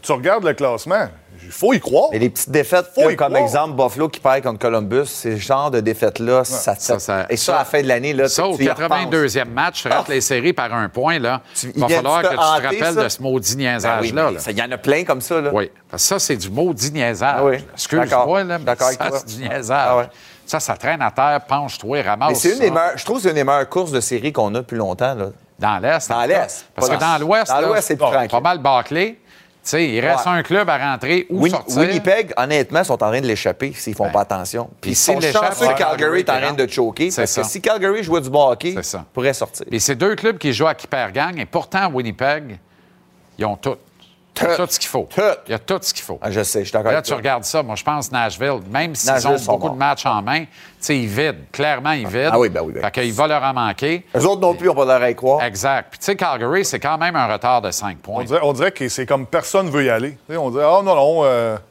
[0.00, 1.08] tu regardes le classement,
[1.44, 2.08] il faut y croire.
[2.12, 3.42] Mais les petites défaites, Faut là, y comme croire.
[3.42, 7.56] exemple Buffalo qui perd contre Columbus, ces genres de défaites-là, ça, Ça, ça- Et ça,
[7.56, 8.88] à la fin de l'année, là, Ça, au tu repenses.
[8.88, 11.40] 82e match, tu rates les séries par un point, là.
[11.54, 13.04] Tu- Il va falloir que tu te rappelles ça?
[13.04, 14.28] de ce maudit Ben niaisage-là.
[14.30, 15.40] oui, Il y en a plein comme ça.
[15.40, 15.50] Là.
[15.52, 17.34] Oui, parce que ça, c'est du maudit niaisage.
[17.38, 18.36] Ah oui, Excuse-moi, d'accord.
[18.38, 19.86] là, mais D'accord avec ça, c'est du niaisage.
[19.90, 20.08] Ah ouais.
[20.44, 23.22] Ça, ça traîne à terre, penche-toi, ramasse Mais c'est une des meilleures, je trouve que
[23.22, 25.14] c'est une des meilleures courses de série qu'on a depuis longtemps.
[25.14, 25.26] Là.
[25.58, 26.08] Dans l'Est.
[26.10, 26.66] Dans l'Est.
[26.74, 29.18] Parce que dans- l'Ouest, c'est pas mal bâclé.
[29.64, 30.32] Sais, il reste Ouais.
[30.32, 31.78] un club à rentrer ou Win- sortir.
[31.78, 34.68] Winnipeg, honnêtement, sont en train de l'échapper s'ils font Ben, pas attention.
[34.80, 37.12] Puis chanceux que Calgary est en train de choquer.
[37.12, 37.42] C'est Parce ça.
[37.42, 39.04] que si Calgary jouait du bon hockey, ça.
[39.08, 39.64] ils pourraient sortir.
[39.70, 42.58] Et c'est deux clubs qui jouent à qui perd gagne, et pourtant, Winnipeg,
[43.38, 43.76] ils ont tout.
[44.34, 44.62] Il y a Tout.
[44.66, 45.08] tout ce qu'il faut.
[45.14, 45.20] Tout.
[45.46, 46.18] Il y a tout ce qu'il faut.
[46.22, 47.18] Ah, je sais, je suis d'accord Là, avec tu toi.
[47.18, 47.62] regardes ça.
[47.62, 49.74] Moi, je pense Nashville, même s'ils Nashville ont beaucoup morts.
[49.74, 50.48] de matchs en main, tu
[50.80, 51.38] sais, ils vident.
[51.52, 52.30] Clairement, ils vident.
[52.32, 54.06] Ah oui, ben oui, ben Fait qu'il va leur en manquer.
[54.16, 55.42] Eux autres non plus n'ont pas l'air à y croire.
[55.44, 55.88] Exact.
[55.90, 58.24] Puis, tu sais, Calgary, c'est quand même un retard de 5 On points.
[58.24, 60.16] dirait, on dirait que c'est comme personne veut y aller.
[60.30, 61.20] On dirait, oh non, non.
[61.24, 61.62] euh, tu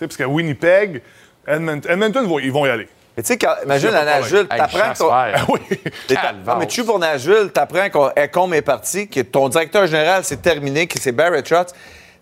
[0.00, 1.00] sais, parce que Winnipeg,
[1.46, 2.88] Edmonton, ils vont y aller.
[3.16, 5.10] Mais tu sais, quand- imagine à Nashville, t'apprends qu'on-.
[5.10, 5.60] Ah oui.
[6.46, 10.42] Non, mais tu joues pour Nashville, t'apprends qu'Ecom est parti, que ton directeur général, c'est
[10.42, 11.72] terminé, que c'est Barrett Trotz.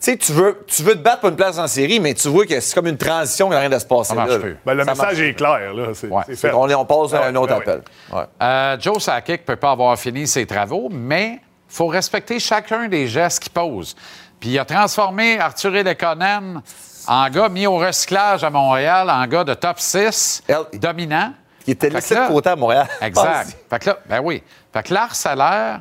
[0.00, 2.28] Tu sais, tu veux, tu veux te battre pour une place en série, mais tu
[2.28, 4.38] vois que c'est comme une transition qui n'a rien de se passer Ça marche là.
[4.38, 4.56] plus.
[4.64, 5.74] Ben, le Ça message est clair.
[5.74, 5.88] Là.
[5.88, 6.74] Ouais.
[6.76, 7.82] on passe à Ah un autre ouais, appel.
[8.12, 8.22] Ouais.
[8.40, 12.86] Euh, Joe Sakic ne peut pas avoir fini ses travaux, mais il faut respecter chacun
[12.86, 13.96] des gestes qu'il pose.
[14.38, 16.62] Puis il a transformé Arthur Lekonen
[17.08, 21.32] en gars mis au recyclage à Montréal, en gars de top 6, Elle- dominant.
[21.66, 22.86] Il était laissé de côté à Montréal.
[23.00, 23.56] Exact.
[23.68, 24.42] Fait que là, ben oui.
[24.72, 25.80] Fait que Lars Salaire,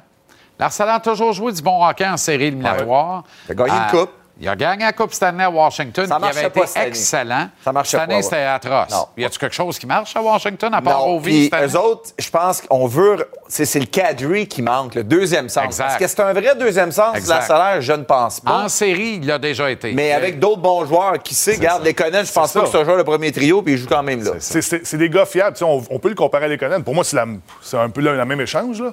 [0.60, 3.24] Lars Salaire a toujours joué du bon hockey en série éliminatoire.
[3.48, 4.12] Il a gagné une Euh, coupe.
[4.40, 6.78] Il a gagné la Coupe Stanley à Washington, Ça qui marchait avait pas été cette
[6.78, 6.88] année.
[6.90, 7.50] excellent.
[7.66, 8.92] Ça marchait Cette année, c'était atroce.
[8.92, 9.08] Non.
[9.18, 11.66] Y a-tu quelque chose qui marche à Washington, à part puis cette année?
[11.74, 13.28] eux autres, je pense qu'on veut...
[13.48, 15.64] C'est le cadre qui manque, le deuxième sens.
[15.66, 15.88] Exact.
[15.90, 17.36] Est-ce que c'est un vrai deuxième sens, Exact.
[17.36, 17.82] la salaire?
[17.82, 18.52] Je ne pense pas.
[18.66, 19.94] En série, il a déjà été.
[19.94, 22.84] Mais avec d'autres bons joueurs, qui sait, garde les connaît, je pense pas que un
[22.86, 24.34] joueur de premier trio, puis il joue quand même là.
[24.40, 25.58] C'est, des gars fiables.
[25.64, 26.84] On, on peut le comparer à Lekonen.
[26.84, 27.26] Pour moi, c'est, la-
[27.82, 28.84] un peu le, la même échange.
[28.84, 28.92] Là.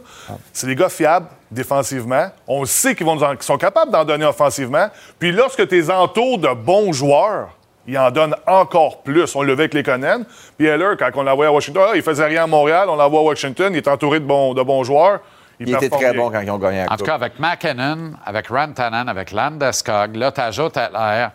[0.54, 2.26] C'est des gars fiables défensivement.
[2.46, 3.06] On sait qu'ils,
[3.40, 4.88] sont capables d'en donner offensivement.
[5.18, 7.50] Puis lorsque tu es entouré de bons joueurs,
[7.86, 9.34] ils en donnent encore plus.
[9.36, 10.24] On le avec Lekonen.
[10.56, 12.88] Puis Heller, quand on l'envoyait à Washington, ah, il faisait rien à Montréal.
[12.88, 13.72] On l'envoie à Washington.
[13.72, 15.20] Il est entouré de bons, de bons joueurs.
[15.60, 19.08] Il était très bon quand ils ont gagné En tout cas, avec McKinnon, avec Rantanen,
[19.08, 21.30] avec Landeskog, là, tu ajoutes à l'air.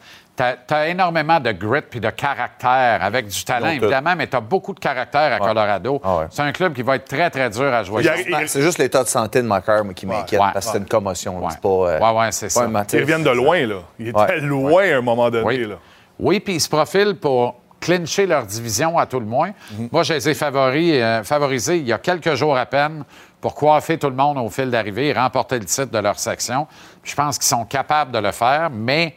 [0.68, 3.84] Tu as, énormément de grit puis de caractère, avec du talent, tout.
[3.84, 6.00] évidemment, mais tu as beaucoup de caractère à Colorado.
[6.02, 6.26] Ah ouais.
[6.30, 8.04] C'est un club qui va être très, très dur à jouer.
[8.48, 10.48] C'est juste l'état de santé de Macar moi, qui m'inquiète Ouais.
[10.54, 11.42] parce que c'est une commotion.
[11.50, 12.86] C'est pas, euh, Ouais, ouais, c'est pas ça.
[12.94, 13.76] Ils reviennent de loin, là.
[14.00, 14.40] Ils étaient Ouais.
[14.40, 15.66] loin à un moment donné, Oui.
[15.68, 15.76] là.
[16.18, 19.52] Oui, puis ils se profilent pour clincher leur division à tout le moins.
[19.78, 19.90] Mhm.
[19.92, 23.04] Moi, je les ai favoris, euh, favorisés il y a quelques jours à peine
[23.42, 26.66] pour coiffer tout le monde au fil d'arrivée et remporter le titre de leur section.
[27.02, 29.16] Puis je pense qu'ils sont capables de le faire, mais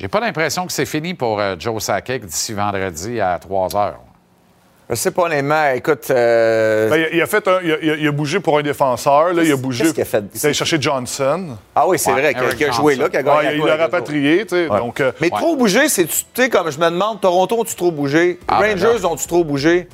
[0.00, 3.98] j'ai pas l'impression que c'est fini pour euh, Joe Sakic d'ici vendredi à 3 heures.
[4.88, 5.68] Je sais pas, honnêtement.
[5.74, 8.62] Écoute, euh, Ben, il, a, il a fait un- il, a, il bougé pour un
[8.62, 9.34] défenseur.
[9.34, 9.84] Là, il a bougé.
[9.84, 10.24] qu'est-ce qu'il a fait?
[10.34, 11.56] Il est allé chercher Johnson.
[11.76, 13.02] ah oui, c'est Ouais, vrai qu'il a- joué Johnson.
[13.02, 14.46] là, qu'il a gagné Ouais, il l'a rapatrié.
[14.46, 14.78] tu sais, Ouais.
[14.78, 15.38] Donc, euh, Mais Ouais.
[15.38, 18.40] trop bougé, c'est, tu sais, comme je me demande, Toronto ont-tu trop bougé?
[18.48, 19.86] Ah, ben Rangers ont-tu trop bougé?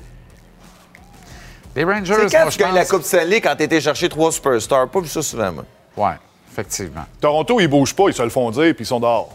[1.74, 2.84] Les Rangers, C'est quand moi, tu gagnes la.
[2.86, 4.88] Coupe Stanley quand t'étais chercher trois superstars?
[4.88, 5.64] Pas vu ça souvent, moi.
[5.96, 6.10] Oui,
[6.52, 7.04] effectivement.
[7.20, 9.28] Toronto, ils bougent pas, ils se le font dire, puis ils sont dehors.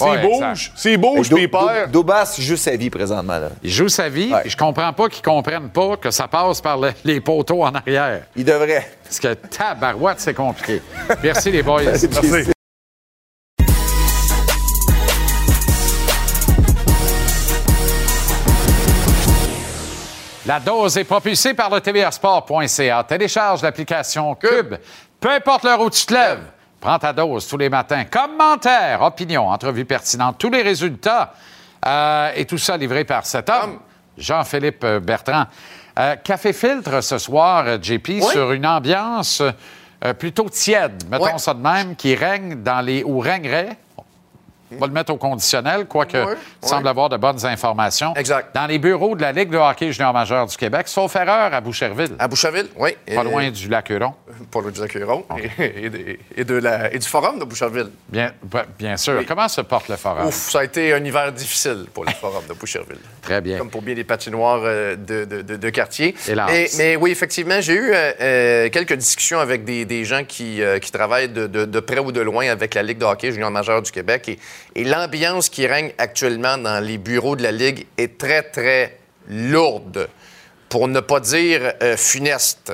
[0.00, 0.70] Ouais, exact.
[0.76, 1.48] s'ils bougent, Do- puis.
[1.90, 3.38] Dobas joue sa vie présentement.
[3.38, 3.48] Là.
[3.62, 4.42] Il joue sa vie, Ouais.
[4.46, 8.22] je comprends pas qu'ils comprennent pas que ça passe par le- les poteaux en arrière.
[8.36, 8.90] Il devrait.
[9.04, 10.80] Parce que tabarouette, c'est compliqué.
[11.22, 11.82] Merci, les boys.
[11.84, 12.50] Merci.
[20.44, 23.04] La dose est propulsée par le tvrsport.ca.
[23.04, 24.74] Télécharge l'application Cube.
[25.20, 26.40] Peu importe l'heure où tu te lèves,
[26.82, 28.04] prends ta dose tous les matins.
[28.04, 31.32] Commentaires, opinions, entrevues pertinentes, tous les résultats.
[31.86, 33.78] Euh, et tout ça livré par cet homme,
[34.18, 35.44] Jean-Philippe euh, Bertrand.
[35.98, 39.42] Euh, café filtre ce soir, JP, sur une ambiance
[40.04, 43.04] euh, plutôt tiède, mettons ça de même, qui règne dans les...
[43.04, 43.76] ou règnerait.
[44.76, 46.16] On va le mettre au conditionnel, quoique
[46.62, 48.14] il semble avoir de bonnes informations.
[48.16, 48.54] Exact.
[48.54, 51.60] Dans les bureaux de la Ligue de hockey junior majeur du Québec, sauf erreur à
[51.60, 52.90] Boucherville, À Boucherville, oui.
[53.06, 54.14] pas Et- loin du lac Huron.
[54.50, 55.24] Pas loin du lac Huron
[55.58, 57.90] et, et de- et de la- et du forum de Boucherville.
[58.08, 58.32] Bien,
[58.78, 59.14] bien sûr.
[59.18, 59.26] Oui.
[59.26, 60.26] Comment se porte le forum?
[60.26, 62.98] Ouf, ça a été un hiver difficile pour le forum de Boucherville.
[63.22, 63.58] Très bien.
[63.58, 66.14] Comme pour bien des patinoires euh, de, de, de- de quartier.
[66.28, 66.50] Hélas.
[66.50, 70.62] Et- mais oui, effectivement, j'ai eu euh, euh, quelques discussions avec des, des gens qui,
[70.62, 73.32] euh, qui travaillent de, de- de près ou de loin avec la Ligue de hockey
[73.32, 74.28] junior majeur du Québec.
[74.28, 74.38] Et,
[74.74, 78.98] et l'ambiance qui règne actuellement dans les bureaux de la Ligue est très, très
[79.28, 80.08] lourde,
[80.68, 82.72] pour ne pas dire euh, funeste.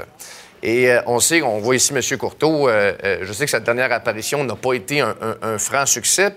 [0.63, 2.19] Et euh, on sait, on voit ici M.
[2.19, 6.33] Courteau, euh, je sais que sa dernière apparition n'a pas été un, franc succès.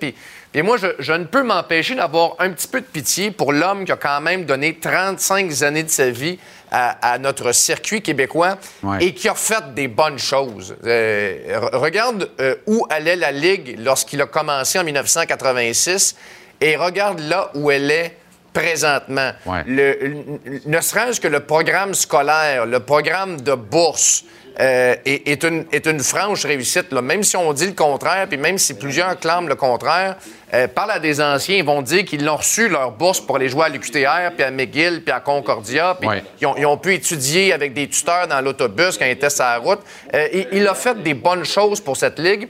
[0.52, 3.86] Puis moi, je, je ne peux m'empêcher d'avoir un petit peu de pitié pour l'homme
[3.86, 6.38] qui a quand même donné 35 années de sa vie
[6.72, 8.98] à, à notre circuit québécois Ouais.
[9.06, 10.76] et qui a fait des bonnes choses.
[10.86, 16.16] Euh, re- regarde euh, où allait la Ligue lorsqu'il a commencé en 1986
[16.60, 18.18] et regarde là où elle est
[18.54, 19.32] présentement.
[19.46, 19.64] Ouais.
[19.66, 24.26] Le- le- ne serait-ce que le programme scolaire, le programme de bourse
[24.60, 26.92] euh, est, est une, est une franche réussite.
[26.92, 27.02] là.
[27.02, 30.18] Même si on dit le contraire, puis même si plusieurs clament le contraire,
[30.54, 33.48] euh, parle à des anciens, ils vont dire qu'ils l'ont reçu, leur bourse, pour aller
[33.50, 36.24] jouer à l'UQTR, puis à McGill, puis à Concordia, puis Ouais.
[36.42, 39.46] ils, ont, ils ont pu étudier avec des tuteurs dans l'autobus quand ils étaient sur
[39.46, 39.80] la route.
[40.14, 42.50] Euh, il a fait des bonnes choses pour cette ligue.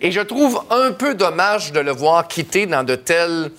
[0.00, 3.50] Et je trouve un peu dommage de le voir quitter dans de telles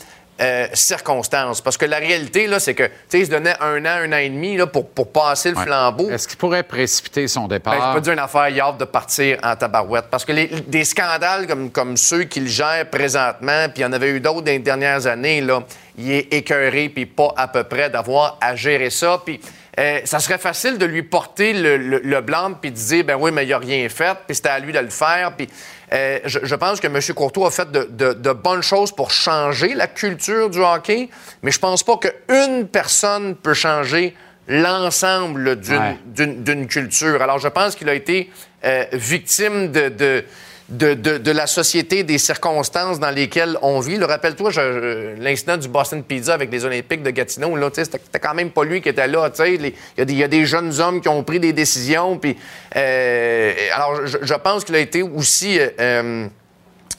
[0.42, 1.62] euh, circonstances.
[1.62, 4.12] Parce que la réalité, là, c'est que, tu sais, il se donnait un an, un
[4.14, 5.64] an et demi là, pour, pour passer le Ouais.
[5.64, 6.10] flambeau.
[6.10, 7.90] Est-ce qu'il pourrait précipiter son Ben, départ?
[7.92, 10.06] je peux dire une affaire, il a hâte de partir en tabarouette.
[10.10, 13.94] Parce que les- des scandales comme, comme ceux qu'il gère présentement, puis il y en
[13.94, 15.64] avait eu d'autres dans les dernières années, là,
[15.98, 19.22] il est écœuré, puis pas à peu près d'avoir à gérer ça.
[19.24, 19.40] Puis
[19.80, 23.16] euh, ça serait facile de lui porter le, le, le blâme, puis de dire, ben
[23.20, 25.34] oui, mais il a rien fait, puis c'était à lui de le faire.
[25.36, 25.48] Puis
[25.92, 27.00] euh, je, je pense que M.
[27.16, 31.10] Courtois a fait de, de- de bonnes choses pour changer la culture du hockey,
[31.42, 34.16] mais je pense pas qu'une personne peut changer
[34.48, 36.68] l'ensemble d'une Ouais.
[36.68, 37.22] culture.
[37.22, 38.30] Alors, je pense qu'il a été
[38.66, 40.24] euh, victime de, de,
[40.70, 43.98] de, la société, des circonstances dans lesquelles on vit.
[43.98, 44.52] Le Rappelle-toi,
[45.20, 48.82] l'incident du Boston Pizza avec les Olympiques de Gatineau, là, c'était quand même pas lui
[48.82, 49.30] qui était là.
[49.46, 52.20] Il y, a des- jeunes hommes qui ont pris des décisions.
[52.76, 55.60] Euh, alors, je, pense qu'il a été aussi...
[55.60, 56.28] euh, euh,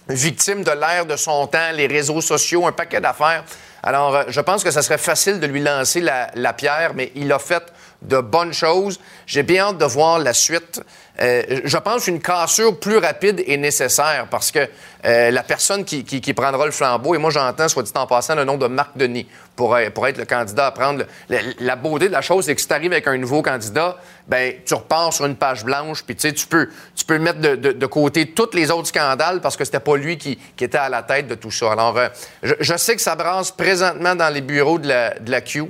[0.08, 3.44] victime de l'ère de son temps, les réseaux sociaux, un paquet d'affaires.
[3.82, 7.30] Alors, je pense que ça serait facile de lui lancer la, la pierre, mais il
[7.32, 7.62] a fait
[8.02, 9.00] de bonnes choses.
[9.26, 10.82] J'ai bien hâte de voir la suite.
[11.20, 14.68] Euh, je pense qu'une cassure plus rapide est nécessaire parce que
[15.04, 16.02] euh, la personne qui,
[16.34, 19.28] prendra le flambeau, et moi j'entends, soit dit en passant, le nom de Marc Denis
[19.54, 21.04] pour, euh, être le candidat à prendre.
[21.28, 23.96] la, beauté de la chose, c'est que si tu arrives avec un nouveau candidat,
[24.26, 28.32] ben tu repars sur une page blanche, puis tu peux, tu peux mettre de, côté
[28.32, 31.36] tous les autres scandales parce que c'était pas lui qui, était à la tête de
[31.36, 31.72] tout ça.
[31.72, 31.96] Alors,
[32.42, 35.64] je, sais que ça brasse présentement dans les bureaux de la, de Q,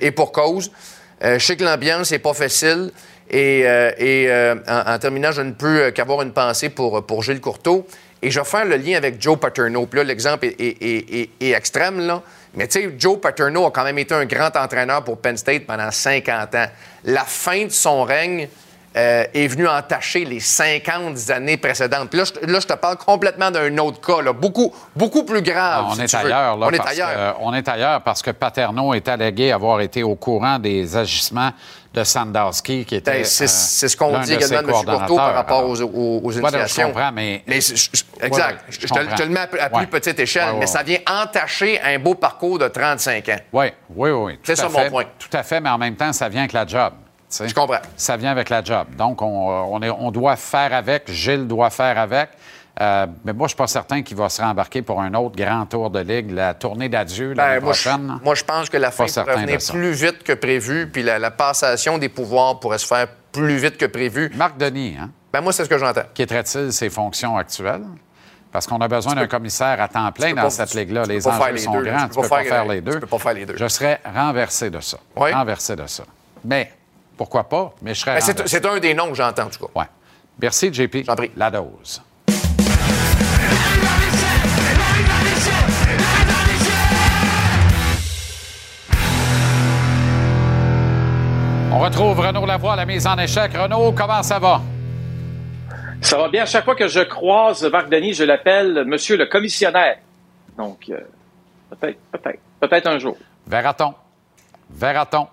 [0.00, 0.70] et pour cause.
[1.22, 2.90] Euh, je sais que l'ambiance n'est pas facile.
[3.30, 7.86] Et, euh, euh, en, terminant, je ne peux qu'avoir une pensée pour, pour Gilles Courteau.
[8.22, 9.86] Et je vais faire le lien avec Joe Paterno.
[9.86, 12.22] Puis là, l'exemple est- est extrême, là.
[12.54, 15.64] Mais tu sais, Joe Paterno a quand même été un grand entraîneur pour Penn State
[15.66, 16.66] pendant 50 ans.
[17.04, 18.48] La fin de son règne
[18.96, 22.10] euh, est venue entacher les 50 années précédentes.
[22.10, 25.42] Puis là, je, là, je te parle complètement d'un autre cas, là, beaucoup, beaucoup plus
[25.42, 25.84] grave.
[25.86, 26.66] Ah, on si est ailleurs, là.
[26.66, 27.08] On est ailleurs.
[27.14, 30.96] que- euh, on est ailleurs parce que Paterno est allégué avoir été au courant des
[30.96, 31.50] agissements
[31.94, 33.10] de Sandowski, qui était.
[33.18, 34.84] Ben, c'est euh, c'est ce qu'on dit de également de M.
[34.98, 36.40] Courteau par rapport aux, aux, je
[36.82, 38.52] comprends, mais- je- je- exact.
[38.52, 40.82] ouais, je te, je te le mets à, à plus petite échelle, Ouais, mais ça
[40.82, 43.36] vient entacher un beau parcours de 35 ans.
[43.52, 44.38] Oui, oui, oui.
[44.44, 45.04] C'est ça mon point.
[45.18, 46.92] Tout à fait, mais en même temps, ça vient avec la job.
[47.30, 47.78] Je comprends.
[47.96, 48.86] Ça vient avec la job.
[48.96, 51.10] Donc, on, euh, on, est- on doit faire avec.
[51.10, 52.30] Gilles doit faire avec.
[52.80, 55.36] Euh, mais moi, je ne suis pas certain qu'il va se rembarquer pour un autre
[55.36, 58.18] grand tour de ligue, la tournée d'adieu l'année Ben, je, prochaine.
[58.24, 61.30] moi, je pense que la fin pourrait venir plus vite que prévu, puis la, la
[61.30, 64.30] passation des pouvoirs pourrait se faire plus vite que prévu.
[64.34, 66.02] Marc Denis, hein, Ben, moi, c'est ce que j'entends.
[66.14, 67.84] quitterait-il ses fonctions actuelles?
[68.50, 71.04] Parce qu'on a besoin d'un commissaire à temps plein dans pas- cette ligue-là.
[71.04, 72.08] Les enjeux sont grands.
[72.08, 73.00] Tu peux pas faire les deux.
[73.56, 74.96] Je serais renversé de ça.
[75.16, 75.30] Oui.
[75.32, 76.02] Renversé de ça.
[76.44, 76.72] Mais,
[77.20, 77.74] pourquoi pas?
[77.82, 79.80] Mais je serais Ben, c'est un des noms que j'entends, en tout cas.
[79.80, 79.86] Ouais.
[80.40, 81.04] Merci, JP.
[81.04, 81.30] J'en prie.
[81.36, 82.02] La dose.
[91.70, 93.52] On retrouve Renaud Lavoie à la mise en échec.
[93.54, 94.62] Renaud, comment ça va?
[96.00, 96.44] Ça va bien.
[96.44, 99.98] À chaque fois que je croise Marc Denis, je l'appelle Monsieur le commissionnaire.
[100.56, 100.96] Donc, euh,
[101.68, 103.18] peut-être, peut-être, peut-être un jour.
[103.46, 103.92] Verra-t-on?
[104.70, 105.28] Verra-t-on?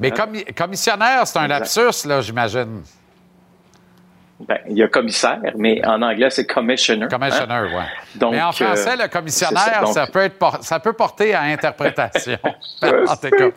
[0.00, 2.82] Mais commi- commissionnaire, c'est un lapsus, là, j'imagine.
[4.40, 7.08] Ben, il y a commissaire, mais en anglais, c'est commissioner.
[7.08, 7.68] Commissioner, hein?
[7.74, 8.18] oui.
[8.20, 12.38] Donc, Mais en français, euh, le commissionnaire, ça, peut être ça peut porter à interprétation.
[12.82, 13.48] en tout cas.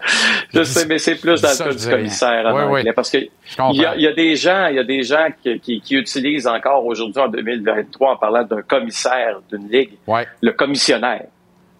[0.51, 2.91] Je sais, mais c'est plus dans Ça, le cas du commissaire en Oui, oui.
[2.95, 3.19] Parce que
[3.55, 3.73] comprends.
[3.73, 5.93] il y, a, y a des gens, il y a des gens qui, qui- qui
[5.97, 9.91] utilisent encore aujourd'hui en 2023 en parlant d'un commissaire d'une ligue,
[10.41, 11.25] le commissionnaire.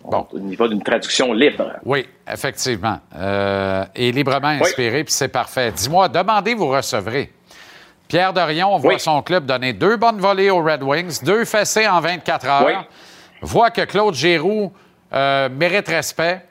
[0.04, 0.28] Bon.
[0.32, 1.74] Au niveau d'une traduction libre.
[1.86, 3.00] Oui, effectivement.
[3.16, 5.72] Euh, et librement inspiré, puis c'est parfait.
[5.72, 7.32] Dis-moi, demandez, vous recevrez.
[8.08, 9.00] Pierre Dorion voit Oui.
[9.00, 12.74] son club donner deux bonnes volées aux Red Wings, deux fessées en 24 heures, Oui.
[13.42, 14.72] voit que Claude Giroux
[15.14, 16.46] euh, mérite respect,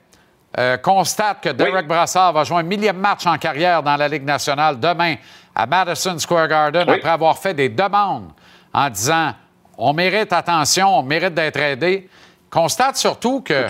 [0.57, 4.25] euh, constate que Derek Brassard va jouer un millième match en carrière dans la Ligue
[4.25, 5.15] nationale demain
[5.55, 8.29] à Madison Square Garden après avoir fait des demandes
[8.73, 9.33] en disant
[9.77, 12.09] on mérite attention, on mérite d'être aidé.
[12.51, 13.65] Constate surtout que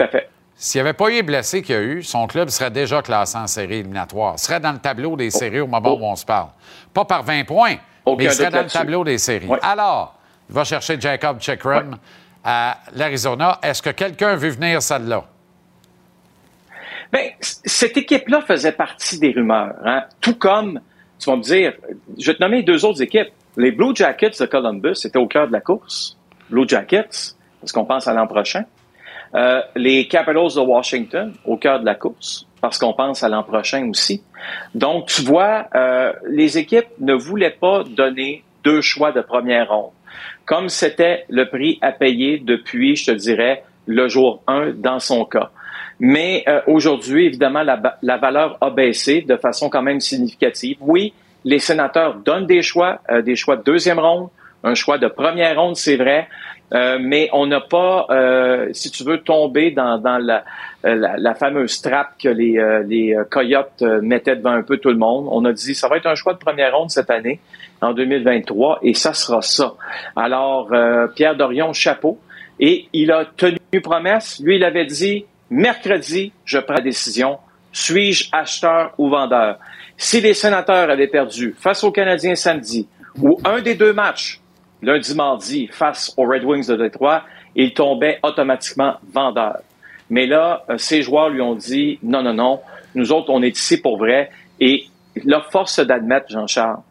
[0.55, 3.01] s'il n'y avait pas eu les blessés qu'il y a eu, son club serait déjà
[3.01, 4.37] classé en série éliminatoire.
[4.39, 6.49] serait dans le tableau des séries au moment où on se parle.
[6.93, 7.75] Pas par 20 points,
[8.05, 9.47] Aucun mais il serait dans le tableau des séries.
[9.47, 9.57] Oui.
[9.61, 10.15] Alors,
[10.49, 11.91] il va chercher Jacob Chikrin
[12.43, 13.59] à l'Arizona.
[13.61, 15.25] Est-ce que quelqu'un a vu venir celle-là?
[17.13, 19.75] Bien, cette équipe-là faisait partie des rumeurs.
[19.85, 20.03] Hein?
[20.21, 20.79] Tout comme,
[21.19, 21.73] tu vas me dire,
[22.17, 23.29] je vais te nommer deux autres équipes.
[23.57, 26.17] Les Blue Jackets de Columbus étaient au cœur de la course.
[26.49, 28.65] Blue Jackets, parce qu'on pense à l'an prochain.
[29.33, 33.43] Euh, les Capitals de Washington, au cœur de la course, parce qu'on pense à l'an
[33.43, 34.23] prochain aussi.
[34.75, 39.91] Donc, tu vois, euh, les équipes ne voulaient pas donner deux choix de première ronde,
[40.45, 45.23] comme c'était le prix à payer depuis, je te dirais, le jour 1 dans son
[45.23, 45.51] cas.
[45.99, 50.77] Mais euh, aujourd'hui, évidemment, la, la valeur a baissé de façon quand même significative.
[50.81, 51.13] Oui,
[51.43, 54.29] les sénateurs donnent des choix, euh, des choix de deuxième ronde,
[54.63, 56.27] un choix de première ronde, c'est vrai,
[56.73, 60.43] euh, mais on n'a pas, euh, si tu veux, tombé dans, dans la,
[60.85, 64.77] euh, la, la fameuse trappe que les, euh, les euh, Coyotes mettaient devant un peu
[64.77, 65.27] tout le monde.
[65.29, 67.39] On a dit, ça va être un choix de première ronde cette année,
[67.81, 69.73] en 2023, et ça sera ça.
[70.15, 70.69] Alors,
[71.15, 72.19] Pierre Dorion, chapeau.
[72.59, 74.39] Et il a tenu promesse.
[74.43, 77.39] Lui, il avait dit, mercredi, je prends la décision.
[77.71, 79.57] Suis-je acheteur ou vendeur?
[79.97, 82.87] Si les sénateurs avaient perdu face aux Canadiens samedi,
[83.19, 84.40] ou un des deux matchs,
[84.81, 87.23] lundi, mardi, face aux Red Wings de Détroit,
[87.55, 89.59] il tombait automatiquement vendeur.
[90.09, 92.61] Mais là, euh, ces joueurs lui ont dit, non, non, non,
[92.95, 94.29] nous autres, on est ici pour vrai.
[94.59, 94.85] Et
[95.23, 96.81] la force d'admettre, Jean-Charles,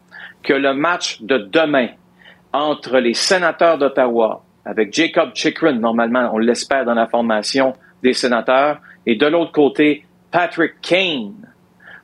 [0.43, 1.89] que le match de demain
[2.53, 7.73] entre les sénateurs d'Ottawa, avec Jacob Chikrin, normalement, on l'espère dans la formation
[8.03, 11.33] des sénateurs, et de l'autre côté, Patrick Kane,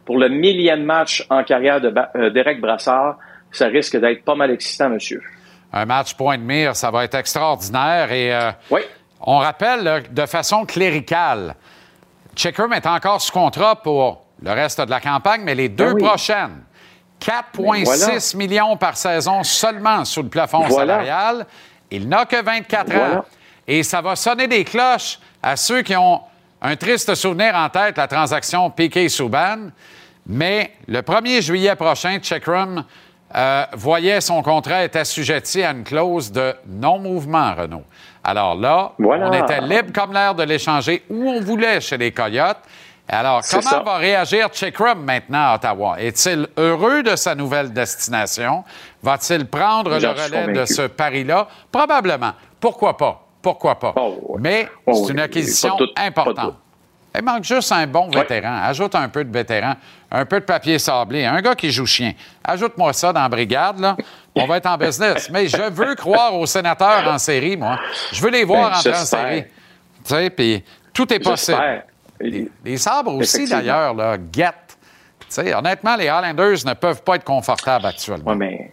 [0.05, 3.17] pour le millième match en carrière de euh, Brassard,
[3.51, 5.21] ça risque d'être pas mal excitant, monsieur.
[5.77, 8.11] Un match point de mire, ça va être extraordinaire.
[8.11, 8.81] Et euh, Oui.
[9.21, 11.55] on rappelle là, de façon cléricale,
[12.35, 15.93] Chikrim est encore sous contrat pour le reste de la campagne, mais les deux Ben
[15.95, 16.03] oui.
[16.03, 16.63] prochaines,
[17.19, 18.19] 4,6 Ben voilà.
[18.35, 20.93] millions par saison seulement sous le plafond Voilà.
[20.95, 21.45] salarial.
[21.91, 23.19] Il n'a que 24 Voilà.
[23.19, 23.25] ans.
[23.67, 26.21] Et ça va sonner des cloches à ceux qui ont
[26.61, 29.69] un triste souvenir en tête, la transaction Piquet-Souban.
[30.25, 32.83] Mais le 1er juillet prochain, Checkroom
[33.35, 37.83] euh, voyait son contrat être assujetti à une clause de non-mouvement, Renault.
[38.23, 39.29] Alors là, Voilà.
[39.29, 42.57] on était libre comme l'air de l'échanger où on voulait chez les Coyotes.
[43.09, 43.79] Alors, comment ça.
[43.79, 45.95] va réagir Checkrum maintenant à Ottawa?
[46.01, 48.65] Est-il heureux de sa nouvelle destination?
[49.01, 51.47] Va-t-il prendre le relais de ce pari-là?
[51.71, 52.31] Probablement.
[52.59, 53.25] Pourquoi pas?
[53.41, 53.93] Pourquoi pas?
[54.39, 56.55] Mais Oh, c'est une acquisition Pas de doute, pas de importante.
[57.15, 58.61] Il manque juste un bon vétéran.
[58.63, 59.73] Ajoute un peu de vétéran,
[60.11, 62.13] un peu de papier sablé, un gars qui joue chien.
[62.43, 63.95] Ajoute-moi ça dans la brigade, là.
[64.35, 65.29] On va être en business.
[65.31, 67.79] Mais je veux croire aux sénateurs en série, moi.
[68.11, 69.43] Je veux les voir Ben, entrer en série.
[69.43, 69.49] Tu
[70.13, 70.63] sais, puis
[70.93, 71.83] tout est possible.
[72.19, 74.77] Les, les sabres aussi, d'ailleurs, là, guettent.
[75.21, 78.31] Tu sais, honnêtement, les Highlanders ne peuvent pas être confortables actuellement.
[78.31, 78.71] Ouais, mais.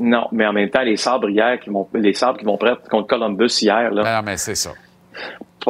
[0.00, 2.80] Non, mais en même temps, les sabres hier, qui vont, les sabres qui vont prêter
[2.88, 4.70] contre Columbus hier, là, Ben non, mais c'est ça.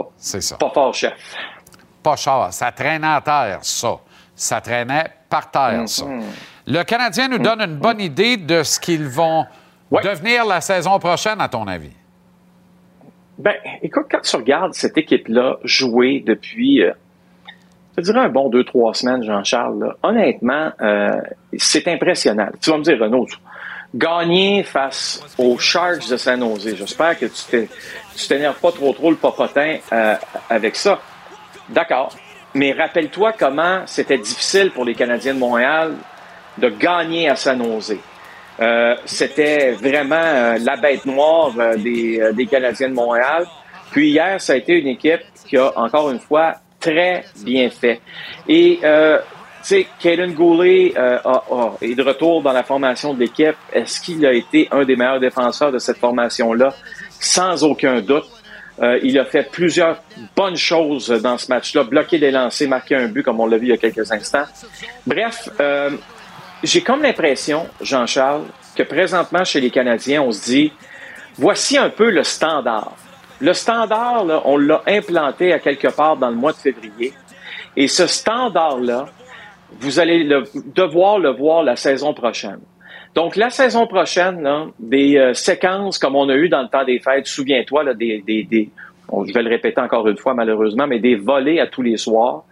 [0.02, 0.56] Pas, C'est ça.
[0.56, 1.12] pas fort, chef.
[2.02, 2.48] Pas cher.
[2.52, 3.96] Ça traînait à terre, ça.
[4.34, 6.04] Ça traînait par terre, ça.
[6.04, 6.22] Mm-hmm.
[6.68, 9.46] Le Canadien nous donne une bonne idée de ce qu'ils vont
[9.90, 10.02] Ouais.
[10.02, 11.92] devenir la saison prochaine, à ton avis?
[13.38, 16.92] Ben, écoute, quand tu regardes cette équipe-là jouer depuis, euh,
[17.96, 21.08] je dirais un bon deux, trois semaines, Jean-Charles, honnêtement, euh,
[21.56, 22.48] c'est impressionnant.
[22.60, 23.26] Tu vas me dire, Renaud,
[23.94, 27.68] gagner face aux Sharks de San Jose, j'espère que tu t'es-
[28.18, 30.14] tu t'énerves pas trop trop le popotin euh,
[30.50, 31.00] avec ça.
[31.68, 32.12] D'accord.
[32.54, 35.94] Mais rappelle-toi comment c'était difficile pour les Canadiens de Montréal
[36.56, 37.96] de gagner à San Jose.
[38.60, 43.46] Euh, c'était vraiment euh, la bête noire des, des Canadiens de Montréal.
[43.92, 48.00] Puis hier, ça a été une équipe qui a, encore une fois, très bien fait.
[48.48, 48.88] Et, tu
[49.62, 50.92] sais, Caden Goulet
[51.80, 53.56] est de retour dans la formation de l'équipe.
[53.72, 56.74] Est-ce qu'il a été un des meilleurs défenseurs de cette formation-là?
[57.20, 58.26] Sans aucun doute.
[58.80, 60.00] Euh, il a fait plusieurs
[60.36, 61.82] bonnes choses dans ce match-là.
[61.82, 64.44] Bloquer des lancers, marquer un but, comme on l'a vu il y a quelques instants.
[65.04, 65.90] Bref, euh,
[66.62, 68.44] j'ai comme l'impression, Jean-Charles,
[68.76, 70.72] que présentement chez les Canadiens, on se dit,
[71.36, 72.92] voici un peu le standard.
[73.40, 77.12] Le standard, on l'a implanté à quelque part dans le mois de février.
[77.76, 79.06] Et ce standard-là,
[79.80, 82.60] vous allez le- devoir le voir la saison prochaine.
[83.18, 86.84] Donc, la saison prochaine, là, des euh, séquences comme on a eu dans le temps
[86.84, 88.70] des fêtes, souviens-toi, là, des, des, des
[89.08, 91.96] bon, je vais le répéter encore une fois malheureusement, mais des volets à tous les
[91.96, 92.44] soirs,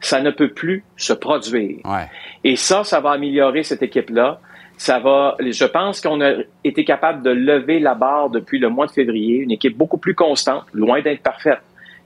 [0.00, 1.76] ça ne peut plus se produire.
[1.84, 2.08] Ouais.
[2.42, 4.40] Et ça, ça va améliorer cette équipe-là.
[4.78, 8.86] Ça va, je pense qu'on a été capable de lever la barre depuis le mois
[8.86, 9.40] de février.
[9.40, 11.60] Une équipe beaucoup plus constante, loin d'être parfaite.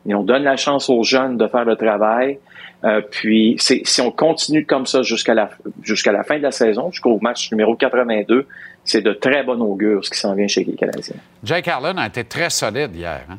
[0.08, 2.40] Et on donne la chance aux jeunes de faire le travail.
[2.84, 5.50] Euh, puis, si on continue comme ça jusqu'à la,
[5.82, 8.46] jusqu'à la fin de la saison, jusqu'au match numéro 82,
[8.84, 11.16] c'est de très bon augure ce qui s'en vient chez les Canadiens.
[11.42, 13.22] Jake Allen a été très solide hier.
[13.28, 13.38] hein?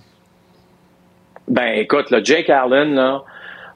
[1.48, 3.24] Ben, écoute, là, Jake Allen, là,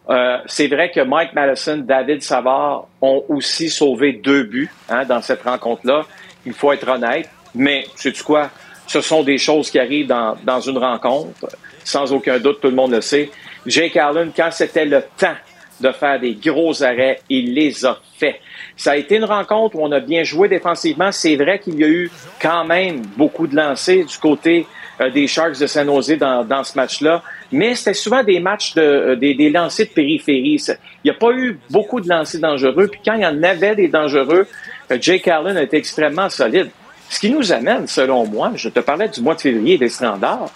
[0.10, 5.22] euh, c'est vrai que Mike Madison, David Savard ont aussi sauvé deux buts hein, dans
[5.22, 6.02] cette rencontre-là.
[6.46, 7.30] Il faut être honnête.
[7.56, 8.50] Mais, sais-tu quoi?
[8.86, 11.48] Ce sont des choses qui arrivent dans, dans une rencontre.
[11.86, 13.32] Sans aucun doute, tout le monde le sait.
[13.66, 15.36] Jake Allen, quand c'était le temps
[15.84, 18.40] de faire des gros arrêts, il les a faits.
[18.78, 21.12] Ça a été une rencontre où on a bien joué défensivement.
[21.12, 22.10] C'est vrai qu'il y a eu
[22.42, 24.66] quand même beaucoup de lancers du côté
[25.02, 27.22] euh, des Sharks de San Jose dans, ce match-là.
[27.52, 30.64] Mais c'était souvent des matchs de euh, des, lancers de périphérie.
[30.68, 32.88] Il n'y a pas eu beaucoup de lancers dangereux.
[32.88, 34.48] Puis quand il y en avait des dangereux,
[34.92, 36.70] euh, Jake Allen a été extrêmement solide.
[37.10, 40.50] Ce qui nous amène, selon moi, je te parlais du mois de février des standards,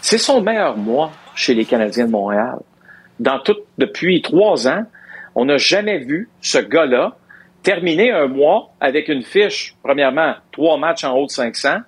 [0.00, 2.58] c'est son meilleur mois chez les Canadiens de Montréal.
[3.78, 4.84] Depuis trois ans,
[5.34, 7.16] on n'a jamais vu ce gars-là
[7.62, 11.78] terminer un mois avec une fiche, premièrement, trois matchs en haut de 500,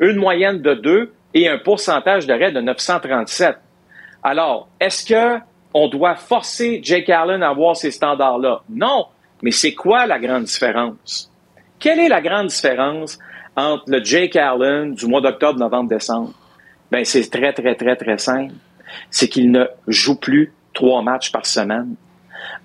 [0.00, 3.56] une moyenne de deux et un pourcentage d'arrêt de 937.
[4.22, 5.40] Alors, est-ce que
[5.74, 8.62] on doit forcer Jake Allen à avoir ces standards-là?
[8.68, 9.06] Non.
[9.42, 11.30] Mais c'est quoi la grande différence?
[11.78, 13.18] Quelle est la grande différence
[13.56, 16.32] entre le Jake Allen du mois d'octobre, novembre, décembre?
[16.90, 18.52] Ben, c'est très, très, très, très simple.
[19.10, 21.94] C'est qu'il ne joue plus trois matchs par semaine.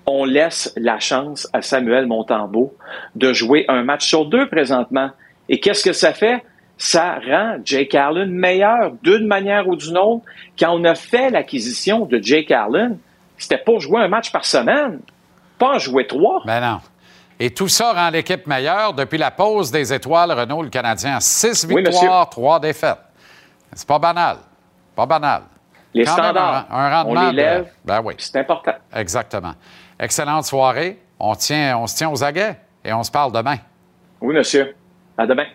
[0.06, 2.74] On laisse la chance à Samuel Montembeau
[3.14, 5.10] de jouer un match sur deux présentement.
[5.48, 6.44] Et qu'est-ce que ça fait?
[6.76, 10.24] Ça rend Jake Allen meilleur d'une manière ou d'une autre.
[10.58, 12.98] Quand on a fait l'acquisition de Jake Allen,
[13.36, 15.00] c'était pour jouer un match par semaine,
[15.58, 16.42] pas en jouer trois.
[16.46, 16.80] Ben non.
[17.40, 21.20] Et tout ça rend l'équipe meilleure depuis la pause des étoiles Renault, le Canadien.
[21.20, 22.98] Six Oui, victoires, trois défaites.
[23.72, 24.38] C'est pas banal.
[24.96, 25.42] Pas banal.
[25.98, 27.72] Les Quand standards, un, un rendement on les de- lève.
[27.84, 28.72] Ben oui, C'est important.
[28.94, 29.54] exactement.
[29.98, 30.98] Excellente soirée.
[31.18, 33.56] On, tient, on se tient aux aguets et on se parle demain.
[34.20, 34.74] Oui, monsieur.
[35.16, 35.46] À demain.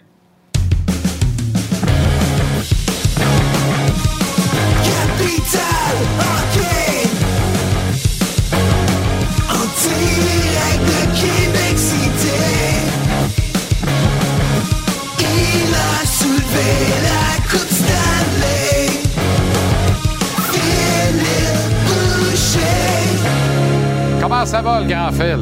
[24.45, 25.39] Va, le grand Phil?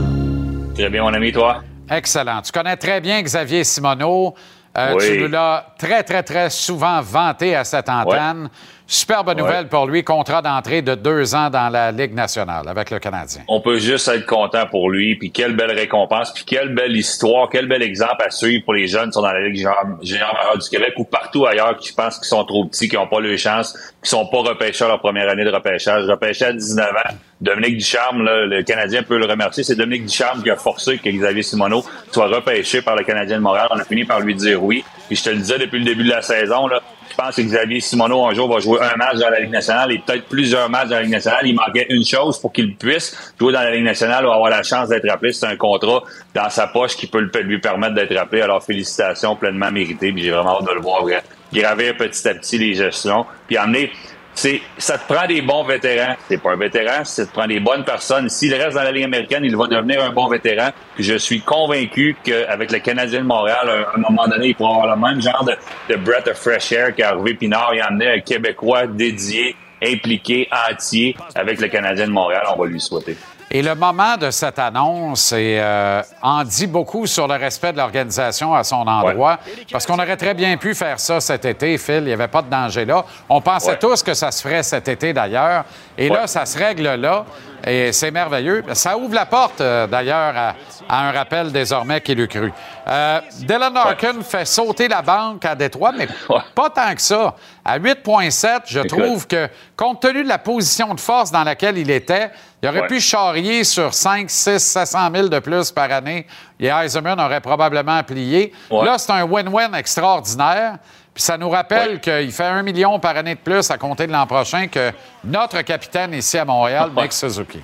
[0.76, 1.64] Très bien, mon ami, toi?
[1.90, 2.42] Excellent.
[2.42, 4.34] Tu connais très bien Xavier Simoneau.
[4.78, 5.06] Euh, Oui.
[5.06, 8.50] Tu nous l'as très, très, très souvent vanté à cette antenne.
[8.94, 13.00] Superbe nouvelle pour lui, contrat d'entrée de deux ans dans la Ligue nationale avec le
[13.00, 13.44] Canadien.
[13.48, 17.48] On peut juste être content pour lui, puis quelle belle récompense, puis quelle belle histoire,
[17.50, 20.70] quel bel exemple à suivre pour les jeunes qui sont dans la Ligue majeure du
[20.70, 23.78] Québec ou partout ailleurs qui pensent qu'ils sont trop petits, qui n'ont pas leur chance,
[24.04, 26.04] qui sont pas repêchés à leur première année de repêchage.
[26.10, 30.44] Repêché à 19 ans, Dominique Ducharme, là, le Canadien peut le remercier, c'est Dominique Ducharme
[30.44, 33.70] qui a forcé que Xavier Simoneau soit repêché par le Canadien de Montréal.
[33.72, 34.84] On a fini par lui dire oui.
[35.08, 36.82] Puis je te le disais depuis le début de la saison, là,
[37.12, 39.92] je pense que Xavier Simoneau, un jour, va jouer un match dans la Ligue nationale
[39.92, 41.42] et peut-être plusieurs matchs dans la Ligue nationale.
[41.46, 44.64] Il manquait une chose pour qu'il puisse jouer dans la Ligue nationale ou avoir la
[44.64, 45.34] chance d'être appelé.
[45.34, 48.42] C'est un contrat dans sa poche qui peut lui permettre d'être appelé.
[48.42, 50.12] Alors, félicitations, pleinement mérité.
[50.12, 51.22] Puis j'ai vraiment hâte de le voir gra-
[51.54, 53.26] gravir petit à petit les gestions.
[53.48, 53.92] Puis amener
[54.34, 56.16] c'est ça te prend des bons vétérans.
[56.28, 58.30] C'est pas un vétéran, ça te prend des bonnes personnes.
[58.30, 60.70] S'il reste dans la Ligue américaine, il va devenir un bon vétéran.
[60.96, 64.76] Puis je suis convaincu qu'avec le Canadien de Montréal, à un moment donné, il pourra
[64.76, 67.74] avoir le même genre de, breath of fresh air qu'Harvey Pinard.
[67.74, 72.44] Il a amené un Québécois dédié, impliqué, entier avec le Canadien de Montréal.
[72.56, 73.18] On va lui souhaiter.
[73.54, 77.78] Et le moment de cette annonce et, euh, en dit beaucoup sur le respect de
[77.78, 81.98] l'organisation à son endroit, parce qu'on aurait très bien pu faire ça cet été, Phil.
[81.98, 83.04] Il n'y avait pas de danger là.
[83.28, 83.78] On pensait Ouais.
[83.80, 85.66] tous que ça se ferait cet été, d'ailleurs.
[85.98, 87.26] Et là, ça se règle là.
[87.66, 88.64] Et c'est merveilleux.
[88.74, 90.56] Ça ouvre la porte, euh, d'ailleurs, à,
[90.90, 92.52] à un rappel désormais qu'il eût cru.
[92.88, 96.08] Euh, Dylan Larkin fait sauter la banque à Détroit, mais
[96.56, 97.36] pas tant que ça.
[97.64, 99.48] À 8,7, je trouve que,
[99.78, 102.32] compte tenu de la position de force dans laquelle il était,
[102.64, 102.88] il aurait Ouais.
[102.88, 106.26] pu charrier sur 5, 6, 700 000 de plus par année
[106.60, 108.52] et Eisenman aurait probablement plié.
[108.70, 108.86] Ouais.
[108.86, 110.78] Là, c'est un win-win extraordinaire.
[111.14, 114.12] Puis ça nous rappelle qu'il fait un million par année de plus à compter de
[114.14, 114.92] l'an prochain que
[115.26, 117.60] notre capitaine ici à Montréal, Nick Suzuki.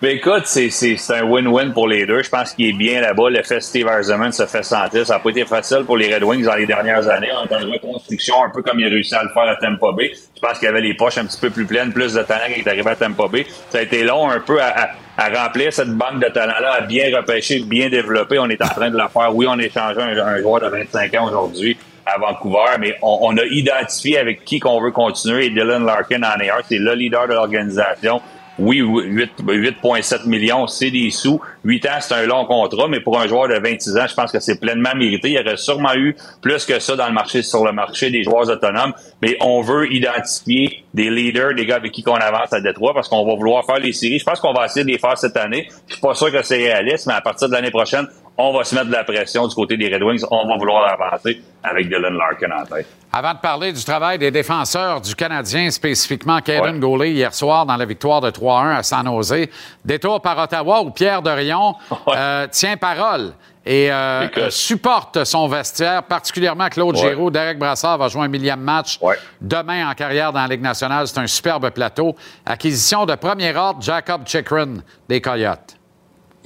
[0.00, 0.68] Mais écoute, c'est,
[1.10, 2.22] un win-win pour les deux.
[2.22, 3.30] Je pense qu'il est bien là-bas.
[3.30, 5.04] L'effet Steve Eisenman se fait sentir.
[5.04, 7.30] Ça n'a pas été facile pour les Red Wings dans les dernières années.
[7.32, 9.88] On est en reconstruction, un peu comme il a réussi à le faire à Tampa
[9.96, 10.12] Bay.
[10.36, 12.58] Je pense qu'il avait les poches un petit peu plus pleines, plus de talent qu'il
[12.62, 13.44] est arrivé à Tampa Bay.
[13.70, 14.88] Ça a été long un peu à, à-
[15.20, 18.38] à remplir cette banque de talent-là, à bien repêcher, bien développer.
[18.38, 19.34] On est en train de la faire.
[19.34, 21.76] Oui, on a échangé un, un joueur de 25 ans aujourd'hui
[22.08, 26.40] à Vancouver, mais on, a identifié avec qui qu'on veut continuer et Dylan Larkin en
[26.40, 26.56] est un.
[26.68, 28.20] C'est le leader de l'organisation.
[28.58, 31.40] Oui, oui, 8 8,7 millions, c'est des sous.
[31.62, 34.32] 8 ans, c'est un long contrat, mais pour un joueur de 26 ans, je pense
[34.32, 35.28] que c'est pleinement mérité.
[35.28, 38.24] Il y aurait sûrement eu plus que ça dans le marché, sur le marché des
[38.24, 42.60] joueurs autonomes, mais on veut identifier des leaders, des gars avec qui qu'on avance à
[42.60, 44.18] Détroit, parce qu'on va vouloir faire les séries.
[44.18, 45.68] Je pense qu'on va essayer de les faire cette année.
[45.86, 48.08] Je suis pas sûr que c'est réaliste, mais à partir de l'année prochaine,
[48.40, 50.24] on va se mettre de la pression du côté des Red Wings.
[50.30, 52.86] On va vouloir avancer avec Dylan Larkin en tête.
[53.12, 56.78] Avant de parler du travail des défenseurs du Canadien, spécifiquement Kevin Ouais.
[56.78, 59.46] Goulet hier soir dans la victoire de 3-1 à San Jose,
[59.84, 61.74] détour par Ottawa où Pierre Dorion
[62.06, 62.14] Ouais.
[62.16, 63.32] euh, tient parole
[63.66, 67.08] et euh, euh, supporte son vestiaire, particulièrement Claude Ouais.
[67.10, 67.30] Giroux.
[67.30, 69.16] Derek Brassard va jouer un millième match Ouais.
[69.40, 71.08] demain en carrière dans la Ligue nationale.
[71.08, 72.14] C'est un superbe plateau.
[72.46, 74.76] Acquisition de premier ordre, Jacob Chikrin
[75.08, 75.74] des Coyotes.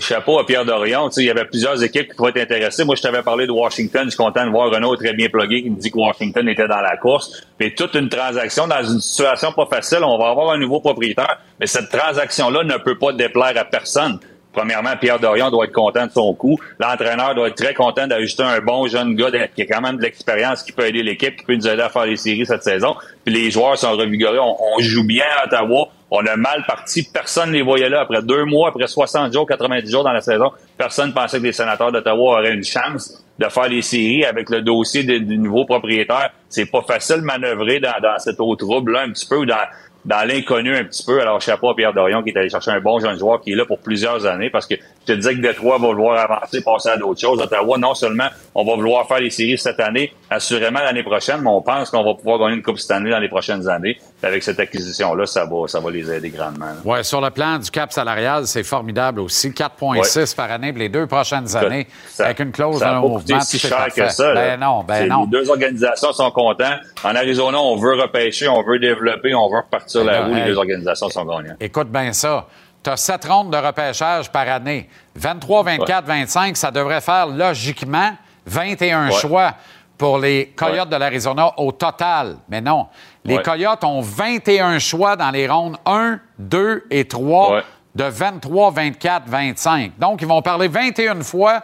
[0.03, 1.09] Chapeau à Pierre Dorion.
[1.16, 2.85] Il y avait plusieurs équipes qui pourraient être intéressées.
[2.85, 4.05] Moi, je t'avais parlé de Washington.
[4.05, 6.69] Je suis content de voir Renault très bien plugué qui me dit que Washington était
[6.69, 7.43] dans la course.
[7.59, 10.01] Mais toute une transaction dans une situation pas facile.
[10.03, 11.39] On va avoir un nouveau propriétaire.
[11.61, 14.19] Mais cette transaction-là ne peut pas déplaire à personne.
[14.53, 16.59] Premièrement, Pierre Dorion doit être content de son coup.
[16.79, 20.03] L'entraîneur doit être très content d'ajouter un bon jeune gars qui a quand même de
[20.03, 22.95] l'expérience, qui peut aider l'équipe, qui peut nous aider à faire les séries cette saison.
[23.24, 24.39] Puis les joueurs sont revigorés.
[24.39, 25.89] On joue bien à Ottawa.
[26.14, 27.09] On a mal parti.
[27.10, 28.02] Personne ne les voyait là.
[28.02, 31.52] Après deux mois, après 60 jours, 90 jours dans la saison, personne pensait que les
[31.52, 36.30] sénateurs d'Ottawa auraient une chance de faire les séries avec le dossier du nouveau propriétaire.
[36.51, 39.56] C'est pas facile de manœuvrer dans, dans cette eau trouble-là un petit peu ou dans,
[40.05, 41.18] dans l'inconnu un petit peu.
[41.18, 43.56] Alors, chapeau à Pierre Dorion qui est allé chercher un bon jeune joueur qui est
[43.56, 44.74] là pour plusieurs années parce que
[45.07, 47.41] je te disais que Détroit va vouloir avancer, passer à d'autres choses.
[47.41, 51.51] Ottawa, non seulement on va vouloir faire les séries cette année, assurément l'année prochaine, mais
[51.51, 53.99] on pense qu'on va pouvoir gagner une Coupe cette année dans les prochaines années.
[54.23, 56.66] Avec cette acquisition-là, ça va, ça va les aider grandement.
[56.85, 59.51] Oui, sur le plan du cap salarial, c'est formidable aussi.
[59.51, 63.41] 4,6 par année pour les deux prochaines années, Ça- avec une clause ça mouvement.
[63.41, 64.03] si cher parfait.
[64.03, 64.33] que ça.
[64.35, 65.24] Ben non, ben non.
[65.24, 66.77] Les deux organisations sont contents.
[67.03, 70.35] En Arizona, on veut repêcher, on veut développer, on veut repartir la Ben roue.
[70.35, 71.57] là, Les deux organisations sont gagnantes.
[71.61, 72.47] Écoute bien ça.
[72.82, 74.88] Tu as sept rondes de repêchage par année.
[75.14, 78.12] 23, 24, 25, ça devrait faire logiquement
[78.46, 79.12] 21 Ouais.
[79.12, 79.54] choix
[79.96, 82.38] pour les Coyotes de l'Arizona au total.
[82.48, 82.88] Mais non.
[83.24, 83.40] Les.
[83.40, 87.62] Coyotes ont 21 choix dans les rondes 1, 2 et 3 Ouais.
[87.94, 89.92] de 23, 24, 25.
[89.98, 91.60] Donc, ils vont parler 21 fois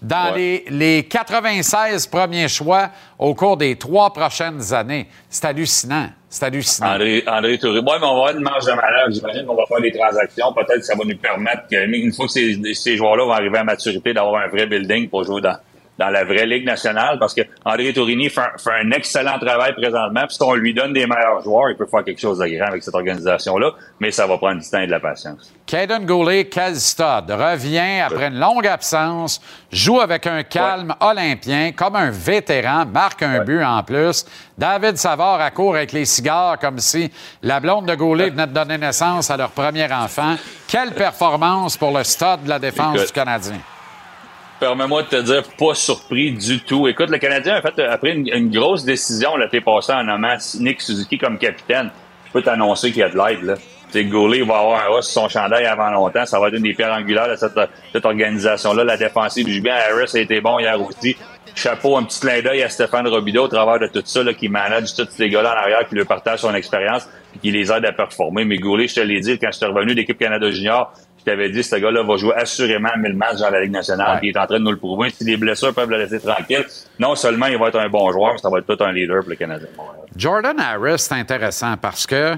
[0.00, 2.88] dans les, les 96 premiers choix
[3.18, 5.06] au cours des trois prochaines années.
[5.28, 6.08] C'est hallucinant.
[6.32, 6.94] C'est hallucinant.
[6.94, 7.80] André, André Touré.
[7.80, 9.10] Ouais, mais on va avoir une marge de malheur.
[9.10, 10.50] J'imagine qu'on va faire des transactions.
[10.54, 13.58] Peut-être que ça va nous permettre, que, une fois que ces, ces joueurs-là vont arriver
[13.58, 15.58] à maturité, d'avoir un vrai building pour jouer dans,
[16.02, 17.18] dans la vraie Ligue nationale.
[17.18, 20.22] Parce que André Tourini fait un, fait un excellent travail présentement.
[20.26, 22.82] Puis si on lui donne des meilleurs joueurs, il peut faire quelque chose d'agréable avec
[22.82, 23.70] cette organisation-là.
[24.00, 25.52] Mais ça va prendre du temps et de la patience.
[25.66, 31.96] Caden Goulet, quel stud, revient après une longue absence, joue avec un calme olympien, comme
[31.96, 34.26] un vétéran, marque un but en plus.
[34.58, 37.10] David Savard accourt avec les cigares comme si
[37.42, 40.34] la blonde de Goulet venait de donner naissance à leur premier enfant.
[40.66, 43.06] Quelle performance pour le stud de la défense Écoute.
[43.06, 43.60] du Canadien.
[44.62, 46.86] Permets-moi de te dire, pas surpris du tout.
[46.86, 50.36] Écoute, le Canadien a fait, a pris une, une grosse décision l'été passé en nommant
[50.60, 51.90] Nick Suzuki comme capitaine.
[52.26, 53.54] Je peux t'annoncer qu'il y a de l'aide, là.
[53.56, 56.24] Tu sais, Goulet va avoir un os sur son chandail avant longtemps.
[56.26, 58.84] Ça va être une des pierres angulaires de cette, organisation-là.
[58.84, 59.74] La défensive du bien.
[59.74, 61.16] Harris a été bon hier aussi.
[61.56, 64.48] Chapeau, un petit clin d'œil à Stéphane Robideau au travers de tout ça, là, qui
[64.48, 67.84] manage tous ces gars-là en arrière, qui lui partagent son expérience, puis qui les aide
[67.84, 68.44] à performer.
[68.44, 70.92] Mais Goulet, je te l'ai dit, quand je suis revenu d'équipe Canada Junior,
[71.24, 74.20] je t'avais dit, ce gars-là va jouer assurément 1000 matchs dans la Ligue nationale, Ouais.
[74.24, 75.10] il est en train de nous le prouver.
[75.10, 76.64] Si les blessures peuvent le laisser tranquille,
[76.98, 79.20] non seulement il va être un bon joueur, mais ça va être tout un leader
[79.20, 79.68] pour le Canadien.
[80.16, 82.32] Jordan Harris, c'est intéressant parce que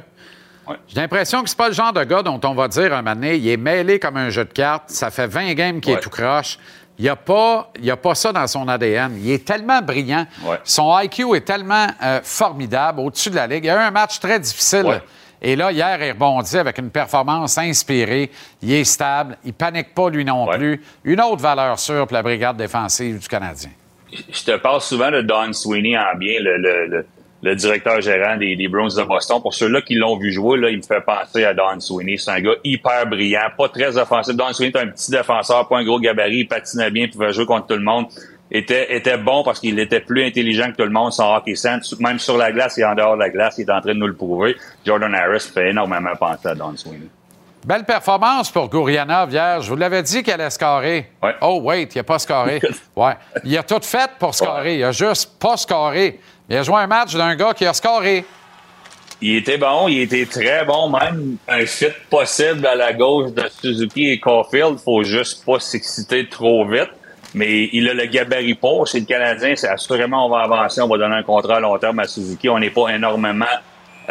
[0.67, 0.77] Ouais.
[0.89, 3.15] j'ai l'impression que c'est pas le genre de gars dont on va dire un moment
[3.15, 6.01] donné, il est mêlé comme un jeu de cartes, ça fait 20 games qu'il est
[6.01, 6.59] tout croche.
[6.97, 9.17] Il n'y a, pas- il a pas ça dans son ADN.
[9.21, 10.27] Il est tellement brillant.
[10.63, 13.65] Son IQ est tellement euh, formidable au-dessus de la Ligue.
[13.65, 15.01] Il y a eu un match très difficile.
[15.43, 18.31] Et là, hier, il rebondit avec une performance inspirée.
[18.63, 19.37] Il est stable.
[19.45, 20.57] Il panique pas, lui non Ouais.
[20.57, 20.83] plus.
[21.05, 23.71] Une autre valeur sûre pour la brigade défensive du Canadien.
[24.11, 27.07] je te parle souvent de Don Sweeney en bien, le, le, le,
[27.43, 29.41] le directeur gérant des, des Bruins de Boston.
[29.43, 32.17] Pour ceux-là qui l'ont vu jouer, là, il me fait penser à Don Sweeney.
[32.17, 34.35] C'est un gars hyper brillant, pas très offensif.
[34.35, 37.45] Don Sweeney est un petit défenseur, pas un gros gabarit, il patinait bien, pouvait jouer
[37.47, 38.07] contre tout le monde.
[38.57, 41.99] Était, était bon parce qu'il était plus intelligent que tout le monde, son hockey sense.
[41.99, 43.99] Même sur la glace et en dehors de la glace, il est en train de
[43.99, 44.55] nous le prouver.
[44.87, 47.09] Jordan Harris fait énormément penser à Don Sweeney.
[47.67, 49.61] Belle performance pour Gourianov hier.
[49.61, 51.11] Je vous l'avais dit qu'elle allait scorer.
[51.21, 51.35] Ouais.
[51.41, 52.61] Oh, wait, il n'a pas scoré.
[52.97, 53.15] Ouais.
[53.43, 54.77] Il a tout fait pour scorer.
[54.77, 56.21] Il a juste pas scoré.
[56.49, 58.25] Il a joué un match d'un gars qui a scoré.
[59.21, 63.45] Il était bon, il était très bon, même un fit possible à la gauche de
[63.49, 64.79] Suzuki et Caulfield.
[64.79, 66.91] Faut juste pas s'exciter trop vite.
[67.35, 68.87] Mais il a le gabarit pour.
[68.87, 71.77] Chez le Canadien, c'est assurément on va avancer, on va donner un contrat à long
[71.79, 72.49] terme à Suzuki.
[72.49, 73.45] On n'est pas énormément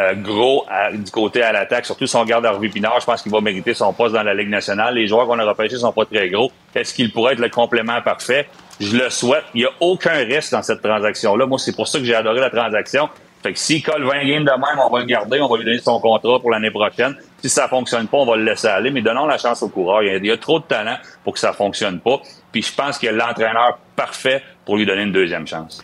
[0.00, 1.86] euh, gros à- du côté à l'attaque.
[1.86, 4.50] Surtout son garde Harvey Pinard, je pense qu'il va mériter son poste dans la Ligue
[4.50, 4.94] nationale.
[4.94, 6.50] Les joueurs qu'on a repêchés sont pas très gros.
[6.74, 8.46] Est-ce qu'il pourrait être le complément parfait?
[8.80, 9.44] Je le souhaite.
[9.54, 11.46] Il n'y a aucun risque dans cette transaction-là.
[11.46, 13.08] Moi, c'est pour ça que j'ai adoré la transaction.
[13.42, 15.64] Fait que s'il colle 20 games de même, on va le garder, on va lui
[15.64, 17.14] donner son contrat pour l'année prochaine.
[17.44, 20.02] Si ça fonctionne pas, on va le laisser aller, mais donnons la chance au coureur.
[20.02, 22.20] Il y a, il y a trop de talent pour que ça fonctionne pas.
[22.50, 25.82] Puis je pense qu'il y a l'entraîneur parfait pour lui donner une deuxième chance.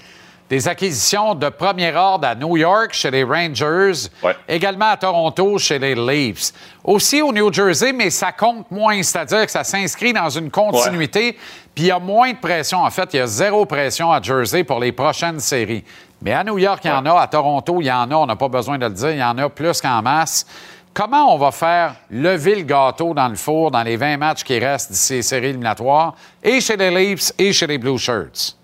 [0.48, 4.34] Des acquisitions de premier ordre à New York chez les Rangers, Ouais.
[4.48, 6.50] également à Toronto chez les Leafs.
[6.82, 11.36] Aussi au New Jersey, mais ça compte moins, c'est-à-dire que ça s'inscrit dans une continuité,
[11.74, 12.78] puis il y a moins de pression.
[12.78, 15.84] En fait, il y a zéro pression à Jersey pour les prochaines séries.
[16.22, 18.24] Mais à New York, il y en a, à Toronto, il y en a, on
[18.26, 20.46] n'a pas besoin de le dire, il y en a plus qu'en masse.
[20.92, 24.58] Comment on va faire lever le gâteau dans le four dans les 20 matchs qui
[24.58, 28.56] restent d'ici les séries éliminatoires, et chez les Leafs et chez les Blue Shirts?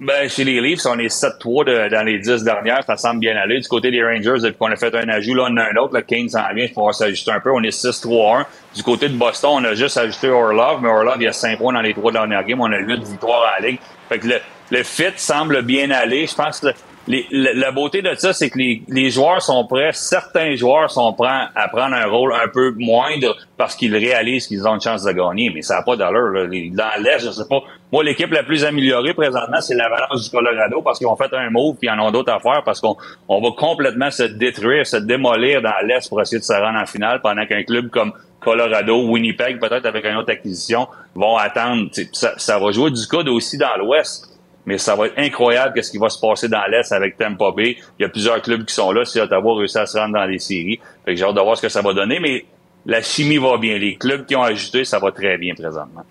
[0.00, 2.84] Ben, chez les Leafs, on est 7-3 de- dans les 10 dernières.
[2.84, 3.58] Ça semble bien aller.
[3.60, 5.94] Du côté des Rangers, depuis qu'on a fait un ajout, là, on a un autre.
[5.94, 6.66] Le King s'en vient.
[6.66, 7.50] Il faut s'ajuster un peu.
[7.50, 8.44] On est 6-3-1.
[8.76, 11.58] Du côté de Boston, on a juste ajouté Orlov, mais Orlov, il y a 5
[11.58, 12.60] points dans les 3 dernières games.
[12.60, 13.80] On a 8 victoires en ligue.
[14.08, 14.28] Fait que
[14.70, 16.28] le, fit semble bien aller.
[16.28, 16.68] Je pense que
[17.08, 19.90] la, beauté de ça, c'est que les, joueurs sont prêts.
[19.92, 24.66] Certains joueurs sont prêts à prendre un rôle un peu moindre parce qu'ils réalisent qu'ils
[24.66, 25.50] ont une chance de gagner.
[25.54, 26.48] Mais ça n'a pas d'allure.
[26.72, 27.60] Dans l'Est, je sais pas.
[27.90, 31.48] Moi, l'équipe la plus améliorée présentement, c'est l'Avalanche du Colorado parce qu'ils ont fait un
[31.50, 32.96] move puis ils en ont d'autres à faire parce qu'on
[33.28, 36.86] on va complètement se détruire, se démolir dans l'Est pour essayer de se rendre en
[36.86, 41.90] finale pendant qu'un club comme Colorado, Winnipeg, peut-être avec une autre acquisition, vont attendre.
[42.12, 44.37] Ça, va jouer du coude aussi dans l'Ouest.
[44.68, 47.78] Mais ça va être incroyable qu'est-ce qui va se passer dans l'Est avec Tampa Bay.
[47.98, 50.26] Il y a plusieurs clubs qui sont là si Ottawa réussit à se rendre dans
[50.26, 50.78] les séries.
[51.06, 52.20] Fait que j'ai hâte de voir ce que ça va donner.
[52.20, 52.44] Mais
[52.84, 53.78] la chimie va bien.
[53.78, 56.04] Les clubs qui ont ajouté, ça va très bien présentement.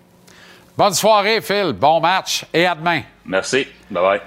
[0.76, 1.72] Bonne soirée, Phil.
[1.72, 3.02] Bon match et à demain.
[3.26, 3.64] Merci.
[3.92, 4.20] Bye bye.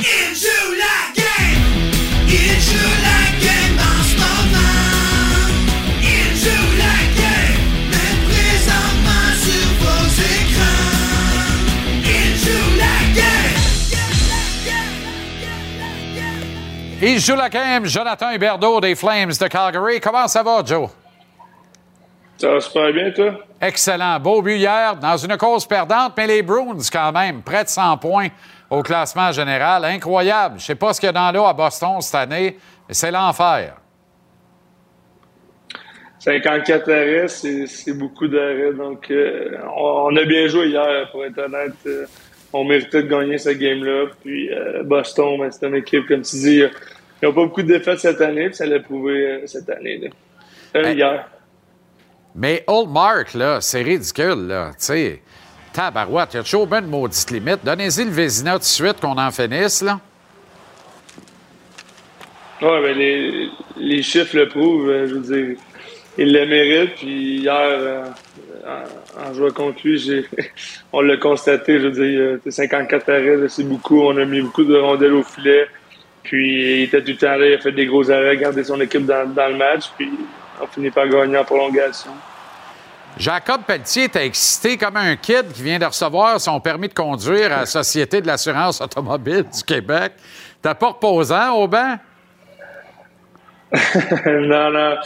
[0.00, 1.90] Il joue la game,
[2.28, 2.99] il
[17.02, 20.00] Il joue la game, Jonathan Huberdeau des Flames de Calgary.
[20.00, 20.90] Comment ça va, Joe?
[22.36, 23.38] Ça va super bien, toi?
[23.58, 24.20] Excellent.
[24.20, 27.96] Beau but hier dans une cause perdante, mais les Bruins, quand même, près de 100
[27.96, 28.28] points
[28.68, 29.82] au classement général.
[29.86, 30.60] Incroyable.
[30.60, 33.10] Je sais pas ce qu'il y a dans l'eau à Boston cette année, mais c'est
[33.10, 33.76] l'enfer.
[36.18, 38.74] 54 arrêts, c'est beaucoup d'arrêts.
[38.74, 41.72] Donc, euh, on, on a bien joué hier, pour être honnête.
[42.52, 44.06] On méritait de gagner ce game-là.
[44.22, 46.56] Puis, euh, Boston, ben, c'est une équipe, comme tu dis,
[47.22, 49.98] ils n'ont pas beaucoup de défaites cette année, puis ça l'a prouvé euh, cette année.
[49.98, 50.08] Là.
[50.76, 51.28] Euh, hier.
[52.34, 54.70] Mais Old Mark, là, c'est ridicule, là.
[54.70, 55.22] Tu sais,
[55.72, 57.58] tabarouette, il y a toujours bien une maudite limite.
[57.64, 60.00] Donnez-y le Vézina tout de suite qu'on en finisse, là.
[62.62, 63.48] Ouais, ben les,
[63.78, 64.90] les chiffres le prouvent.
[64.90, 65.56] euh, Je veux dire,
[66.18, 66.94] il le mérite.
[66.96, 68.04] Puis hier, euh,
[69.18, 70.26] en, jouant contre lui,
[70.92, 71.78] on l'a constaté.
[71.80, 74.02] Je veux dire, euh, 54 arrêts, c'est beaucoup.
[74.02, 75.66] On a mis beaucoup de rondelles au filet.
[76.22, 78.80] Puis il était tout le temps là, il a fait des gros arrêts, gardé son
[78.80, 79.90] équipe dans, le match.
[79.96, 80.10] Puis
[80.60, 82.10] on finit par gagner en prolongation.
[83.16, 87.46] Jacob Pelletier était excité comme un kid qui vient de recevoir son permis de conduire
[87.46, 90.12] à la Société de l'assurance automobile du Québec.
[90.62, 91.98] T'as pas reposant au banc?
[94.26, 94.96] non, non.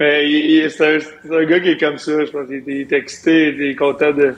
[0.00, 0.96] Mais c'est
[1.30, 2.24] un, gars qui est comme ça.
[2.24, 4.34] Je pense qu'il est- il est excité, il est content de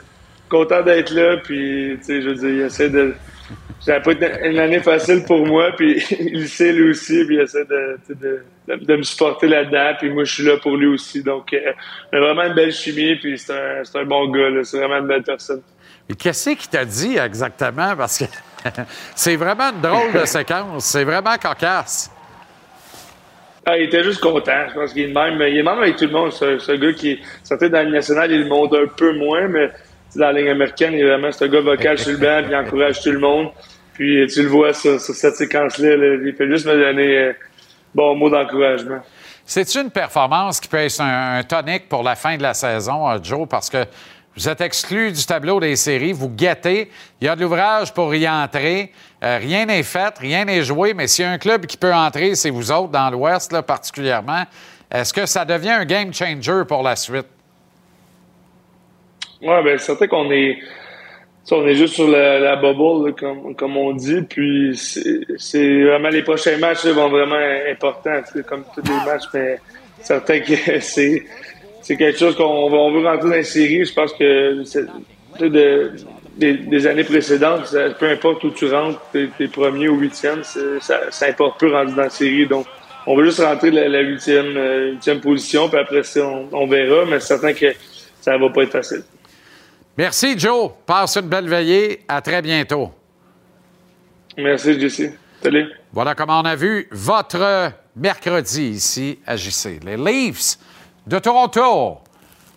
[0.49, 1.37] content d'être là.
[1.39, 3.15] Puis, tu sais, je veux dire, il essaie de.
[3.81, 7.37] Ça n'a pas été une année facile pour moi, puis il sait lui aussi, puis
[7.37, 10.77] il essaie de, de, de- de me supporter là-dedans, puis moi je suis là pour
[10.77, 11.23] lui aussi.
[11.23, 11.73] Donc, euh,
[12.13, 15.63] vraiment une belle chimie, puis c'est un, un bon gars, c'est vraiment une belle personne.
[16.09, 17.97] Et qu'est-ce qu'il t'a dit exactement?
[17.97, 18.25] Parce que
[19.17, 20.85] c'est vraiment une drôle de séquence.
[20.85, 22.11] C'est vraiment cocasse.
[23.67, 24.69] Ah, il était juste content.
[24.69, 25.41] Je pense qu'il est même.
[25.41, 26.33] Il est même avec tout le monde.
[26.33, 29.49] C'est un gars qui sorti dans la Ligue nationale, il le monte un peu moins,
[29.49, 29.69] mais
[30.17, 32.57] dans la ligne américaine, il est vraiment un gars vocal sur le banc, puis il
[32.57, 33.51] encourage tout le monde.
[33.95, 37.33] Puis tu le vois sur, cette séquence-là, là, il fait juste me donner euh,
[37.95, 39.01] bon mot d'encouragement.
[39.45, 43.09] C'est une performance qui peut être un, un tonique pour la fin de la saison,
[43.11, 43.85] euh, Joe, parce que
[44.37, 48.15] vous êtes exclu du tableau des séries, vous guettez, il y a de l'ouvrage pour
[48.15, 48.93] y entrer.
[49.23, 51.93] Euh, rien n'est fait, rien n'est joué, mais s'il y a un club qui peut
[51.93, 54.45] entrer, c'est vous autres dans l'Ouest, là, particulièrement.
[54.91, 57.27] Est-ce que ça devient un game changer pour la suite?
[59.43, 60.59] Ouais, ben c'est certain qu'on est,
[61.51, 64.23] on est juste sur la, bubble, comme, on dit.
[64.23, 64.73] Puis
[65.39, 67.41] c'est vraiment les prochains matchs là, vont vraiment
[67.71, 69.25] importants, comme tous les matchs.
[69.35, 69.59] Mais
[70.01, 73.85] certain que c'est quelque chose qu'on veut rentrer dans les séries.
[73.85, 74.87] Je pense que c'est-
[75.39, 75.93] de,
[76.37, 80.43] des, des années précédentes, ça- peu importe où tu rentres, t'es, t'es premier ou huitième,
[80.45, 82.47] ça, ça importe peu rendu dans la série.
[82.47, 82.67] Donc
[83.07, 86.67] on veut juste rentrer la, la huitième, euh, huitième position, puis après ça, on, on
[86.67, 87.05] verra.
[87.07, 87.67] Mais c'est certain que
[88.21, 89.03] ça va pas être facile.
[89.99, 90.71] Merci, Joe.
[90.87, 92.03] Passe une belle veillée.
[92.09, 92.91] À très bientôt.
[94.39, 95.13] Merci, Jesse.
[95.43, 95.67] Salut.
[95.93, 99.81] Voilà comment on a vu votre mercredi ici à JC.
[99.85, 100.59] Les Leafs
[101.07, 101.99] de Toronto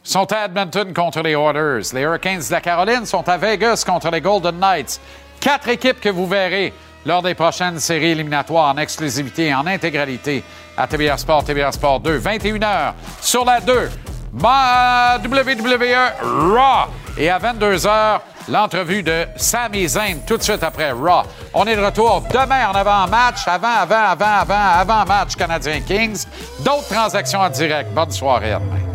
[0.03, 1.93] sont à Edmonton contre les Oilers.
[1.93, 4.99] Les Hurricanes de la Caroline sont à Vegas contre les Golden Knights.
[5.39, 6.73] Quatre équipes que vous verrez
[7.05, 10.43] lors des prochaines séries éliminatoires en exclusivité et en intégralité
[10.77, 13.89] à TBR Sport, TBR Sport 2, 21h sur la 2.
[14.33, 16.89] Ma WWE Raw.
[17.17, 18.19] Et à 22h,
[18.49, 21.23] l'entrevue de Sami Zayn tout de suite après Raw.
[21.53, 26.25] On est de retour demain en avant-match, avant, avant, avant, avant, avant-match Canadien Kings.
[26.59, 27.91] D'autres transactions en direct.
[27.93, 28.92] Bonne soirée demain.